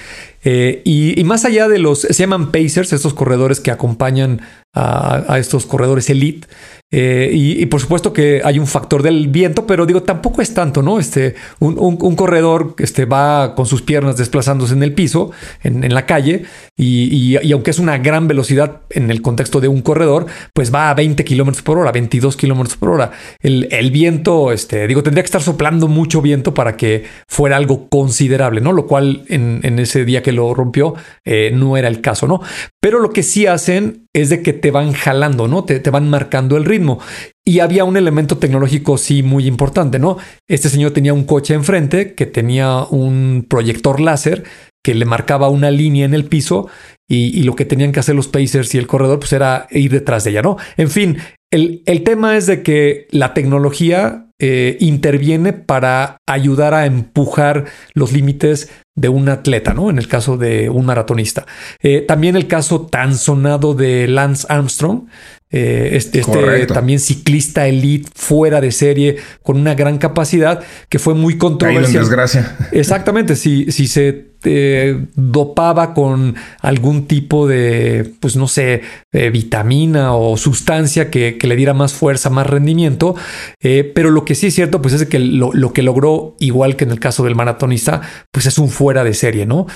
Eh, 0.42 0.82
y, 0.84 1.22
más 1.22 1.44
allá 1.44 1.68
de 1.68 1.78
los, 1.78 2.00
se 2.00 2.14
llaman 2.14 2.50
Pacers, 2.50 2.92
estos 2.92 3.14
corredores 3.14 3.60
que 3.60 3.70
acompañan 3.70 4.40
a, 4.76 5.38
estos 5.38 5.66
corredores 5.66 6.10
elite. 6.10 6.46
Eh, 6.92 7.30
y, 7.32 7.66
por 7.66 7.80
supuesto 7.80 8.12
que 8.12 8.42
hay 8.44 8.60
un 8.60 8.66
factor 8.68 9.02
del 9.02 9.26
viento, 9.26 9.66
pero 9.66 9.86
digo, 9.86 10.04
tampoco 10.04 10.40
es 10.40 10.54
tanto, 10.54 10.82
¿no? 10.82 11.00
Este, 11.00 11.34
un, 11.58 12.14
corredor 12.14 12.76
este, 12.78 13.06
va 13.06 13.56
con 13.56 13.66
sus 13.66 13.82
piernas 13.82 14.16
desplazándose 14.16 14.74
en 14.74 14.84
el 14.84 14.94
piso, 14.94 15.32
en, 15.64 15.92
la 15.92 16.06
calle, 16.06 16.44
y, 16.76 17.36
aunque 17.52 17.72
es 17.72 17.80
una 17.80 17.98
gran 17.98 18.28
velocidad 18.28 18.82
en 18.90 19.10
el 19.10 19.20
contexto 19.20 19.60
de 19.60 19.66
un 19.66 19.82
corredor, 19.82 20.26
pues 20.54 20.72
va 20.72 20.90
a 20.90 20.94
20 20.94 21.24
kilómetros 21.24 21.62
por 21.62 21.78
hora, 21.78 21.90
22 21.90 22.36
kilómetros 22.36 22.76
por 22.76 22.90
hora. 22.90 23.10
El, 23.40 23.90
viento, 23.90 24.52
este, 24.52 24.86
digo, 24.86 25.02
tendría 25.02 25.24
que 25.24 25.28
estar 25.28 25.42
soplando 25.42 25.88
mucho 25.88 26.22
viento 26.22 26.54
para 26.54 26.76
que 26.76 27.04
fuera 27.26 27.56
algo 27.56 27.88
considerable, 27.88 28.60
¿no? 28.60 28.72
Lo 28.72 28.86
cual 28.86 29.24
en, 29.28 29.78
ese 29.80 30.04
día 30.04 30.22
que 30.22 30.32
lo 30.32 30.54
rompió 30.54 30.94
eh, 31.24 31.50
no 31.52 31.76
era 31.76 31.88
el 31.88 32.00
caso, 32.00 32.28
¿no? 32.28 32.40
Pero 32.80 33.00
lo 33.00 33.10
que 33.10 33.24
sí 33.24 33.46
hacen 33.46 34.06
es 34.12 34.30
de 34.30 34.42
que 34.42 34.52
te 34.52 34.65
van 34.70 34.92
jalando, 34.92 35.48
¿no? 35.48 35.64
Te, 35.64 35.80
te, 35.80 35.90
van 35.90 36.08
marcando 36.08 36.56
el 36.56 36.64
ritmo. 36.64 36.98
Y 37.44 37.60
había 37.60 37.84
un 37.84 37.96
elemento 37.96 38.38
tecnológico 38.38 38.98
sí 38.98 39.22
muy 39.22 39.46
importante, 39.46 39.98
¿no? 39.98 40.18
Este 40.48 40.68
señor 40.68 40.92
tenía 40.92 41.14
un 41.14 41.24
coche 41.24 41.54
enfrente 41.54 42.14
que 42.14 42.26
tenía 42.26 42.84
un 42.90 43.46
proyector 43.48 44.00
láser 44.00 44.44
que 44.84 44.94
le 44.94 45.04
marcaba 45.04 45.48
una 45.48 45.70
línea 45.70 46.04
en 46.04 46.14
el 46.14 46.26
piso 46.26 46.68
y, 47.08 47.42
lo 47.42 47.54
que 47.54 47.64
tenían 47.64 47.92
que 47.92 48.00
hacer 48.00 48.14
los 48.14 48.28
Pacers 48.28 48.74
y 48.74 48.78
el 48.78 48.86
corredor 48.86 49.20
pues 49.20 49.32
era 49.32 49.66
ir 49.70 49.92
detrás 49.92 50.24
de 50.24 50.30
ella, 50.30 50.42
¿no? 50.42 50.56
En 50.76 50.90
fin, 50.90 51.18
el, 51.50 51.82
el 51.86 52.02
tema 52.02 52.36
es 52.36 52.46
de 52.46 52.62
que 52.62 53.06
la 53.10 53.32
tecnología 53.32 54.26
eh, 54.38 54.76
interviene 54.80 55.54
para 55.54 56.18
ayudar 56.26 56.74
a 56.74 56.84
empujar 56.84 57.64
los 57.94 58.12
límites 58.12 58.70
de 58.94 59.08
un 59.08 59.30
atleta, 59.30 59.72
¿no? 59.72 59.88
En 59.88 59.96
el 59.96 60.08
caso 60.08 60.36
de 60.36 60.68
un 60.68 60.84
maratonista. 60.84 61.46
Eh, 61.82 62.02
también 62.02 62.36
el 62.36 62.46
caso 62.46 62.82
tan 62.82 63.16
sonado 63.16 63.72
de 63.72 64.06
Lance 64.06 64.46
Armstrong, 64.50 65.06
eh, 65.48 65.90
este, 65.92 66.18
este 66.20 66.66
también 66.66 66.98
ciclista 66.98 67.68
elite 67.68 68.10
fuera 68.16 68.60
de 68.60 68.72
serie 68.72 69.16
con 69.44 69.56
una 69.56 69.76
gran 69.76 69.96
capacidad 69.96 70.64
que 70.88 70.98
fue 70.98 71.14
muy 71.14 71.38
controversial. 71.38 72.02
desgracia. 72.02 72.56
Exactamente, 72.72 73.36
si, 73.36 73.70
si 73.70 73.86
se 73.86 74.32
eh, 74.42 75.06
dopaba 75.14 75.94
con 75.94 76.34
algún 76.60 77.06
tipo 77.06 77.46
de, 77.46 78.12
pues 78.18 78.34
no 78.34 78.48
sé, 78.48 78.82
vitamina 79.12 80.14
o 80.14 80.36
sustancia 80.36 81.10
que, 81.10 81.38
le 81.40 81.56
diera 81.56 81.74
más 81.74 81.94
fuerza, 81.94 82.28
más 82.28 82.46
rendimiento. 82.46 83.14
pero 83.60 84.10
lo 84.10 84.24
que 84.24 84.34
sí 84.34 84.48
es 84.48 84.54
cierto, 84.54 84.82
pues 84.82 84.94
es 84.94 85.06
que 85.06 85.20
lo, 85.20 85.52
lo, 85.52 85.72
que 85.72 85.82
logró, 85.82 86.36
igual 86.40 86.74
que 86.74 86.84
en 86.84 86.90
el 86.90 87.00
caso 87.00 87.24
del 87.24 87.36
maratonista, 87.36 88.02
pues 88.32 88.46
es 88.46 88.58
un 88.58 88.68
fuera 88.68 89.04
de 89.04 89.14
serie, 89.14 89.46
¿no? 89.46 89.66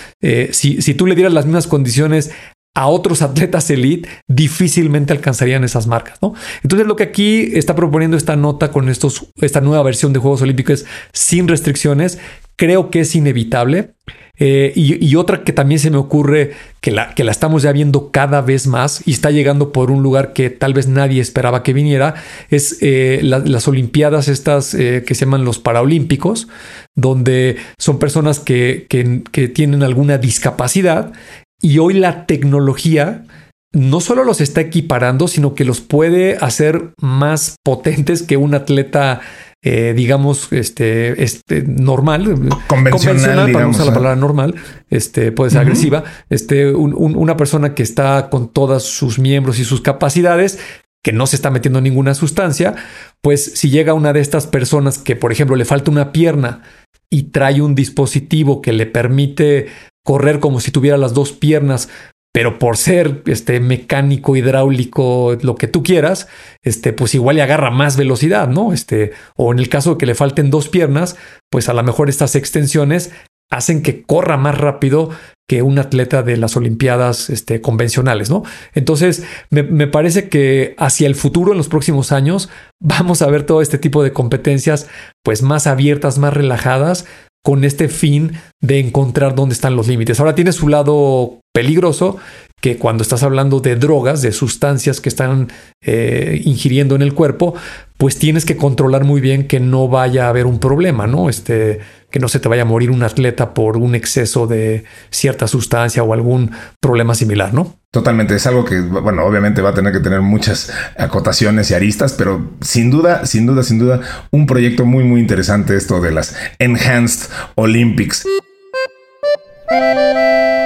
si, 0.51 0.83
si 0.83 0.95
tú 0.95 1.07
le 1.07 1.15
dieras 1.15 1.33
las 1.33 1.47
mismas 1.47 1.69
condiciones 1.69 2.33
a 2.75 2.87
otros 2.87 3.23
atletas 3.23 3.69
elite 3.71 4.09
difícilmente 4.29 5.13
alcanzarían 5.13 5.65
esas 5.65 5.87
marcas, 5.87 6.19
¿no? 6.23 6.35
Entonces 6.63 6.87
lo 6.87 6.97
que 6.97 7.03
aquí 7.05 7.51
está 7.55 7.75
proponiendo 7.75 8.17
esta 8.17 8.37
nota 8.37 8.71
con 8.71 8.89
estos, 8.89 9.27
esta 9.41 9.61
nueva 9.61 9.83
versión 9.83 10.13
de 10.13 10.21
Juegos 10.21 10.43
Olímpicos 10.43 10.85
sin 11.13 11.49
restricciones, 11.49 12.19
creo 12.57 12.91
que 12.91 13.01
es 13.01 13.15
inevitable. 13.17 13.95
Eh, 14.43 14.73
y, 14.75 15.15
otra 15.17 15.45
que 15.45 15.53
también 15.53 15.79
se 15.81 15.91
me 15.91 15.99
ocurre 15.99 16.53
que 16.81 16.91
la, 16.91 17.15
que 17.15 17.25
la 17.25 17.31
estamos 17.31 17.63
ya 17.63 17.73
viendo 17.73 18.11
cada 18.11 18.41
vez 18.41 18.67
más 18.67 19.07
y 19.07 19.11
está 19.11 19.31
llegando 19.31 19.71
por 19.71 19.91
un 19.91 20.03
lugar 20.03 20.33
que 20.33 20.49
tal 20.49 20.73
vez 20.73 20.89
nadie 20.89 21.21
esperaba 21.21 21.63
que 21.63 21.75
viniera, 21.75 22.15
es 22.49 22.79
eh, 22.81 23.21
las 23.23 23.69
Olimpiadas 23.69 24.29
estas 24.29 24.73
eh, 24.73 25.05
que 25.07 25.15
se 25.15 25.27
llaman 25.27 25.45
los 25.45 25.59
Paraolímpicos, 25.59 26.49
donde 26.97 27.57
son 27.77 27.99
personas 27.99 28.41
que, 28.41 28.87
que 28.89 29.49
tienen 29.49 29.83
alguna 29.83 30.17
discapacidad 30.17 31.13
y 31.61 31.79
hoy 31.79 31.95
la 31.95 32.27
tecnología 32.27 33.25
no 33.73 34.01
solo 34.01 34.25
los 34.25 34.41
está 34.41 34.61
equiparando, 34.61 35.29
sino 35.29 35.55
que 35.55 35.65
los 35.65 35.81
puede 35.81 36.37
hacer 36.37 36.93
más 37.01 37.57
potentes 37.63 38.23
que 38.23 38.37
un 38.37 38.55
atleta, 38.55 39.21
eh, 39.63 39.93
digamos, 39.95 40.53
este, 40.53 41.23
este 41.23 41.63
normal, 41.63 42.49
convencional, 42.67 43.53
para 43.53 43.65
no 43.65 43.71
usar 43.71 43.87
la 43.87 43.95
palabra 43.95 44.17
normal, 44.17 44.57
este, 44.89 45.31
puede 45.31 45.53
ser 45.53 45.61
agresiva, 45.61 46.03
este, 46.31 46.73
una 46.73 47.37
persona 47.37 47.75
que 47.75 47.85
está 47.85 48.29
con 48.29 48.53
todos 48.53 48.83
sus 48.85 49.21
miembros 49.21 49.61
y 49.61 49.65
sus 49.65 49.81
capacidades 49.81 50.59
que 51.03 51.13
no 51.13 51.27
se 51.27 51.37
está 51.37 51.51
metiendo 51.51 51.81
ninguna 51.81 52.15
sustancia, 52.15 52.75
pues 53.23 53.53
si 53.55 53.71
llega 53.71 53.95
una 53.95 54.13
de 54.13 54.21
estas 54.21 54.47
personas 54.47 54.99
que, 54.99 55.17
por 55.17 55.33
ejemplo, 55.33 55.57
le 55.57 55.65
falta 55.65 55.91
una 55.91 56.13
pierna 56.13 56.63
y 57.09 57.25
trae 57.25 57.63
un 57.63 57.75
dispositivo 57.75 58.61
que 58.61 58.73
le 58.73 58.87
permite 58.87 59.69
correr 60.05 60.41
como 60.41 60.61
si 60.61 60.71
tuviera 60.71 60.97
las 60.97 61.15
dos 61.15 61.33
piernas, 61.33 61.89
pero 62.33 62.59
por 62.59 62.77
ser 62.77 63.23
este 63.27 63.59
mecánico, 63.61 64.37
hidráulico, 64.37 65.37
lo 65.43 65.57
que 65.57 65.67
tú 65.67 65.83
quieras, 65.83 66.29
este, 66.63 66.93
pues 66.93 67.15
igual 67.15 67.37
le 67.37 67.43
agarra 67.43 67.71
más 67.71 67.97
velocidad, 67.97 68.49
¿no? 68.49 68.73
Este, 68.73 69.13
o 69.37 69.53
en 69.53 69.59
el 69.59 69.69
caso 69.69 69.93
de 69.93 69.99
que 69.99 70.07
le 70.07 70.15
falten 70.15 70.51
dos 70.51 70.69
piernas, 70.69 71.17
pues 71.51 71.69
a 71.69 71.75
lo 71.75 71.83
mejor 71.83 72.09
estas 72.09 72.37
extensiones 72.37 73.11
hacen 73.51 73.83
que 73.83 74.03
corra 74.03 74.37
más 74.37 74.57
rápido 74.57 75.11
que 75.49 75.63
un 75.63 75.81
atleta 75.81 76.23
de 76.23 76.37
las 76.37 76.57
Olimpiadas 76.57 77.31
este, 77.31 77.61
convencionales, 77.61 78.31
¿no? 78.31 78.45
Entonces, 78.75 79.25
me, 79.51 79.65
me, 79.65 79.89
parece 79.89 80.29
que 80.29 80.77
hacia 80.79 81.09
el 81.09 81.17
futuro, 81.17 81.51
en 81.51 81.59
los 81.59 81.69
próximos 81.69 82.13
años, 82.13 82.49
vamos 82.81 83.23
a 83.23 83.27
ver 83.27 83.45
todo 83.45 83.61
este 83.61 83.77
tipo 83.77 84.05
de 84.05 84.13
competencias, 84.13 84.89
pues 85.25 85.43
más 85.43 85.67
abiertas, 85.67 86.19
más 86.19 86.33
relajadas, 86.33 87.07
con 87.43 87.65
este 87.65 87.89
fin 87.89 88.33
de 88.61 88.79
encontrar 88.79 89.35
dónde 89.35 89.55
están 89.55 89.77
los 89.77 89.89
límites. 89.89 90.21
Ahora 90.21 90.35
tiene 90.35 90.53
su 90.53 90.69
lado 90.69 91.41
peligroso, 91.53 92.19
que 92.61 92.77
cuando 92.77 93.03
estás 93.03 93.23
hablando 93.23 93.61
de 93.61 93.77
drogas, 93.77 94.23
de 94.23 94.33
sustancias 94.33 95.01
que 95.01 95.09
están 95.09 95.49
eh, 95.83 96.43
ingiriendo 96.45 96.95
en 96.95 97.03
el 97.03 97.15
cuerpo, 97.15 97.55
pues 98.01 98.19
tienes 98.19 98.47
que 98.47 98.57
controlar 98.57 99.05
muy 99.05 99.21
bien 99.21 99.47
que 99.47 99.61
no 99.61 99.87
vaya 99.87 100.25
a 100.25 100.29
haber 100.31 100.47
un 100.47 100.59
problema, 100.59 101.07
¿no? 101.07 101.29
Este, 101.29 101.81
que 102.11 102.19
no 102.19 102.29
se 102.29 102.41
te 102.41 102.49
vaya 102.49 102.63
a 102.63 102.65
morir 102.65 102.91
un 102.91 103.03
atleta 103.03 103.53
por 103.53 103.77
un 103.77 103.95
exceso 103.95 104.47
de 104.47 104.85
cierta 105.11 105.47
sustancia 105.47 106.03
o 106.03 106.15
algún 106.15 106.51
problema 106.81 107.15
similar, 107.15 107.53
¿no? 107.53 107.77
Totalmente, 107.91 108.35
es 108.35 108.47
algo 108.47 108.65
que, 108.65 108.81
bueno, 108.81 109.27
obviamente 109.27 109.61
va 109.61 109.71
a 109.71 109.75
tener 109.75 109.93
que 109.93 110.01
tener 110.01 110.23
muchas 110.23 110.73
acotaciones 110.97 111.71
y 111.71 111.75
aristas, 111.75 112.15
pero 112.15 112.53
sin 112.63 112.91
duda, 112.91 113.27
sin 113.27 113.45
duda, 113.45 113.63
sin 113.63 113.79
duda, 113.79 114.01
un 114.31 114.47
proyecto 114.47 114.87
muy, 114.87 115.05
muy 115.05 115.21
interesante 115.21 115.77
esto 115.77 116.01
de 116.01 116.13
las 116.13 116.35
Enhanced 116.59 117.31
Olympics. 117.57 118.27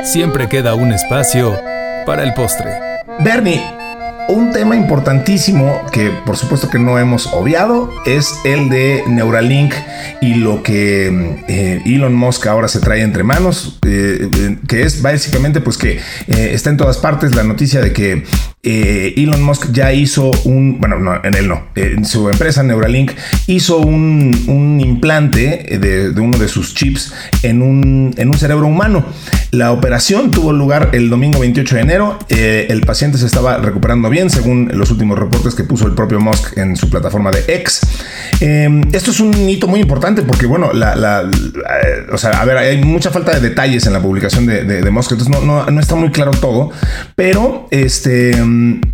Siempre 0.04 0.48
queda 0.48 0.76
un 0.76 0.92
espacio 0.92 1.52
para 2.06 2.22
el 2.22 2.32
postre. 2.34 2.70
Bernie, 3.24 3.60
un 4.28 4.52
tema 4.52 4.76
importantísimo 4.76 5.80
que 5.92 6.10
por 6.24 6.36
supuesto 6.36 6.70
que 6.70 6.78
no 6.78 6.98
hemos 6.98 7.26
obviado 7.32 7.90
es 8.06 8.34
el 8.44 8.68
de 8.68 9.02
Neuralink 9.06 9.74
y 10.20 10.34
lo 10.34 10.62
que 10.62 11.42
eh, 11.48 11.82
Elon 11.84 12.14
Musk 12.14 12.46
ahora 12.46 12.68
se 12.68 12.80
trae 12.80 13.02
entre 13.02 13.22
manos, 13.22 13.78
eh, 13.86 14.28
eh, 14.32 14.56
que 14.66 14.82
es 14.82 15.02
básicamente 15.02 15.60
pues 15.60 15.76
que 15.76 16.00
está 16.26 16.70
en 16.70 16.76
todas 16.76 16.98
partes 16.98 17.34
la 17.34 17.42
noticia 17.42 17.80
de 17.80 17.92
que 17.92 18.24
Elon 18.64 19.42
Musk 19.42 19.72
ya 19.72 19.92
hizo 19.92 20.30
un, 20.44 20.78
bueno, 20.80 20.98
no, 20.98 21.20
en 21.22 21.34
él 21.34 21.48
no, 21.48 21.64
en 21.74 22.04
su 22.04 22.28
empresa 22.28 22.62
Neuralink 22.62 23.12
hizo 23.46 23.78
un, 23.78 24.80
implante 24.80 25.78
de, 25.80 26.20
uno 26.20 26.38
de 26.38 26.48
sus 26.48 26.74
chips 26.74 27.12
en 27.42 27.62
un, 27.62 28.14
en 28.16 28.28
un 28.28 28.34
cerebro 28.34 28.66
humano. 28.66 29.04
La 29.50 29.70
operación 29.70 30.30
tuvo 30.30 30.52
lugar 30.52 30.90
el 30.92 31.08
domingo 31.10 31.38
28 31.38 31.76
de 31.76 31.80
enero, 31.80 32.18
el 32.28 32.80
paciente 32.80 33.18
se 33.18 33.26
estaba 33.26 33.58
recuperando 33.58 34.10
bien, 34.10 34.30
según 34.30 34.70
los 34.74 34.90
últimos 34.90 35.18
reportes 35.18 35.54
que 35.54 35.64
puso 35.64 35.86
el 35.86 35.94
propio 35.94 36.18
Musk 36.18 36.58
en 36.58 36.76
su 36.76 36.90
plataforma 36.90 37.30
de 37.30 37.44
X. 37.46 37.80
Esto 38.40 39.10
es 39.10 39.20
un 39.20 39.48
hito 39.48 39.68
muy 39.68 39.80
importante 39.80 40.22
porque, 40.22 40.46
bueno, 40.46 40.72
la, 40.72 41.22
eh, 41.22 42.06
o 42.12 42.18
sea, 42.18 42.40
a 42.40 42.44
ver, 42.44 42.56
hay 42.56 42.82
mucha 42.82 43.10
falta 43.10 43.32
de 43.32 43.40
detalles 43.40 43.86
en 43.86 43.92
la 43.92 44.00
publicación 44.00 44.46
de, 44.46 44.64
de, 44.64 44.90
Musk, 44.90 45.12
entonces 45.12 45.40
no, 45.40 45.70
no, 45.70 45.80
está 45.80 45.94
muy 45.94 46.10
claro 46.10 46.32
todo, 46.32 46.70
pero 47.14 47.68
este... 47.70 48.32
Um, 48.54 48.93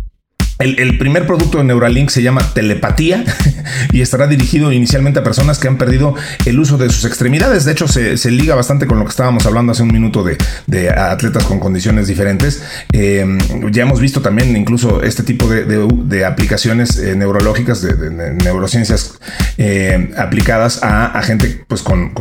el, 0.61 0.97
primer 0.97 1.25
producto 1.25 1.57
de 1.57 1.63
Neuralink 1.63 2.09
se 2.09 2.21
llama 2.21 2.53
telepatía 2.53 3.23
y 3.91 4.01
estará 4.01 4.27
dirigido 4.27 4.71
inicialmente 4.71 5.19
a 5.19 5.23
personas 5.23 5.59
que 5.59 5.67
han 5.67 5.77
perdido 5.77 6.15
el 6.45 6.59
uso 6.59 6.77
de 6.77 6.89
sus 6.89 7.05
extremidades. 7.05 7.65
De 7.65 7.71
hecho, 7.71 7.87
se, 7.87 8.31
liga 8.31 8.55
bastante 8.55 8.87
con 8.87 8.99
lo 8.99 9.05
que 9.05 9.09
estábamos 9.09 9.45
hablando 9.45 9.71
hace 9.71 9.83
un 9.83 9.91
minuto 9.91 10.23
de, 10.23 10.89
atletas 10.89 11.43
con 11.43 11.59
condiciones 11.59 12.07
diferentes. 12.07 12.63
Eh, 12.93 13.25
ya 13.71 13.83
hemos 13.83 13.99
visto 13.99 14.21
también 14.21 14.55
incluso 14.55 15.01
este 15.03 15.23
tipo 15.23 15.47
de, 15.49 16.25
aplicaciones 16.25 16.97
eh, 16.97 17.15
neurológicas, 17.15 17.81
de, 17.81 18.11
neurociencias 18.11 19.19
eh, 19.57 20.11
aplicadas 20.17 20.79
a, 20.83 21.21
gente 21.23 21.63
pues, 21.67 21.81
con, 21.81 22.11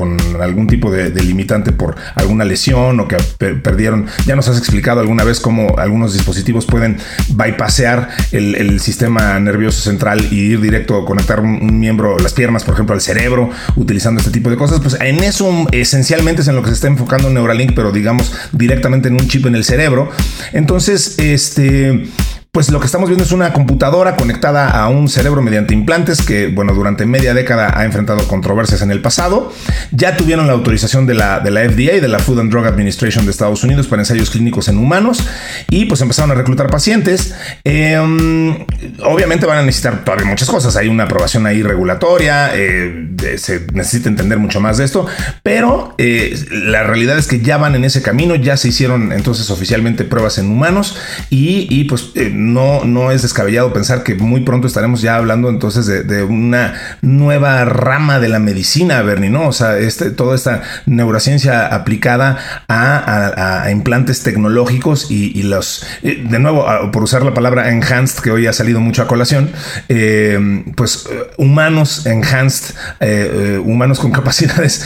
algún 0.40 0.66
tipo 0.66 0.90
de, 0.90 1.10
limitante 1.20 1.72
por 1.72 1.96
alguna 2.14 2.44
lesión 2.44 2.98
o 3.00 3.08
que 3.08 3.16
perdieron. 3.36 4.06
Ya 4.26 4.36
nos 4.36 4.48
has 4.48 4.58
explicado 4.58 5.00
alguna 5.00 5.24
vez 5.24 5.40
cómo 5.40 5.78
algunos 5.78 6.14
dispositivos 6.14 6.66
pueden 6.66 6.96
bypassear 7.28 8.08
el, 8.32 8.80
sistema 8.80 9.38
nervioso 9.40 9.80
central 9.80 10.28
y 10.30 10.52
ir 10.52 10.60
directo 10.60 10.96
a 10.96 11.04
conectar 11.04 11.40
un, 11.40 11.78
miembro, 11.78 12.18
las 12.18 12.32
piernas, 12.32 12.64
por 12.64 12.74
ejemplo, 12.74 12.94
al 12.94 13.00
cerebro, 13.00 13.50
utilizando 13.76 14.20
este 14.20 14.30
tipo 14.30 14.50
de 14.50 14.56
cosas, 14.56 14.80
pues 14.80 14.96
en 15.00 15.22
eso 15.22 15.66
esencialmente 15.72 16.42
es 16.42 16.48
en 16.48 16.56
lo 16.56 16.62
que 16.62 16.68
se 16.68 16.74
está 16.74 16.86
enfocando 16.86 17.28
Neuralink, 17.30 17.72
pero 17.74 17.92
digamos 17.92 18.32
directamente 18.52 19.08
en 19.08 19.14
un 19.14 19.28
chip 19.28 19.46
en 19.46 19.54
el 19.54 19.64
cerebro. 19.64 20.10
Entonces, 20.52 21.18
este 21.18 22.06
pues 22.52 22.68
lo 22.70 22.80
que 22.80 22.86
estamos 22.86 23.08
viendo 23.08 23.22
es 23.22 23.30
una 23.30 23.52
computadora 23.52 24.16
conectada 24.16 24.70
a 24.70 24.88
un 24.88 25.08
cerebro 25.08 25.40
mediante 25.40 25.72
implantes 25.72 26.22
que, 26.22 26.48
bueno, 26.48 26.74
durante 26.74 27.06
media 27.06 27.32
década 27.32 27.78
ha 27.78 27.84
enfrentado 27.84 28.26
controversias 28.26 28.82
en 28.82 28.90
el 28.90 29.00
pasado. 29.00 29.52
Ya 29.92 30.16
tuvieron 30.16 30.48
la 30.48 30.54
autorización 30.54 31.06
de 31.06 31.14
la, 31.14 31.38
de 31.38 31.52
la 31.52 31.60
FDA, 31.60 32.00
de 32.00 32.08
la 32.08 32.18
Food 32.18 32.40
and 32.40 32.50
Drug 32.50 32.66
Administration 32.66 33.24
de 33.24 33.30
Estados 33.30 33.62
Unidos 33.62 33.86
para 33.86 34.02
ensayos 34.02 34.30
clínicos 34.30 34.66
en 34.66 34.78
humanos 34.78 35.24
y 35.68 35.84
pues 35.84 36.00
empezaron 36.00 36.32
a 36.32 36.34
reclutar 36.34 36.68
pacientes. 36.70 37.36
Em, 37.62 38.66
obviamente 39.04 39.46
van 39.46 39.58
a 39.58 39.62
necesitar 39.62 40.04
todavía 40.04 40.26
muchas 40.26 40.50
cosas. 40.50 40.74
Hay 40.76 40.88
una 40.88 41.04
aprobación 41.04 41.46
ahí 41.46 41.62
regulatoria, 41.62 42.50
eh, 42.52 43.10
se 43.36 43.66
necesita 43.72 44.08
entender 44.08 44.38
mucho 44.38 44.60
más 44.60 44.78
de 44.78 44.86
esto, 44.86 45.06
pero 45.44 45.94
eh, 45.98 46.36
la 46.50 46.82
realidad 46.82 47.16
es 47.16 47.28
que 47.28 47.40
ya 47.40 47.58
van 47.58 47.76
en 47.76 47.84
ese 47.84 48.02
camino, 48.02 48.34
ya 48.34 48.56
se 48.56 48.68
hicieron 48.68 49.12
entonces 49.12 49.50
oficialmente 49.50 50.02
pruebas 50.02 50.38
en 50.38 50.50
humanos 50.50 50.96
y, 51.30 51.68
y 51.70 51.84
pues... 51.84 52.10
Eh, 52.40 52.42
no, 52.42 52.84
no 52.84 53.10
es 53.10 53.22
descabellado 53.22 53.72
pensar 53.72 54.02
que 54.02 54.14
muy 54.14 54.42
pronto 54.42 54.66
estaremos 54.66 55.02
ya 55.02 55.16
hablando 55.16 55.48
entonces 55.48 55.86
de, 55.86 56.22
una 56.22 56.74
nueva 57.02 57.64
rama 57.64 58.18
de 58.20 58.28
la 58.28 58.38
medicina, 58.38 59.02
Bernie, 59.02 59.30
¿no? 59.30 59.48
O 59.48 59.52
sea, 59.52 59.78
este, 59.78 60.10
toda 60.10 60.34
esta 60.34 60.62
neurociencia 60.86 61.66
aplicada 61.66 62.38
a, 62.68 63.68
implantes 63.70 64.22
tecnológicos 64.22 65.10
y, 65.10 65.42
los, 65.42 65.84
eh, 66.02 66.24
de 66.28 66.38
nuevo, 66.38 66.66
por 66.92 67.02
usar 67.02 67.22
la 67.22 67.34
palabra 67.34 67.70
enhanced, 67.70 68.22
que 68.22 68.30
hoy 68.30 68.46
ha 68.46 68.52
salido 68.52 68.80
mucho 68.80 69.02
a 69.02 69.06
colación, 69.06 69.50
eh, 69.88 70.64
pues 70.76 71.08
humanos 71.36 72.06
enhanced, 72.06 72.74
eh, 73.00 73.60
humanos 73.62 73.98
con 73.98 74.12
capacidades 74.20 74.84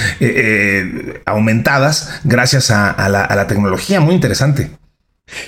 aumentadas 1.26 2.20
gracias 2.24 2.70
a 2.70 3.08
la 3.08 3.46
tecnología, 3.46 4.00
muy 4.00 4.14
interesante. 4.14 4.83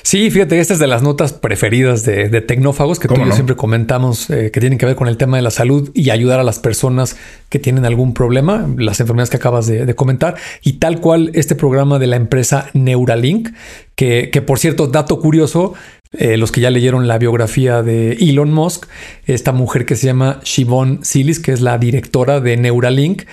Sí, 0.02 0.30
fíjate, 0.30 0.58
esta 0.58 0.72
es 0.72 0.78
de 0.78 0.86
las 0.86 1.02
notas 1.02 1.34
preferidas 1.34 2.04
de, 2.04 2.40
tecnófagos 2.40 2.98
que 2.98 3.08
todos 3.08 3.34
siempre 3.34 3.56
comentamos 3.56 4.30
eh, 4.30 4.50
que 4.50 4.60
tienen 4.60 4.78
que 4.78 4.86
ver 4.86 4.96
con 4.96 5.06
el 5.06 5.18
tema 5.18 5.36
de 5.36 5.42
la 5.42 5.50
salud 5.50 5.90
y 5.92 6.10
ayudar 6.10 6.40
a 6.40 6.44
las 6.44 6.58
personas 6.58 7.16
que 7.50 7.58
tienen 7.58 7.84
algún 7.84 8.14
problema, 8.14 8.66
las 8.78 9.00
enfermedades 9.00 9.30
que 9.30 9.36
acabas 9.36 9.66
de, 9.66 9.94
comentar, 9.94 10.36
y 10.62 10.74
tal 10.74 11.00
cual 11.00 11.30
este 11.34 11.54
programa 11.54 11.98
de 11.98 12.06
la 12.06 12.16
empresa 12.16 12.70
Neuralink, 12.72 13.50
que, 13.94 14.30
que 14.32 14.40
por 14.40 14.58
cierto, 14.58 14.86
dato 14.86 15.20
curioso, 15.20 15.74
eh, 16.18 16.36
los 16.36 16.50
que 16.50 16.60
ya 16.60 16.70
leyeron 16.70 17.06
la 17.06 17.18
biografía 17.18 17.82
de 17.82 18.12
Elon 18.12 18.52
Musk, 18.52 18.86
esta 19.26 19.52
mujer 19.52 19.84
que 19.84 19.96
se 19.96 20.06
llama 20.06 20.40
Shivon 20.42 21.00
Silis, 21.02 21.40
que 21.40 21.52
es 21.52 21.60
la 21.60 21.78
directora 21.78 22.40
de 22.40 22.56
Neuralink, 22.56 23.24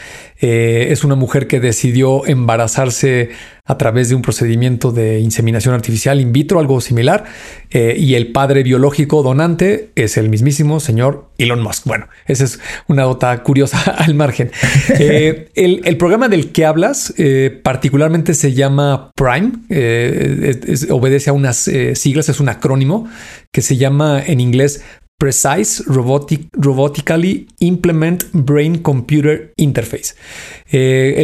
eh, 0.41 0.87
es 0.91 1.05
una 1.05 1.15
mujer 1.15 1.47
que 1.47 1.61
decidió 1.61 2.25
embarazarse 2.25 3.29
a 3.65 3.77
través 3.77 4.09
de 4.09 4.15
un 4.15 4.21
procedimiento 4.21 4.91
de 4.91 5.21
inseminación 5.21 5.73
artificial 5.73 6.19
in 6.19 6.33
vitro, 6.33 6.59
algo 6.59 6.81
similar, 6.81 7.23
eh, 7.69 7.95
y 7.97 8.15
el 8.15 8.33
padre 8.33 8.61
biológico 8.61 9.23
donante 9.23 9.91
es 9.95 10.17
el 10.17 10.27
mismísimo 10.27 10.81
señor 10.81 11.29
Elon 11.37 11.61
Musk. 11.61 11.85
Bueno, 11.85 12.09
esa 12.25 12.43
es 12.43 12.59
una 12.89 13.03
nota 13.03 13.41
curiosa 13.43 13.79
al 13.97 14.15
margen. 14.15 14.51
el, 14.99 15.97
programa 15.97 16.27
del 16.27 16.51
que 16.51 16.65
hablas 16.65 17.13
particularmente 17.61 18.33
se 18.33 18.51
llama 18.51 19.11
Prime, 19.15 19.51
obedece 20.89 21.29
a 21.29 21.33
unas 21.33 21.71
siglas, 21.93 22.27
es 22.27 22.41
una 22.41 22.53
acrónimo 22.53 22.72
que 23.51 23.61
se 23.61 23.77
llama 23.77 24.21
en 24.25 24.39
inglés 24.39 24.83
Precise 25.23 25.83
Robotic, 25.87 26.49
Robotically 26.51 27.47
Implement 27.59 28.25
Brain 28.33 28.79
Computer 28.79 29.53
Interface. 29.55 30.15
Eh, 30.69 31.15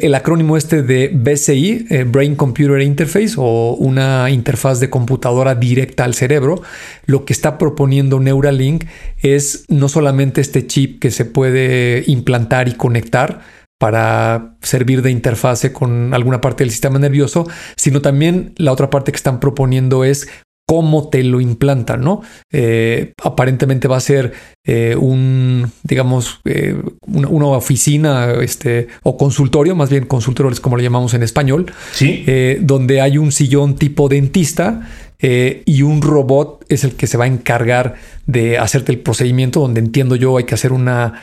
el, 0.00 0.14
acrónimo 0.14 0.56
este 0.56 0.82
de 0.82 1.08
BCI, 1.12 1.86
eh, 1.90 2.04
Brain 2.04 2.34
Computer 2.34 2.80
Interface, 2.80 3.34
o 3.36 3.74
una 3.74 4.30
interfaz 4.30 4.80
de 4.80 4.88
computadora 4.88 5.54
directa 5.54 6.04
al 6.04 6.14
cerebro, 6.14 6.62
lo 7.04 7.26
que 7.26 7.34
está 7.34 7.58
proponiendo 7.58 8.20
Neuralink 8.20 8.84
es 9.22 9.66
no 9.68 9.90
solamente 9.90 10.40
este 10.40 10.66
chip 10.66 10.98
que 10.98 11.10
se 11.10 11.26
puede 11.26 12.04
implantar 12.06 12.68
y 12.68 12.72
conectar, 12.72 13.42
para 13.82 14.54
servir 14.62 15.02
de 15.02 15.10
interfase 15.10 15.72
con 15.72 16.14
alguna 16.14 16.40
parte 16.40 16.62
del 16.62 16.70
sistema 16.70 17.00
nervioso, 17.00 17.48
sino 17.76 18.00
también 18.00 18.52
la 18.56 18.70
otra 18.70 18.90
parte 18.90 19.10
que 19.10 19.16
están 19.16 19.40
proponiendo 19.40 20.04
es 20.04 20.28
cómo 20.66 21.08
te 21.08 21.22
lo 21.22 21.40
implantan, 21.40 22.02
¿no? 22.02 22.22
Eh, 22.50 23.12
aparentemente 23.22 23.88
va 23.88 23.96
a 23.96 24.00
ser 24.00 24.32
eh, 24.64 24.96
un, 24.98 25.70
digamos, 25.82 26.40
eh, 26.44 26.76
una, 27.06 27.46
oficina 27.46 28.32
este, 28.40 28.88
o 29.02 29.16
consultorio, 29.16 29.74
más 29.74 29.90
bien 29.90 30.06
consultorio 30.06 30.50
es 30.50 30.60
como 30.60 30.76
lo 30.76 30.82
llamamos 30.82 31.14
en 31.14 31.22
español, 31.22 31.72
¿Sí? 31.92 32.24
donde 32.60 33.00
hay 33.00 33.18
un 33.18 33.32
sillón 33.32 33.76
tipo 33.76 34.08
dentista 34.08 34.88
y 35.20 35.82
un 35.82 36.02
robot 36.02 36.64
es 36.68 36.84
el 36.84 36.94
que 36.94 37.06
se 37.06 37.16
va 37.16 37.24
a 37.24 37.28
encargar 37.28 37.94
de 38.26 38.58
hacerte 38.58 38.92
el 38.92 38.98
procedimiento, 38.98 39.60
donde 39.60 39.80
entiendo 39.80 40.16
yo 40.16 40.36
hay 40.36 40.44
que 40.44 40.54
hacer 40.54 40.72
una 40.72 41.22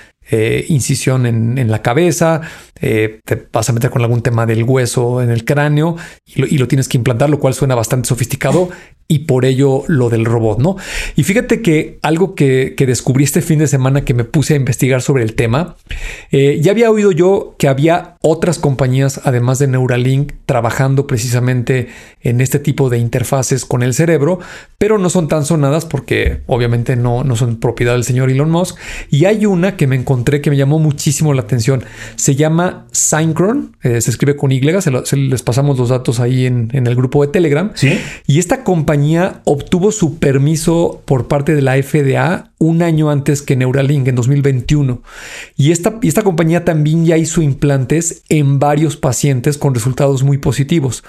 incisión 0.68 1.26
en, 1.26 1.72
la 1.72 1.82
cabeza, 1.82 2.42
te 2.80 3.48
vas 3.52 3.70
a 3.70 3.74
meter 3.74 3.90
con 3.90 4.04
algún 4.04 4.22
tema 4.22 4.46
del 4.46 4.64
hueso 4.64 5.22
en 5.22 5.32
el 5.32 5.44
cráneo 5.44 5.98
y 6.26 6.42
lo, 6.42 6.48
y 6.48 6.58
lo, 6.58 6.68
tienes 6.68 6.88
que 6.88 6.98
implantar, 6.98 7.30
lo 7.30 7.40
cual 7.40 7.54
suena 7.54 7.76
bastante 7.76 8.08
sofisticado 8.08 8.70
y 9.12 9.20
por 9.20 9.44
ello 9.44 9.84
lo 9.88 10.10
del 10.10 10.24
robot, 10.24 10.60
¿no? 10.60 10.78
Y 11.16 11.24
fíjate 11.24 11.64
que 11.64 11.98
algo 12.04 12.36
que, 12.36 12.76
descubrí 12.78 13.24
este 13.24 13.42
fin 13.42 13.58
de 13.58 13.68
semana 13.68 14.06
que 14.06 14.14
me 14.14 14.24
puse 14.24 14.54
a 14.54 14.58
investigar 14.58 15.02
sobre 15.02 15.24
el 15.24 15.34
tema, 15.34 15.76
eh, 16.32 16.60
ya 16.62 16.72
había 16.72 16.92
oído 16.92 17.12
yo 17.12 17.56
que 17.58 17.68
había 17.68 18.18
otras 18.22 18.60
compañías, 18.60 19.22
además 19.24 19.58
de 19.58 19.68
Neuralink, 19.68 20.34
trabajando 20.46 21.08
precisamente 21.08 21.88
en 22.22 22.40
este 22.40 22.60
tipo 22.60 22.90
de 22.90 23.00
interfaces 23.00 23.66
con 23.66 23.82
el 23.82 23.96
cerebro, 23.96 24.40
pero 24.78 25.00
no 25.00 25.10
son 25.10 25.28
tan 25.28 25.44
sonadas 25.44 25.86
porque 25.86 26.42
obviamente 26.46 26.96
no, 26.96 27.24
no 27.24 27.36
son 27.36 27.60
propiedad 27.60 27.94
del 27.94 28.04
señor 28.04 28.30
Elon 28.30 28.52
Musk. 28.52 28.78
Y 29.10 29.26
hay 29.26 29.48
una 29.48 29.76
que 29.76 29.88
me 29.88 29.96
encontré 29.96 30.40
que 30.40 30.52
me 30.52 30.58
llamó 30.58 30.78
muchísimo 30.78 31.34
la 31.34 31.42
atención. 31.42 31.84
Se 32.16 32.36
llama 32.36 32.86
Synchron, 32.92 33.76
eh, 33.82 34.02
se 34.02 34.12
escribe 34.12 34.36
con 34.36 34.52
Y, 34.52 34.62
se, 34.82 35.18
les 35.18 35.42
pasamos 35.42 35.80
los 35.80 35.90
datos 35.90 36.20
ahí 36.20 36.46
en, 36.46 36.70
en 36.74 36.86
el 36.86 36.96
grupo 36.96 37.26
de 37.26 37.32
Telegram. 37.32 37.72
Sí. 37.74 38.00
Y 38.28 38.38
esta 38.38 38.64
compañía 38.64 38.99
obtuvo 39.46 39.92
su 39.92 40.20
permiso 40.20 41.02
por 41.06 41.28
parte 41.28 41.56
de 41.56 41.62
la 41.62 41.82
FDA 41.82 42.49
un 42.60 42.84
año 42.84 43.10
antes 43.10 43.42
que 43.42 43.56
Neuralink, 43.56 44.08
en 44.08 44.16
2021. 44.16 45.02
Y 45.58 45.72
esta, 45.72 45.98
y 46.02 46.08
esta 46.08 46.22
compañía 46.22 46.66
también 46.66 47.06
ya 47.06 47.18
hizo 47.18 47.42
implantes 47.42 48.24
en 48.30 48.60
varios 48.60 48.98
pacientes 48.98 49.58
con 49.58 49.74
resultados 49.74 50.24
muy 50.24 50.38
positivos. 50.38 51.04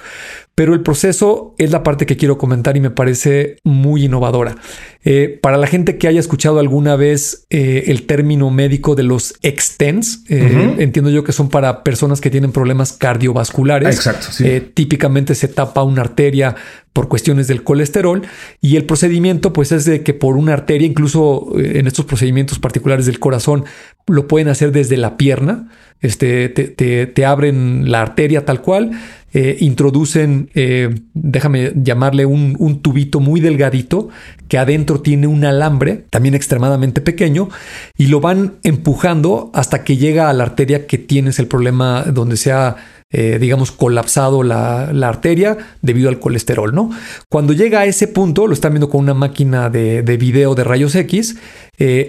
Pero 0.55 0.75
el 0.75 0.83
proceso 0.83 1.55
es 1.59 1.71
la 1.71 1.83
parte 1.83 2.07
que 2.07 2.17
quiero 2.17 2.37
comentar 2.37 2.77
y 2.77 2.81
me 2.81 2.91
parece 2.91 3.57
muy 3.65 4.05
innovadora. 4.05 4.57
Eh, 5.03 5.39
para 5.41 5.57
la 5.57 5.67
gente 5.67 5.97
que 5.97 6.07
haya 6.07 6.21
escuchado 6.21 6.59
alguna 6.59 6.97
vez 6.97 7.47
eh, 7.49 7.85
el 7.87 8.05
término 8.05 8.51
médico 8.51 8.95
de 8.95 9.03
los 9.03 9.35
extens, 9.41 10.25
eh, 10.29 10.75
entiendo 10.79 11.11
yo 11.11 11.25
que 11.25 11.33
son 11.33 11.49
para 11.49 11.83
personas 11.83 12.21
que 12.21 12.29
tienen 12.29 12.53
problemas 12.53 12.93
cardiovasculares. 12.93 13.97
Exacto. 13.97 14.27
típicamente 14.75 15.35
se 15.35 15.49
tapa 15.49 15.83
una 15.83 16.03
arteria 16.03 16.55
por 16.93 17.09
cuestiones 17.09 17.47
del 17.47 17.63
colesterol 17.63 18.23
y 18.61 18.77
el 18.77 18.85
procedimiento 18.85 19.53
pues 19.53 19.73
es 19.73 19.85
de 19.85 20.03
que 20.03 20.13
por 20.13 20.37
una 20.37 20.53
arteria, 20.53 20.87
incluso 20.87 21.39
en 21.57 21.86
estos 21.86 22.05
procedimientos 22.05 22.59
particulares 22.59 23.07
del 23.07 23.18
corazón, 23.18 23.64
lo 24.07 24.26
pueden 24.28 24.49
hacer 24.49 24.72
desde 24.72 24.97
la 24.97 25.16
pierna, 25.16 25.68
este, 26.01 26.49
te 26.49 27.24
abren 27.26 27.91
la 27.91 28.03
arteria 28.03 28.45
tal 28.45 28.62
cual, 28.62 28.93
eh, 29.32 29.59
introducen, 29.61 30.51
eh, 30.55 30.93
déjame 31.14 31.72
llamarle 31.76 32.26
un, 32.26 32.57
un, 32.59 32.82
tubito 32.82 33.20
muy 33.20 33.41
delgadito 33.41 34.09
que 34.49 34.59
adentro 34.59 35.03
tiene 35.03 35.28
un 35.28 35.45
alambre 35.45 36.05
también 36.11 36.34
extremadamente 36.34 37.01
pequeño 37.01 37.49
y 37.97 38.09
lo 38.09 38.20
van 38.20 38.55
empujando 38.64 39.53
hasta 39.55 39.84
que 39.84 39.97
llega 39.97 40.30
a 40.30 40.32
la 40.32 40.43
arteria 40.43 40.88
que 40.88 40.99
tienes 40.99 41.38
el 41.38 41.47
problema 41.47 42.03
donde 42.03 42.36
sea 42.36 42.74
eh, 43.13 43.39
digamos, 43.41 43.73
colapsado 43.73 44.43
la, 44.43 44.93
la, 44.93 45.09
arteria 45.09 45.59
debido 45.83 46.09
al 46.09 46.21
colesterol, 46.21 46.75
¿no? 46.75 46.91
Cuando 47.29 47.53
llega 47.53 47.81
a 47.81 47.87
ese 47.87 48.09
punto, 48.09 48.47
lo 48.47 48.53
están 48.53 48.73
viendo 48.73 48.89
con 48.89 49.01
una 49.01 49.15
máquina 49.15 49.69
de, 49.71 50.03
de 50.03 50.17
video 50.17 50.55
de 50.55 50.65
rayos 50.65 50.95
X, 50.95 51.37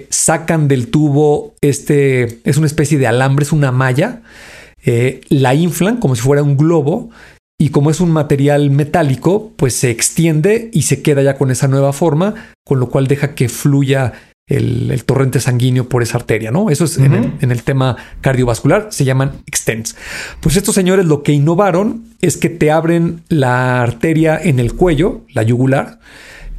sacan 0.10 0.68
del 0.68 0.88
tubo 0.89 1.56
este, 1.62 2.39
es 2.43 2.58
una 2.58 2.68
especie 2.68 2.97
de 2.97 3.08
alambre, 3.08 3.43
es 3.43 3.52
una 3.52 3.72
malla, 3.72 4.22
eh, 4.84 5.22
la 5.30 5.54
inflan 5.54 5.97
como 5.97 6.16
si 6.16 6.22
fuera 6.22 6.43
un 6.43 6.58
globo 6.58 7.10
y 7.60 7.70
como 7.70 7.91
es 7.91 7.99
un 7.99 8.12
material 8.12 8.72
metálico, 8.72 9.52
pues 9.56 9.76
se 9.76 9.91
extiende 9.91 10.72
y 10.74 10.84
se 10.84 11.04
queda 11.04 11.22
ya 11.22 11.38
con 11.38 11.52
esa 11.52 11.68
nueva 11.68 11.93
forma, 11.93 12.34
con 12.66 12.80
lo 12.80 12.89
cual 12.89 13.06
deja 13.06 13.36
que 13.36 13.49
fluya 13.49 14.14
el, 14.58 15.04
torrente 15.06 15.39
sanguíneo 15.39 15.88
por 15.89 16.04
esa 16.04 16.18
arteria, 16.18 16.52
¿no? 16.52 16.70
Eso 16.70 16.86
es 16.86 16.97
en, 16.97 17.36
el, 17.39 17.64
tema 17.64 17.97
cardiovascular, 18.22 18.88
se 18.91 19.06
llaman 19.06 19.41
extents. 19.45 19.95
Pues 20.39 20.56
estos 20.58 20.76
señores 20.76 21.06
lo 21.06 21.24
que 21.24 21.32
innovaron 21.32 22.06
es 22.22 22.38
que 22.38 22.49
te 22.49 22.72
abren 22.72 23.24
la 23.30 23.82
arteria 23.82 24.39
en 24.41 24.60
el 24.60 24.74
cuello, 24.74 25.22
la 25.34 25.43
yugular, 25.43 25.99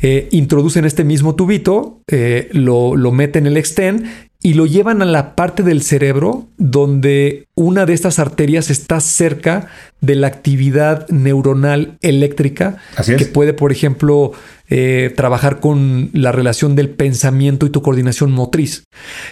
eh, 0.00 0.28
introducen 0.32 0.84
este 0.84 1.04
mismo 1.04 1.36
tubito, 1.36 2.00
eh, 2.08 2.48
lo, 2.52 2.96
lo 2.96 3.12
meten 3.12 3.46
en 3.46 3.52
el 3.52 3.56
extend 3.58 4.06
y 4.42 4.54
lo 4.54 4.66
llevan 4.66 5.00
a 5.02 5.04
la 5.04 5.36
parte 5.36 5.62
del 5.62 5.82
cerebro 5.82 6.48
donde 6.58 7.46
una 7.54 7.86
de 7.86 7.92
estas 7.94 8.18
arterias 8.18 8.70
está 8.70 9.00
cerca 9.00 9.68
de 10.00 10.16
la 10.16 10.26
actividad 10.26 11.08
neuronal 11.08 11.96
eléctrica 12.00 12.78
que 13.06 13.26
puede, 13.26 13.54
por 13.54 13.70
ejemplo, 13.70 14.32
eh, 14.74 15.12
trabajar 15.14 15.60
con 15.60 16.08
la 16.14 16.32
relación 16.32 16.74
del 16.76 16.88
pensamiento 16.88 17.66
y 17.66 17.70
tu 17.70 17.82
coordinación 17.82 18.32
motriz. 18.32 18.84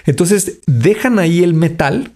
Entonces 0.04 0.58
dejan 0.66 1.18
ahí 1.18 1.42
el 1.42 1.54
metal 1.54 2.12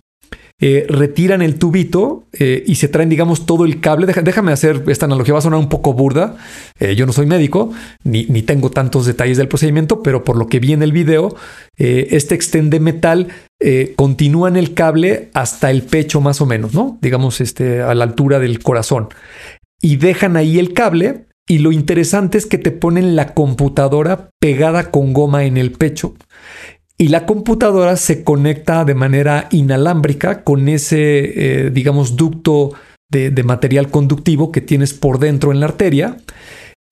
eh, 0.60 0.84
retiran 0.90 1.40
el 1.40 1.54
tubito 1.54 2.24
eh, 2.38 2.62
y 2.66 2.74
se 2.74 2.88
traen, 2.88 3.08
digamos, 3.08 3.46
todo 3.46 3.64
el 3.64 3.80
cable. 3.80 4.06
déjame 4.06 4.52
hacer 4.52 4.84
esta 4.88 5.06
analogía, 5.06 5.32
va 5.32 5.38
a 5.38 5.42
sonar 5.42 5.58
un 5.58 5.70
poco 5.70 5.94
burda. 5.94 6.36
Yo 6.78 7.06
no 7.06 7.14
soy 7.14 7.24
médico, 7.24 7.72
ni, 8.02 8.26
ni, 8.26 8.42
tengo 8.42 8.70
tantos 8.70 9.06
detalles 9.06 9.38
del 9.38 9.48
procedimiento, 9.48 10.02
pero 10.02 10.22
por 10.22 10.36
lo 10.36 10.46
que 10.46 10.60
vi 10.60 10.74
en 10.74 10.82
el 10.82 10.92
video, 10.92 11.34
este 11.78 12.34
extende 12.34 12.78
metal 12.78 13.28
continúa 13.96 14.48
en 14.50 14.56
el 14.56 14.74
cable 14.74 15.30
hasta 15.32 15.70
el 15.70 15.82
pecho 15.82 16.20
más 16.20 16.42
o 16.42 16.46
menos, 16.46 16.74
¿no? 16.74 16.98
Digamos, 17.00 17.40
este, 17.40 17.80
a 17.80 17.94
la 17.94 18.04
altura 18.04 18.38
del 18.38 18.58
corazón. 18.58 19.08
Y 19.80 19.96
dejan 19.96 20.36
ahí 20.36 20.58
el 20.58 20.74
cable 20.74 21.24
y 21.48 21.58
lo 21.58 21.72
interesante 21.72 22.38
es 22.38 22.46
que 22.46 22.58
te 22.58 22.70
ponen 22.70 23.16
la 23.16 23.34
computadora 23.34 24.30
pegada 24.40 24.90
con 24.90 25.12
goma 25.12 25.44
en 25.44 25.56
el 25.56 25.72
pecho 25.72 26.14
y 26.96 27.08
la 27.08 27.26
computadora 27.26 27.96
se 27.96 28.22
conecta 28.22 28.84
de 28.84 28.94
manera 28.94 29.48
inalámbrica 29.50 30.44
con 30.44 30.68
ese, 30.68 31.66
eh, 31.66 31.70
digamos, 31.70 32.16
ducto 32.16 32.72
de, 33.10 33.30
material 33.44 33.90
conductivo 33.90 34.50
que 34.50 34.60
tienes 34.60 34.92
por 34.92 35.20
dentro 35.20 35.52
en 35.52 35.60
la 35.60 35.66
arteria 35.66 36.16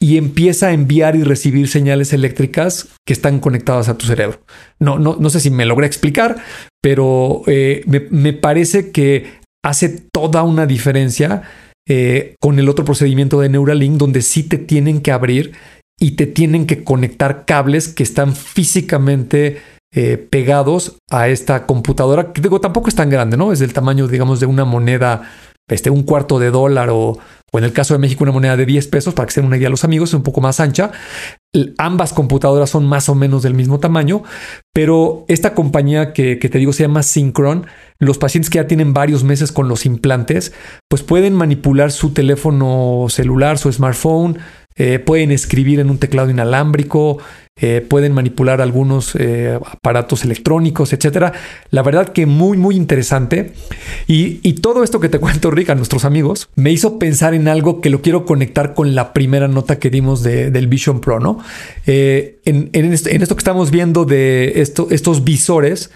y 0.01 0.19
empieza 0.19 0.69
a 0.69 0.73
enviar 0.73 1.17
y 1.17 1.23
recibir 1.23 1.69
señales 1.69 2.13
eléctricas 2.13 2.89
que 3.07 3.13
están 3.13 3.41
conectadas 3.41 3.89
a 3.89 3.97
tu 3.99 4.07
cerebro. 4.07 4.41
No, 4.79 4.99
no, 4.99 5.17
no 5.19 5.31
sé 5.31 5.41
si 5.41 5.51
me 5.51 5.65
logré 5.65 5.87
explicar, 5.87 6.37
pero 6.81 7.43
eh, 7.47 7.85
me, 8.11 8.33
parece 8.33 8.91
que 8.91 9.41
hace 9.65 9.89
toda 10.13 10.43
una 10.43 10.67
diferencia 10.67 11.43
eh, 11.89 12.37
con 12.41 12.59
el 12.59 12.69
otro 12.69 12.85
procedimiento 12.85 13.41
de 13.41 13.49
Neuralink, 13.49 13.97
donde 13.97 14.23
sí 14.23 14.43
te 14.45 14.59
tienen 14.59 15.01
que 15.01 15.13
abrir 15.13 15.53
y 15.99 16.13
te 16.13 16.27
tienen 16.27 16.67
que 16.67 16.85
conectar 16.85 17.45
cables 17.45 17.89
que 17.89 18.03
están 18.03 18.35
físicamente 18.35 19.61
eh, 19.95 20.17
pegados 20.17 20.97
a 21.11 21.29
esta 21.29 21.67
computadora, 21.67 22.33
que 22.33 22.41
digo, 22.41 22.61
tampoco 22.61 22.89
es 22.89 22.95
tan 22.95 23.11
grande, 23.11 23.37
¿no? 23.37 23.53
Es 23.53 23.59
del 23.59 23.73
tamaño, 23.73 24.09
digamos, 24.09 24.41
de 24.41 24.47
una 24.47 24.65
moneda, 24.65 25.31
este, 25.69 25.91
un 25.91 26.03
cuarto 26.03 26.39
de 26.39 26.51
dólar 26.51 26.89
o, 26.91 27.19
o 27.53 27.59
en 27.59 27.65
el 27.65 27.73
caso 27.73 27.93
de 27.95 27.99
México 27.99 28.25
una 28.25 28.33
moneda 28.33 28.57
de 28.57 28.65
10 28.65 28.89
pesos, 28.89 29.13
para 29.13 29.27
que 29.27 29.35
se 29.35 29.41
den 29.41 29.49
una 29.49 29.59
idea 29.59 29.69
a 29.69 29.71
los 29.71 29.85
amigos, 29.85 30.11
es 30.11 30.15
un 30.15 30.23
poco 30.23 30.41
más 30.41 30.61
ancha. 30.61 30.93
Ambas 31.77 32.15
computadoras 32.15 32.71
son 32.71 32.87
más 32.87 33.11
o 33.11 33.15
menos 33.15 33.43
del 33.43 33.53
mismo 33.53 33.79
tamaño, 33.79 34.23
pero 34.73 35.27
esta 35.29 35.55
compañía 35.55 36.15
que, 36.15 36.37
te 36.37 36.59
digo 36.59 36.73
se 36.73 36.85
llama 36.85 37.03
Synchron, 37.03 37.67
los 37.99 38.17
pacientes 38.17 38.49
que 38.49 38.57
ya 38.57 38.67
tienen 38.67 38.95
varios 38.95 39.23
meses 39.23 39.53
con 39.53 39.69
los 39.69 39.85
implantes, 39.85 40.55
pues 40.89 41.03
pueden 41.03 41.35
manipular 41.35 41.93
su 41.93 42.15
teléfono 42.15 43.05
celular, 43.11 43.59
su 43.59 43.71
smartphone, 43.71 44.39
eh, 44.77 44.99
pueden 44.99 45.31
escribir 45.31 45.81
en 45.81 45.91
un 45.91 45.99
teclado 45.99 46.31
inalámbrico, 46.31 47.19
eh, 47.61 47.85
pueden 47.87 48.13
manipular 48.13 48.63
algunos 48.63 49.15
eh, 49.15 49.59
aparatos 49.67 50.25
electrónicos, 50.25 50.93
etcétera. 50.93 51.33
La 51.71 51.83
verdad 51.83 52.09
que 52.09 52.25
muy, 52.25 52.57
muy 52.57 52.77
interesante. 52.77 53.53
Y, 54.07 54.53
todo 54.55 54.85
esto 54.85 55.01
que 55.01 55.09
te 55.09 55.19
cuento, 55.21 55.51
Rick, 55.51 55.71
a 55.71 55.75
nuestros 55.75 56.05
amigos, 56.05 56.49
me 56.55 56.71
hizo 56.71 56.99
pensar 56.99 57.35
en 57.35 57.49
algo 57.49 57.81
que 57.81 57.91
lo 57.91 58.01
quiero 58.01 58.25
conectar 58.25 58.75
con 58.75 58.95
la 58.95 59.13
primera 59.13 59.49
nota 59.49 59.79
que 59.79 59.91
dimos 59.91 60.23
del 60.23 60.67
Vision 60.69 61.01
Pro, 61.01 61.21
¿no? 61.21 61.39
En, 61.87 62.93
esto, 62.93 63.37
que 63.37 63.41
estamos 63.41 63.71
viendo 63.71 64.05
de 64.05 64.61
estos 64.61 65.25
visores, 65.25 65.91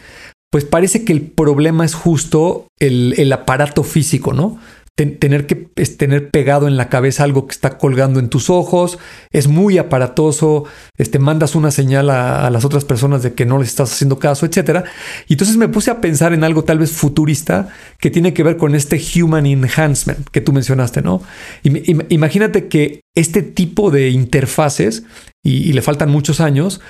pues 0.50 0.64
parece 0.64 1.04
que 1.04 1.12
el 1.12 1.22
problema 1.22 1.84
es 1.84 1.94
justo 1.94 2.66
el, 2.78 3.14
el 3.18 3.32
aparato 3.32 3.82
físico, 3.82 4.32
¿no? 4.32 4.58
Tener 4.96 5.46
que 5.46 5.54
tener 5.54 6.30
pegado 6.30 6.66
en 6.68 6.78
la 6.78 6.88
cabeza 6.88 7.22
algo 7.22 7.46
que 7.46 7.52
está 7.52 7.76
colgando 7.76 8.18
en 8.18 8.30
tus 8.30 8.48
ojos, 8.48 8.98
es 9.30 9.46
muy 9.46 9.76
aparatoso, 9.76 10.64
este, 10.96 11.18
mandas 11.18 11.54
una 11.54 11.70
señal 11.70 12.08
a, 12.08 12.48
las 12.48 12.64
otras 12.64 12.86
personas 12.86 13.22
de 13.22 13.34
que 13.34 13.44
no 13.44 13.58
les 13.58 13.68
estás 13.68 13.92
haciendo 13.92 14.18
caso, 14.18 14.46
etcétera. 14.46 14.84
Y 15.28 15.34
entonces 15.34 15.58
me 15.58 15.68
puse 15.68 15.90
a 15.90 16.00
pensar 16.00 16.32
en 16.32 16.44
algo 16.44 16.64
tal 16.64 16.78
vez 16.78 16.92
futurista 16.92 17.68
que 17.98 18.10
tiene 18.10 18.32
que 18.32 18.42
ver 18.42 18.56
con 18.56 18.74
este 18.74 18.98
human 19.14 19.44
enhancement 19.44 20.28
que 20.30 20.40
tú 20.40 20.52
mencionaste, 20.52 21.02
¿no? 21.02 21.22
imagínate 21.62 22.68
que 22.68 23.00
este 23.14 23.42
tipo 23.42 23.90
de 23.90 24.08
interfaces, 24.10 25.04
y 25.42 25.72
le 25.72 25.82
faltan 25.82 26.10
muchos 26.10 26.40
años, 26.40 26.80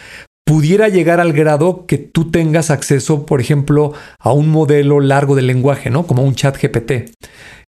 pudiera 0.47 0.89
llegar 0.89 1.19
al 1.21 1.33
grado 1.33 1.87
que 1.87 1.99
tú 1.99 2.31
tengas 2.31 2.71
acceso, 2.71 3.27
por 3.27 3.41
ejemplo, 3.41 3.93
a 4.19 4.33
un 4.33 4.49
modelo 4.49 5.01
largo 5.01 5.35
de 5.35 5.43
lenguaje, 5.43 5.91
¿no? 5.91 6.07
Como 6.07 6.23
un 6.23 6.37
chat 6.37 6.57
GPT. 6.57 7.11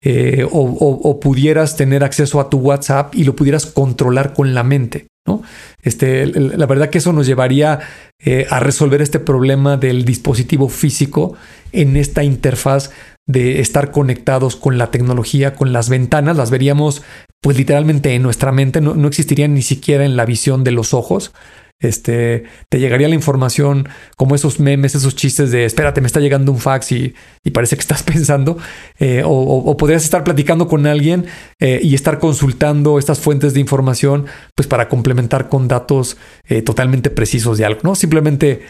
Eh, 0.08 0.46
o, 0.52 1.20
pudieras 1.20 1.78
tener 1.78 2.04
acceso 2.04 2.40
a 2.40 2.48
tu 2.48 2.60
WhatsApp 2.60 3.16
y 3.16 3.24
lo 3.24 3.36
pudieras 3.36 3.66
controlar 3.66 4.34
con 4.34 4.54
la 4.54 4.62
mente. 4.62 5.08
¿no? 5.26 5.42
Este, 5.82 6.28
la 6.28 6.68
verdad 6.68 6.92
que 6.92 7.00
eso 7.00 7.12
nos 7.12 7.26
llevaría 7.26 7.80
eh, 8.24 8.46
a 8.52 8.60
resolver 8.60 9.02
este 9.02 9.20
problema 9.20 9.78
del 9.78 10.06
dispositivo 10.06 10.70
físico 10.70 11.34
en 11.72 11.98
esta 11.98 12.24
interfaz 12.24 12.92
de 13.28 13.62
estar 13.62 13.90
conectados 13.90 14.56
con 14.56 14.78
la 14.78 14.92
tecnología, 14.92 15.56
con 15.56 15.74
las 15.74 15.90
ventanas, 15.90 16.38
las 16.38 16.52
veríamos 16.52 17.02
pues 17.42 17.58
literalmente 17.58 18.14
en 18.14 18.22
nuestra 18.22 18.52
mente, 18.52 18.82
no, 18.82 18.94
no 18.94 19.08
existirían 19.08 19.56
ni 19.56 19.64
siquiera 19.64 20.06
en 20.06 20.16
la 20.16 20.26
visión 20.26 20.64
de 20.64 20.72
los 20.72 20.94
ojos, 20.94 21.34
este, 21.80 22.46
te 22.70 22.80
llegaría 22.80 23.10
la 23.10 23.16
información 23.16 23.90
como 24.16 24.36
esos 24.36 24.60
memes, 24.60 24.96
esos 24.96 25.16
chistes 25.16 25.52
de 25.52 25.66
espérate, 25.66 26.02
me 26.02 26.08
está 26.08 26.20
llegando 26.20 26.52
un 26.52 26.60
fax 26.60 26.92
y, 26.92 27.14
parece 27.54 27.76
que 27.76 27.82
estás 27.82 28.04
pensando, 28.04 28.58
eh, 29.00 29.24
o, 29.26 29.78
podrías 29.78 30.04
estar 30.04 30.24
platicando 30.24 30.68
con 30.68 30.88
alguien 30.88 31.26
eh, 31.60 31.80
y 31.84 31.96
estar 31.96 32.20
consultando 32.20 32.98
estas 32.98 33.20
fuentes 33.20 33.54
de 33.54 33.60
información, 33.60 34.26
pues 34.56 34.68
para 34.68 34.90
complementar 34.90 35.50
con 35.50 35.68
datos 35.68 36.18
eh, 36.48 36.62
totalmente 36.62 37.10
precisos 37.10 37.58
de 37.58 37.66
algo, 37.66 37.82
¿no? 37.84 37.96
Simplemente 37.96 38.62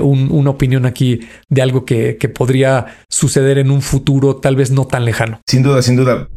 una 0.00 0.50
opinión 0.50 0.86
aquí 0.86 1.20
de 1.48 1.62
algo 1.62 1.84
que, 1.84 2.16
que 2.18 2.28
podría 2.28 2.86
suceder 3.08 3.58
en 3.58 3.70
un 3.70 3.82
futuro 3.82 4.36
tal 4.36 4.56
vez 4.56 4.70
no 4.70 4.86
tan 4.86 5.04
lejano. 5.04 5.40
Sin 5.46 5.62
duda, 5.62 5.82
sin 5.82 5.96
duda. 5.96 6.28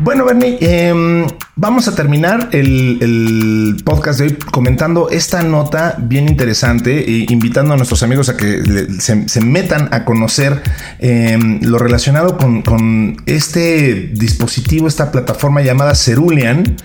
Bueno, 0.00 0.24
Bernie, 0.24 0.58
em, 0.60 1.26
vamos 1.54 1.86
a 1.86 1.94
terminar 1.94 2.48
el, 2.52 3.80
podcast 3.84 4.18
de 4.18 4.26
hoy 4.26 4.32
comentando 4.50 5.08
esta 5.08 5.42
nota 5.42 5.96
bien 5.98 6.28
interesante 6.28 6.98
e 6.98 7.26
invitando 7.32 7.74
a 7.74 7.76
nuestros 7.76 8.02
amigos 8.02 8.28
a 8.28 8.36
que 8.36 8.88
se, 8.98 9.40
metan 9.40 9.88
a 9.92 10.04
conocer 10.04 10.60
em, 10.98 11.60
lo 11.62 11.78
relacionado 11.78 12.36
con, 12.36 12.62
con, 12.62 13.16
este 13.26 14.10
dispositivo, 14.14 14.88
esta 14.88 15.12
plataforma 15.12 15.62
llamada 15.62 15.94
Cerulean 15.94 16.76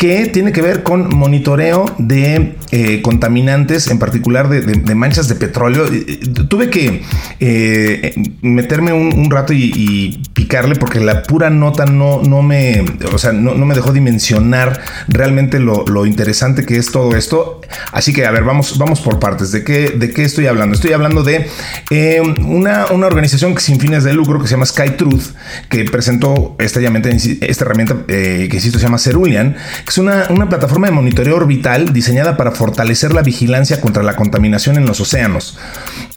que 0.00 0.28
tiene 0.28 0.50
que 0.50 0.62
ver 0.62 0.82
con 0.82 1.14
monitoreo 1.14 1.84
de 1.98 2.54
eh, 2.72 3.02
contaminantes, 3.02 3.88
en 3.88 3.98
particular 3.98 4.48
de, 4.48 4.94
manchas 4.94 5.28
de 5.28 5.34
petróleo. 5.34 5.84
Tuve 6.48 6.70
que 6.70 7.02
eh, 7.38 8.14
meterme 8.40 8.94
un, 8.94 9.30
rato 9.30 9.52
y, 9.52 10.22
picarle 10.32 10.76
porque 10.76 11.00
la 11.00 11.22
pura 11.24 11.50
nota 11.50 11.84
no, 11.84 12.22
no 12.22 12.40
me, 12.40 12.82
o 13.12 13.18
sea, 13.18 13.32
no, 13.32 13.54
me 13.54 13.74
dejó 13.74 13.92
dimensionar 13.92 14.80
realmente 15.06 15.58
lo, 15.58 16.06
interesante 16.06 16.64
que 16.64 16.78
es 16.78 16.92
todo 16.92 17.14
esto. 17.14 17.60
Así 17.92 18.14
que, 18.14 18.24
a 18.24 18.30
ver, 18.30 18.44
vamos, 18.44 18.78
vamos 18.78 19.00
por 19.00 19.18
partes. 19.18 19.52
¿De 19.52 19.64
qué, 19.64 19.90
de 19.90 20.12
qué 20.12 20.22
estoy 20.22 20.46
hablando? 20.46 20.76
Estoy 20.76 20.94
hablando 20.94 21.22
de 21.24 21.46
eh, 21.90 22.22
una, 22.22 22.86
una, 22.86 23.06
organización 23.06 23.58
sin 23.58 23.78
fines 23.78 24.04
de 24.04 24.14
lucro 24.14 24.40
que 24.40 24.46
se 24.46 24.52
llama 24.52 24.64
Sky 24.64 24.92
Truth, 24.96 25.34
que 25.68 25.84
presentó 25.84 26.56
esta, 26.58 26.80
esta 26.80 27.64
herramienta 27.64 27.96
que 28.06 28.48
insisto 28.50 28.78
se 28.78 28.86
llama 28.86 28.98
Cerulean, 28.98 29.56
es 29.86 29.98
una, 29.98 30.26
plataforma 30.48 30.88
de 30.88 30.92
monitoreo 30.92 31.36
orbital 31.36 31.92
diseñada 31.92 32.36
para 32.36 32.52
fortalecer 32.52 33.12
la 33.12 33.22
vigilancia 33.22 33.80
contra 33.80 34.02
la 34.02 34.16
contaminación 34.16 34.76
en 34.76 34.86
los 34.86 35.00
océanos. 35.00 35.58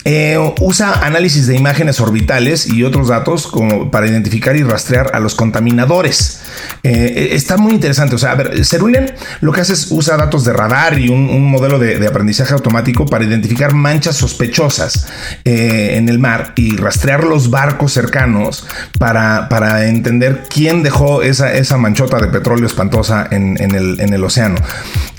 Eh, 0.05 0.37
usa 0.59 1.05
análisis 1.05 1.47
de 1.47 1.55
imágenes 1.55 2.01
orbitales 2.01 2.67
y 2.67 2.83
otros 2.83 3.07
datos 3.07 3.47
como 3.47 3.89
para 3.89 4.07
identificar 4.07 4.55
y 4.57 4.63
rastrear 4.63 5.11
a 5.13 5.19
los 5.19 5.33
contaminadores. 5.33 6.41
Eh, 6.83 7.29
está 7.31 7.55
muy 7.55 7.73
interesante. 7.73 8.15
O 8.15 8.17
sea, 8.17 8.31
a 8.31 8.35
ver, 8.35 8.65
Cerulean 8.65 9.13
lo 9.39 9.53
que 9.53 9.61
hace 9.61 9.73
es 9.73 9.91
usa 9.91 10.17
datos 10.17 10.43
de 10.43 10.51
radar 10.51 10.99
y 10.99 11.09
un, 11.09 11.43
modelo 11.43 11.79
de, 11.79 12.05
aprendizaje 12.07 12.53
automático 12.53 13.05
para 13.05 13.23
identificar 13.23 13.73
manchas 13.73 14.17
sospechosas 14.17 15.07
eh, 15.45 15.93
en 15.95 16.09
el 16.09 16.19
mar 16.19 16.53
y 16.55 16.75
rastrear 16.75 17.23
los 17.23 17.49
barcos 17.49 17.93
cercanos 17.93 18.67
para, 18.99 19.47
para 19.49 19.85
entender 19.87 20.43
quién 20.49 20.83
dejó 20.83 21.21
esa, 21.21 21.53
esa 21.53 21.77
manchota 21.77 22.19
de 22.19 22.27
petróleo 22.27 22.65
espantosa 22.65 23.27
en, 23.31 23.57
en, 23.61 24.13
el, 24.13 24.23
océano. 24.23 24.55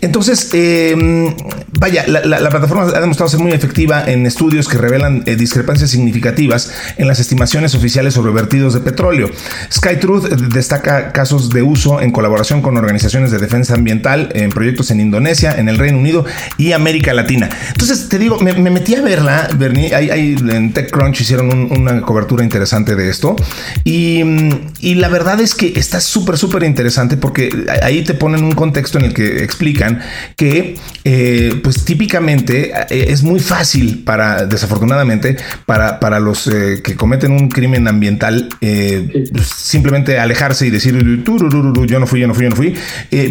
Entonces, 0.00 0.50
em, 0.52 1.34
vaya, 1.78 2.04
la, 2.06 2.50
plataforma 2.50 2.84
ha 2.84 3.00
demostrado 3.00 3.28
ser 3.30 3.40
muy 3.40 3.52
efectiva 3.52 4.04
en 4.06 4.26
estudios 4.26 4.68
revelan 4.78 5.22
eh, 5.26 5.36
discrepancias 5.36 5.90
significativas 5.90 6.72
en 6.96 7.08
las 7.08 7.20
estimaciones 7.20 7.74
oficiales 7.74 8.14
sobre 8.14 8.32
vertidos 8.32 8.74
de 8.74 8.80
petróleo. 8.80 9.30
SkyTruth 9.72 10.28
destaca 10.52 11.12
casos 11.12 11.50
de 11.50 11.62
uso 11.62 12.00
en 12.00 12.10
colaboración 12.10 12.62
con 12.62 12.76
organizaciones 12.76 13.30
de 13.30 13.38
defensa 13.38 13.74
ambiental 13.74 14.30
en 14.34 14.50
proyectos 14.50 14.90
en 14.90 15.00
Indonesia, 15.00 15.54
en 15.56 15.68
el 15.68 15.78
Reino 15.78 15.98
Unido 15.98 16.24
y 16.58 16.72
América 16.72 17.14
Latina. 17.14 17.48
Entonces, 17.68 18.08
te 18.08 18.18
digo, 18.18 18.38
me, 18.40 18.52
metí 18.54 18.94
a 18.94 19.02
verla, 19.02 19.48
Bernie, 19.56 19.94
ahí, 19.94 20.36
en 20.48 20.72
TechCrunch 20.72 21.20
hicieron 21.20 21.50
una 21.50 22.02
cobertura 22.02 22.44
interesante 22.44 22.96
de 22.96 23.10
esto 23.10 23.36
y, 23.84 24.22
la 24.94 25.08
verdad 25.08 25.40
es 25.40 25.54
que 25.54 25.72
está 25.76 26.00
súper, 26.00 26.38
súper 26.38 26.62
interesante 26.62 27.16
porque 27.16 27.66
ahí 27.82 28.02
te 28.02 28.14
ponen 28.14 28.44
un 28.44 28.52
contexto 28.52 28.98
en 28.98 29.06
el 29.06 29.14
que 29.14 29.42
explican 29.42 30.00
que, 30.36 30.76
eh, 31.04 31.60
pues 31.62 31.84
típicamente 31.84 32.72
eh, 32.90 33.06
es 33.08 33.22
muy 33.22 33.40
fácil 33.40 34.02
para, 34.04 34.46
desafortunadamente, 34.64 35.36
para, 35.66 36.00
para 36.00 36.20
los 36.20 36.46
eh, 36.46 36.80
que 36.82 36.96
cometen 36.96 37.32
un 37.32 37.48
crimen 37.48 37.86
ambiental, 37.86 38.48
pues, 38.60 39.46
simplemente 39.46 40.18
alejarse 40.18 40.66
y 40.66 40.70
decir, 40.70 40.94
yo 40.94 42.00
no 42.00 42.06
fui, 42.06 42.20
yo 42.20 42.26
no 42.28 42.34
fui, 42.34 42.44
yo 42.44 42.50
no 42.50 42.56
fui, 42.56 42.74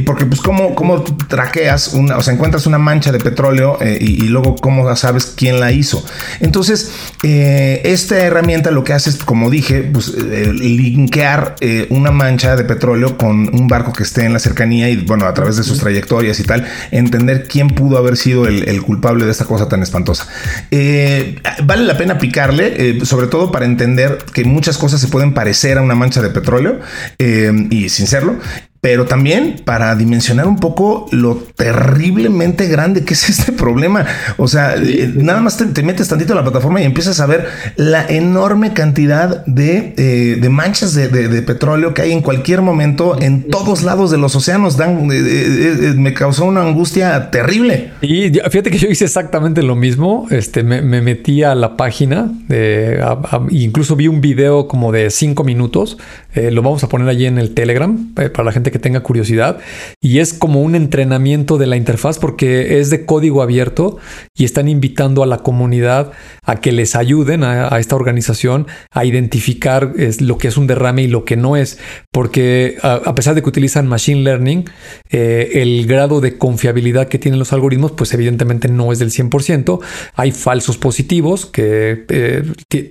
porque 0.05 0.25
pues 0.25 0.41
cómo, 0.41 0.75
cómo 0.75 1.03
traqueas, 1.27 1.93
una, 1.93 2.17
o 2.17 2.21
sea, 2.21 2.33
encuentras 2.33 2.67
una 2.67 2.77
mancha 2.77 3.11
de 3.11 3.19
petróleo 3.19 3.77
y, 3.81 4.23
luego 4.33 4.55
cómo 4.55 4.95
sabes 4.95 5.33
quién 5.35 5.59
la 5.59 5.71
hizo. 5.71 6.03
Entonces, 6.39 6.91
esta 7.23 8.19
herramienta 8.19 8.71
lo 8.71 8.83
que 8.83 8.93
hace 8.93 9.09
es, 9.09 9.17
como 9.17 9.49
dije, 9.49 9.81
pues 9.81 10.13
linkear 10.15 11.55
una 11.89 12.11
mancha 12.11 12.55
de 12.55 12.63
petróleo 12.63 13.17
con 13.17 13.53
un 13.53 13.67
barco 13.67 13.93
que 13.93 14.03
esté 14.03 14.25
en 14.25 14.33
la 14.33 14.39
cercanía 14.39 14.89
y 14.89 14.97
bueno, 14.97 15.25
a 15.25 15.33
través 15.33 15.57
de 15.57 15.63
sus 15.63 15.79
trayectorias 15.79 16.39
y 16.39 16.43
tal, 16.43 16.65
entender 16.91 17.47
quién 17.47 17.69
pudo 17.69 17.97
haber 17.97 18.17
sido 18.17 18.47
el, 18.47 18.81
culpable 18.83 19.25
de 19.25 19.31
esta 19.31 19.45
cosa 19.45 19.67
tan 19.67 19.81
espantosa. 19.81 20.27
Eh, 20.71 21.22
vale 21.63 21.83
la 21.83 21.97
pena 21.97 22.17
picarle, 22.17 22.73
eh, 22.77 23.05
sobre 23.05 23.27
todo 23.27 23.51
para 23.51 23.65
entender 23.65 24.17
que 24.33 24.43
muchas 24.45 24.77
cosas 24.77 25.01
se 25.01 25.07
pueden 25.07 25.33
parecer 25.33 25.77
a 25.77 25.81
una 25.81 25.95
mancha 25.95 26.21
de 26.21 26.29
petróleo 26.29 26.79
eh, 27.19 27.51
y 27.69 27.89
sin 27.89 28.07
serlo 28.07 28.37
pero 28.83 29.05
también 29.05 29.61
para 29.63 29.95
dimensionar 29.95 30.45
un 30.45 30.57
poco 30.57 31.05
lo 31.11 31.35
terriblemente 31.55 32.67
grande 32.67 33.05
que 33.05 33.13
es 33.13 33.29
este 33.29 33.53
problema. 33.53 34.05
O 34.35 34.49
sea, 34.49 34.75
eh, 34.75 35.09
nada 35.15 35.39
más 35.39 35.57
te, 35.57 35.83
metes 35.83 36.09
tantito 36.09 36.33
a 36.33 36.35
la 36.35 36.41
plataforma 36.41 36.81
y 36.81 36.83
empiezas 36.83 37.21
a 37.21 37.25
ver 37.25 37.47
la 37.77 38.05
enorme 38.05 38.73
cantidad 38.73 39.45
de, 39.45 39.93
eh, 39.95 40.49
manchas 40.49 40.93
de, 40.95 41.07
petróleo 41.43 41.93
que 41.93 42.01
hay 42.01 42.11
en 42.11 42.21
cualquier 42.21 42.61
momento 42.61 43.17
en 43.21 43.47
todos 43.47 43.83
lados 43.83 44.11
de 44.11 44.17
los 44.17 44.35
océanos. 44.35 44.75
Dan, 44.75 45.07
eh, 45.13 45.93
me 45.95 46.13
causó 46.13 46.43
una 46.43 46.63
angustia 46.63 47.31
terrible. 47.31 47.91
Y 48.01 48.31
fíjate 48.31 48.69
que 48.69 48.79
yo 48.79 48.89
hice 48.89 49.05
exactamente 49.05 49.63
lo 49.63 49.77
mismo. 49.77 50.27
Este, 50.29 50.61
me, 50.61 50.81
metí 50.81 51.41
a 51.43 51.55
la 51.55 51.77
página, 51.77 52.29
de, 52.49 53.01
incluso 53.49 53.95
vi 53.95 54.09
un 54.09 54.19
video 54.19 54.67
como 54.67 54.91
de 54.91 55.09
cinco 55.09 55.45
minutos. 55.45 55.97
lo 56.35 56.61
vamos 56.61 56.83
a 56.83 56.89
poner 56.89 57.07
allí 57.07 57.27
en 57.27 57.37
el 57.37 57.53
Telegram 57.53 58.13
para 58.13 58.43
la 58.43 58.51
gente 58.51 58.72
que 58.73 58.79
tenga 58.79 59.01
curiosidad. 59.01 59.59
Y 60.01 60.19
es 60.19 60.33
como 60.33 60.61
un 60.61 60.75
entrenamiento 60.75 61.57
de 61.57 61.67
la 61.67 61.77
interfaz 61.77 62.19
porque 62.19 62.79
es 62.79 62.89
de 62.89 63.05
código 63.05 63.41
abierto 63.41 63.97
y 64.35 64.43
están 64.43 64.67
invitando 64.67 65.23
a 65.23 65.27
la 65.27 65.37
comunidad 65.37 66.11
a 66.43 66.57
que 66.57 66.73
les 66.73 66.95
ayuden 66.95 67.43
a, 67.43 67.77
esta 67.77 67.95
organización 67.95 68.67
a 68.91 69.05
identificar 69.05 69.93
lo 70.19 70.37
que 70.37 70.47
es 70.49 70.57
un 70.57 70.67
derrame 70.67 71.03
y 71.03 71.07
lo 71.07 71.23
que 71.23 71.37
no 71.37 71.55
es. 71.55 71.77
Porque 72.11 72.77
a, 72.81 73.15
pesar 73.15 73.35
de 73.35 73.43
que 73.43 73.49
utilizan 73.49 73.87
Machine 73.87 74.21
Learning, 74.21 74.65
eh, 75.11 75.61
el 75.61 75.85
grado 75.85 76.19
de 76.19 76.37
confiabilidad 76.37 77.07
que 77.07 77.19
tienen 77.19 77.39
los 77.39 77.53
algoritmos, 77.53 77.91
pues 77.91 78.13
evidentemente 78.13 78.67
no 78.67 78.91
es 78.91 78.99
del 78.99 79.11
100%. 79.11 79.79
Hay 80.15 80.31
falsos 80.31 80.77
positivos 80.77 81.45
que 81.45 82.05
eh, 82.09 82.43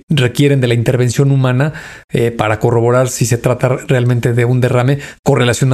requieren 0.09 0.61
de 0.61 0.67
la 0.67 0.73
intervención 0.73 1.31
humana 1.31 1.73
eh, 2.11 2.31
para 2.31 2.59
corroborar 2.59 3.09
si 3.09 3.25
se 3.25 3.37
trata 3.37 3.67
realmente 3.67 4.33
de 4.33 4.45
un 4.45 4.61
derrame 4.61 4.99
correlacionado 5.23 5.72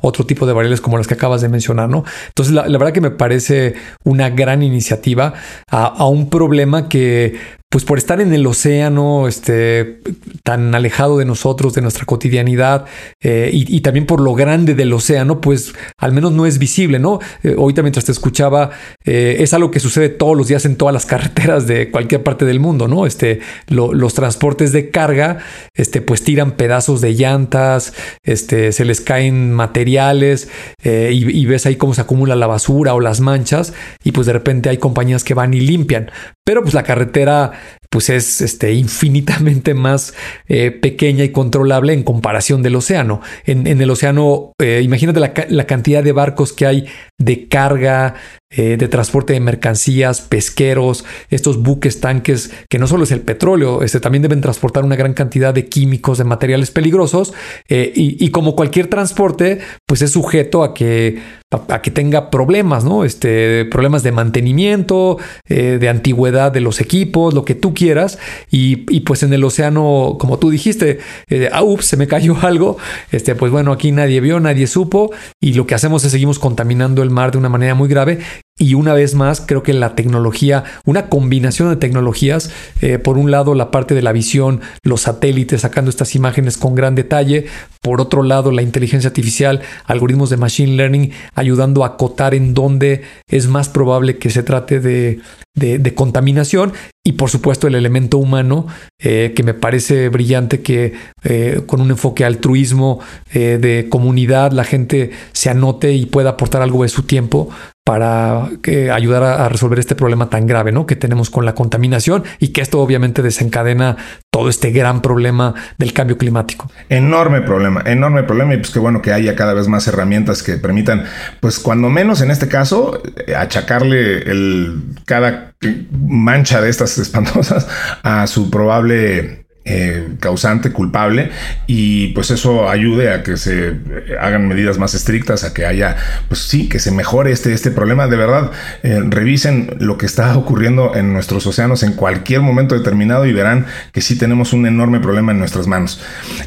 otro 0.00 0.26
tipo 0.26 0.46
de 0.46 0.52
variables 0.52 0.80
como 0.80 0.98
las 0.98 1.06
que 1.06 1.14
acabas 1.14 1.40
de 1.40 1.48
mencionar, 1.48 1.88
¿no? 1.88 2.04
Entonces, 2.28 2.54
la, 2.54 2.62
verdad 2.64 2.92
que 2.92 3.00
me 3.00 3.10
parece 3.10 3.74
una 4.04 4.30
gran 4.30 4.62
iniciativa 4.62 5.34
a, 5.70 6.06
un 6.06 6.28
problema 6.28 6.88
que 6.88 7.38
pues 7.68 7.84
por 7.84 7.98
estar 7.98 8.20
en 8.20 8.32
el 8.32 8.46
océano, 8.46 9.26
este, 9.26 10.00
tan 10.44 10.72
alejado 10.74 11.18
de 11.18 11.24
nosotros, 11.24 11.74
de 11.74 11.82
nuestra 11.82 12.04
cotidianidad, 12.04 12.86
eh, 13.20 13.50
y, 13.52 13.80
también 13.80 14.06
por 14.06 14.20
lo 14.20 14.34
grande 14.34 14.74
del 14.74 14.92
océano, 14.92 15.40
pues 15.40 15.74
al 15.98 16.12
menos 16.12 16.30
no 16.30 16.46
es 16.46 16.58
visible, 16.58 17.00
¿no? 17.00 17.18
Eh, 17.42 17.56
ahorita 17.58 17.82
mientras 17.82 18.04
te 18.04 18.12
escuchaba, 18.12 18.70
eh, 19.04 19.38
es 19.40 19.52
algo 19.52 19.72
que 19.72 19.80
sucede 19.80 20.08
todos 20.10 20.36
los 20.36 20.46
días 20.46 20.64
en 20.64 20.76
todas 20.76 20.92
las 20.92 21.06
carreteras 21.06 21.66
de 21.66 21.90
cualquier 21.90 22.22
parte 22.22 22.44
del 22.44 22.60
mundo, 22.60 22.86
¿no? 22.86 23.04
Este, 23.04 23.40
los 23.68 24.14
transportes 24.14 24.70
de 24.72 24.90
carga, 24.90 25.38
este, 25.74 26.00
pues 26.00 26.22
tiran 26.22 26.52
pedazos 26.52 27.00
de 27.00 27.14
llantas, 27.14 27.94
este, 28.22 28.70
se 28.70 28.84
les 28.84 29.00
caen 29.00 29.52
materiales, 29.52 30.48
y, 30.84 31.40
y 31.40 31.46
ves 31.46 31.66
ahí 31.66 31.74
cómo 31.74 31.94
se 31.94 32.00
acumula 32.00 32.36
la 32.36 32.46
basura 32.46 32.94
o 32.94 33.00
las 33.00 33.20
manchas, 33.20 33.72
y 34.04 34.12
pues 34.12 34.28
de 34.28 34.32
repente 34.32 34.68
hay 34.68 34.78
compañías 34.78 35.24
que 35.24 35.34
van 35.34 35.52
y 35.52 35.60
limpian, 35.60 36.12
pero 36.44 36.62
pues 36.62 36.74
la 36.74 36.84
carretera 36.84 37.56
pues 37.90 38.10
es 38.10 38.40
este, 38.40 38.72
infinitamente 38.72 39.74
más 39.74 40.14
eh, 40.48 40.70
pequeña 40.70 41.24
y 41.24 41.30
controlable 41.30 41.92
en 41.92 42.02
comparación 42.02 42.62
del 42.62 42.76
océano. 42.76 43.20
En, 43.44 43.66
el 43.66 43.90
océano, 43.90 44.52
eh, 44.60 44.80
imagínate 44.82 45.20
la, 45.20 45.66
cantidad 45.66 46.02
de 46.02 46.12
barcos 46.12 46.52
que 46.52 46.66
hay 46.66 46.86
de 47.18 47.48
carga, 47.48 48.14
eh, 48.50 48.76
de 48.76 48.88
transporte 48.88 49.32
de 49.32 49.40
mercancías, 49.40 50.20
pesqueros, 50.20 51.04
estos 51.30 51.62
buques, 51.62 52.00
tanques, 52.00 52.52
que 52.68 52.78
no 52.78 52.86
solo 52.86 53.04
es 53.04 53.10
el 53.10 53.20
petróleo, 53.20 53.82
este, 53.82 54.00
también 54.00 54.22
deben 54.22 54.40
transportar 54.40 54.84
una 54.84 54.96
gran 54.96 55.14
cantidad 55.14 55.54
de 55.54 55.66
químicos, 55.66 56.18
de 56.18 56.24
materiales 56.24 56.70
peligrosos, 56.70 57.32
y, 57.68 58.24
y, 58.24 58.30
como 58.30 58.54
cualquier 58.54 58.88
transporte, 58.88 59.58
pues 59.86 60.02
es 60.02 60.12
sujeto 60.12 60.62
a 60.62 60.74
que, 60.74 61.18
a, 61.50 61.82
que 61.82 61.90
tenga 61.90 62.30
problemas, 62.30 62.84
¿no? 62.84 63.04
Este, 63.04 63.64
problemas 63.66 64.02
de 64.02 64.12
mantenimiento, 64.12 65.18
de 65.48 65.88
antigüedad 65.88 66.52
de 66.52 66.60
los 66.60 66.80
equipos, 66.80 67.34
lo 67.34 67.44
que 67.44 67.54
tú 67.54 67.74
quieras. 67.74 68.18
Y, 68.50 68.76
pues 69.00 69.22
en 69.22 69.32
el 69.32 69.44
océano, 69.44 70.16
como 70.18 70.38
tú 70.38 70.50
dijiste, 70.50 70.98
eh, 71.28 71.50
ups, 71.62 71.86
se 71.86 71.96
me 71.96 72.06
cayó 72.06 72.36
algo. 72.42 72.76
Este, 73.10 73.34
pues 73.34 73.52
bueno, 73.52 73.72
aquí 73.72 73.92
nadie 73.92 74.20
vio, 74.20 74.40
nadie 74.40 74.66
supo. 74.66 75.12
Y 75.40 75.54
lo 75.54 75.66
que 75.66 75.74
hacemos 75.74 76.04
es 76.04 76.12
seguimos 76.12 76.38
contaminando 76.38 77.02
el 77.06 77.12
mar 77.12 77.30
de 77.30 77.38
una 77.38 77.48
manera 77.48 77.74
muy 77.74 77.88
grave. 77.88 78.18
Y 78.58 78.72
una 78.72 78.94
vez 78.94 79.14
más, 79.14 79.42
creo 79.42 79.62
que 79.62 79.74
la 79.74 79.94
tecnología, 79.94 80.64
una 80.86 81.10
combinación 81.10 81.68
de 81.68 81.76
tecnologías, 81.76 82.50
eh, 82.80 82.98
por 82.98 83.18
un 83.18 83.30
lado 83.30 83.54
la 83.54 83.70
parte 83.70 83.94
de 83.94 84.00
la 84.00 84.12
visión, 84.12 84.62
los 84.82 85.02
satélites 85.02 85.60
sacando 85.60 85.90
estas 85.90 86.14
imágenes 86.14 86.56
con 86.56 86.74
gran 86.74 86.94
detalle, 86.94 87.48
por 87.82 88.00
otro 88.00 88.22
lado 88.22 88.52
la 88.52 88.62
inteligencia 88.62 89.08
artificial, 89.08 89.60
algoritmos 89.84 90.30
de 90.30 90.38
machine 90.38 90.74
learning, 90.74 91.12
ayudando 91.34 91.84
a 91.84 91.88
acotar 91.88 92.34
en 92.34 92.54
dónde 92.54 93.02
es 93.28 93.46
más 93.46 93.68
probable 93.68 94.16
que 94.16 94.30
se 94.30 94.42
trate 94.42 94.80
de, 94.80 95.20
de, 95.54 95.94
contaminación 95.94 96.72
y 97.04 97.12
por 97.12 97.28
supuesto 97.28 97.66
el 97.66 97.74
elemento 97.74 98.16
humano 98.16 98.66
eh, 98.98 99.34
que 99.36 99.42
me 99.42 99.52
parece 99.52 100.08
brillante 100.08 100.62
que 100.62 100.94
eh, 101.24 101.60
con 101.66 101.82
un 101.82 101.90
enfoque 101.90 102.24
altruismo 102.24 103.00
de 103.32 103.86
comunidad 103.90 104.52
la 104.52 104.64
gente 104.64 105.10
se 105.32 105.50
anote 105.50 105.92
y 105.92 106.06
pueda 106.06 106.30
aportar 106.30 106.62
algo 106.62 106.82
de 106.82 106.88
su 106.88 107.02
tiempo 107.02 107.50
para 107.86 108.48
ayudar 108.92 109.22
a, 109.22 109.48
resolver 109.48 109.78
este 109.78 109.94
problema 109.94 110.28
tan 110.28 110.48
grave 110.48 110.72
¿no? 110.72 110.86
que 110.86 110.96
tenemos 110.96 111.30
con 111.30 111.44
la 111.44 111.54
contaminación 111.54 112.24
y 112.40 112.48
que 112.48 112.60
esto 112.60 112.80
obviamente 112.80 113.22
desencadena 113.22 113.96
todo 114.32 114.48
este 114.48 114.72
gran 114.72 115.02
problema 115.02 115.54
del 115.78 115.92
cambio 115.92 116.18
climático. 116.18 116.68
Enorme 116.88 117.42
problema, 117.42 117.84
enorme 117.86 118.24
problema 118.24 118.54
y 118.54 118.56
pues 118.56 118.72
qué 118.72 118.80
bueno 118.80 119.02
que 119.02 119.12
haya 119.12 119.36
cada 119.36 119.54
vez 119.54 119.68
más 119.68 119.86
herramientas 119.86 120.42
que 120.42 120.56
permitan, 120.56 121.04
pues 121.38 121.60
cuando 121.60 121.88
menos 121.88 122.22
en 122.22 122.32
este 122.32 122.48
caso, 122.48 123.00
achacarle 123.36 124.18
el, 124.32 124.82
cada 125.04 125.54
mancha 125.92 126.60
de 126.60 126.70
estas 126.70 126.98
espantosas 126.98 127.68
a 128.02 128.26
su 128.26 128.50
probable 128.50 129.45
eh, 129.68 130.08
causante, 130.20 130.70
culpable, 130.70 131.30
y 131.66 132.08
pues 132.08 132.30
eso 132.30 132.68
ayude 132.68 133.12
a 133.12 133.22
que 133.22 133.36
se 133.36 133.74
hagan 134.20 134.46
medidas 134.46 134.78
más 134.78 134.94
estrictas, 134.94 135.44
a 135.44 135.52
que 135.52 135.66
haya, 135.66 135.96
pues 136.28 136.40
sí, 136.42 136.68
que 136.68 136.78
se 136.78 136.92
mejore 136.92 137.32
este, 137.32 137.52
este 137.52 137.70
problema. 137.70 138.06
De 138.06 138.16
verdad, 138.16 138.52
eh, 138.82 139.00
revisen 139.04 139.76
lo 139.80 139.98
que 139.98 140.06
está 140.06 140.36
ocurriendo 140.36 140.94
en 140.94 141.12
nuestros 141.12 141.46
océanos 141.46 141.82
en 141.82 141.94
cualquier 141.94 142.42
momento 142.42 142.76
determinado 142.76 143.26
y 143.26 143.32
verán 143.32 143.66
que 143.92 144.00
sí 144.00 144.16
tenemos 144.16 144.52
un 144.52 144.66
enorme 144.66 145.00
problema 145.00 145.32
en 145.32 145.38
nuestras 145.38 145.66
manos. 145.66 146.00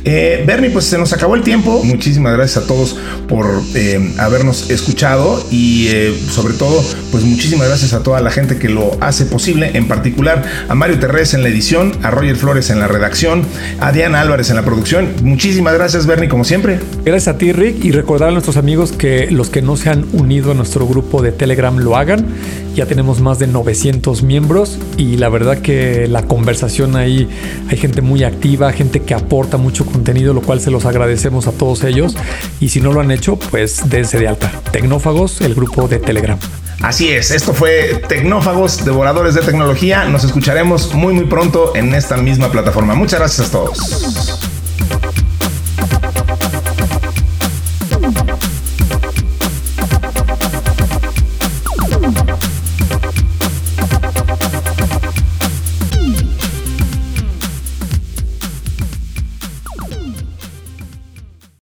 Eh, 0.05 0.43
Bernie, 0.47 0.70
pues 0.70 0.86
se 0.86 0.97
nos 0.97 1.13
acabó 1.13 1.36
el 1.36 1.43
tiempo. 1.43 1.84
Muchísimas 1.84 2.34
gracias 2.34 2.63
a 2.63 2.67
todos 2.67 2.97
por 3.28 3.45
habernos 4.17 4.70
escuchado 4.70 5.45
y 5.51 5.89
sobre 6.30 6.53
todo, 6.53 6.84
pues 7.11 7.24
muchísimas 7.24 7.67
gracias 7.67 7.93
a 7.93 8.01
toda 8.01 8.22
la 8.22 8.32
gente 8.32 8.57
que 8.57 8.70
lo 8.70 8.97
hace 9.01 9.26
posible, 9.26 9.72
en 9.74 9.88
particular 9.88 10.43
a 10.67 10.76
Mario 10.76 10.99
Terrés 10.99 11.34
en 11.34 11.43
la 11.43 11.49
edición, 11.49 11.91
a 12.03 12.11
Roger 12.11 12.36
Flores 12.36 12.70
en 12.70 12.80
la 12.80 12.88
redacción 13.10 13.43
a 13.80 13.91
Diana 13.91 14.22
Álvarez 14.22 14.51
en 14.51 14.55
la 14.55 14.64
producción. 14.64 15.10
Muchísimas 15.24 15.74
gracias, 15.74 16.05
Bernie, 16.05 16.30
como 16.30 16.43
siempre. 16.43 16.80
Gracias 17.03 17.36
a 17.36 17.38
ti, 17.39 17.51
Rick, 17.51 17.84
y 17.84 17.91
recordar 17.91 18.30
a 18.30 18.32
nuestros 18.32 18.55
amigos 18.55 18.91
que 18.91 19.32
los 19.32 19.49
que 19.49 19.64
no 19.64 19.78
se 19.78 19.89
han 19.89 20.05
unido 20.14 20.51
a 20.51 20.53
nuestro 20.53 20.86
grupo 20.86 21.24
de 21.24 21.32
Telegram 21.32 21.76
lo 21.76 21.97
hagan. 21.97 22.28
Ya 22.76 22.86
tenemos 22.86 23.20
más 23.20 23.39
de 23.39 23.47
900 23.47 24.22
miembros 24.22 24.78
y 24.95 25.18
la 25.18 25.28
verdad 25.30 25.57
que 25.57 26.07
la 26.07 26.22
conversación 26.22 26.95
ahí 26.95 27.28
hay 27.68 27.78
gente 27.78 28.01
muy 28.03 28.24
activa, 28.24 28.72
gente 28.74 29.01
que 29.01 29.16
aporta 29.16 29.57
mucho 29.57 29.88
contenido, 29.88 30.36
lo 30.36 30.41
cual 30.41 30.62
se 30.62 30.70
los 30.70 30.86
agradecemos 30.86 31.47
a 31.47 31.51
todos 31.51 31.84
ellos. 31.84 32.16
Y 32.60 32.70
si 32.70 32.80
no 32.80 32.93
lo 32.93 33.01
han 33.01 33.10
hecho, 33.10 33.39
pues 33.39 33.89
dense 33.89 34.20
de 34.20 34.28
alta. 34.28 34.51
Tecnófagos, 34.72 35.41
el 35.41 35.55
grupo 35.55 35.88
de 35.88 35.97
Telegram. 35.97 36.38
Así 36.82 37.10
es, 37.10 37.32
esto 37.32 37.54
fue 37.54 38.02
Tecnófagos, 38.08 38.86
Devoradores 38.86 39.34
de 39.36 39.42
Tecnología. 39.42 40.06
Nos 40.06 40.24
escucharemos 40.24 40.94
muy 40.94 41.14
muy 41.14 41.26
pronto 41.26 41.76
en 41.76 41.94
esta 41.94 42.16
misma 42.18 42.52
plataforma. 42.52 42.96
Muchas 42.96 43.20
gracias 43.20 43.50
a 43.50 43.52
todos. 43.52 44.59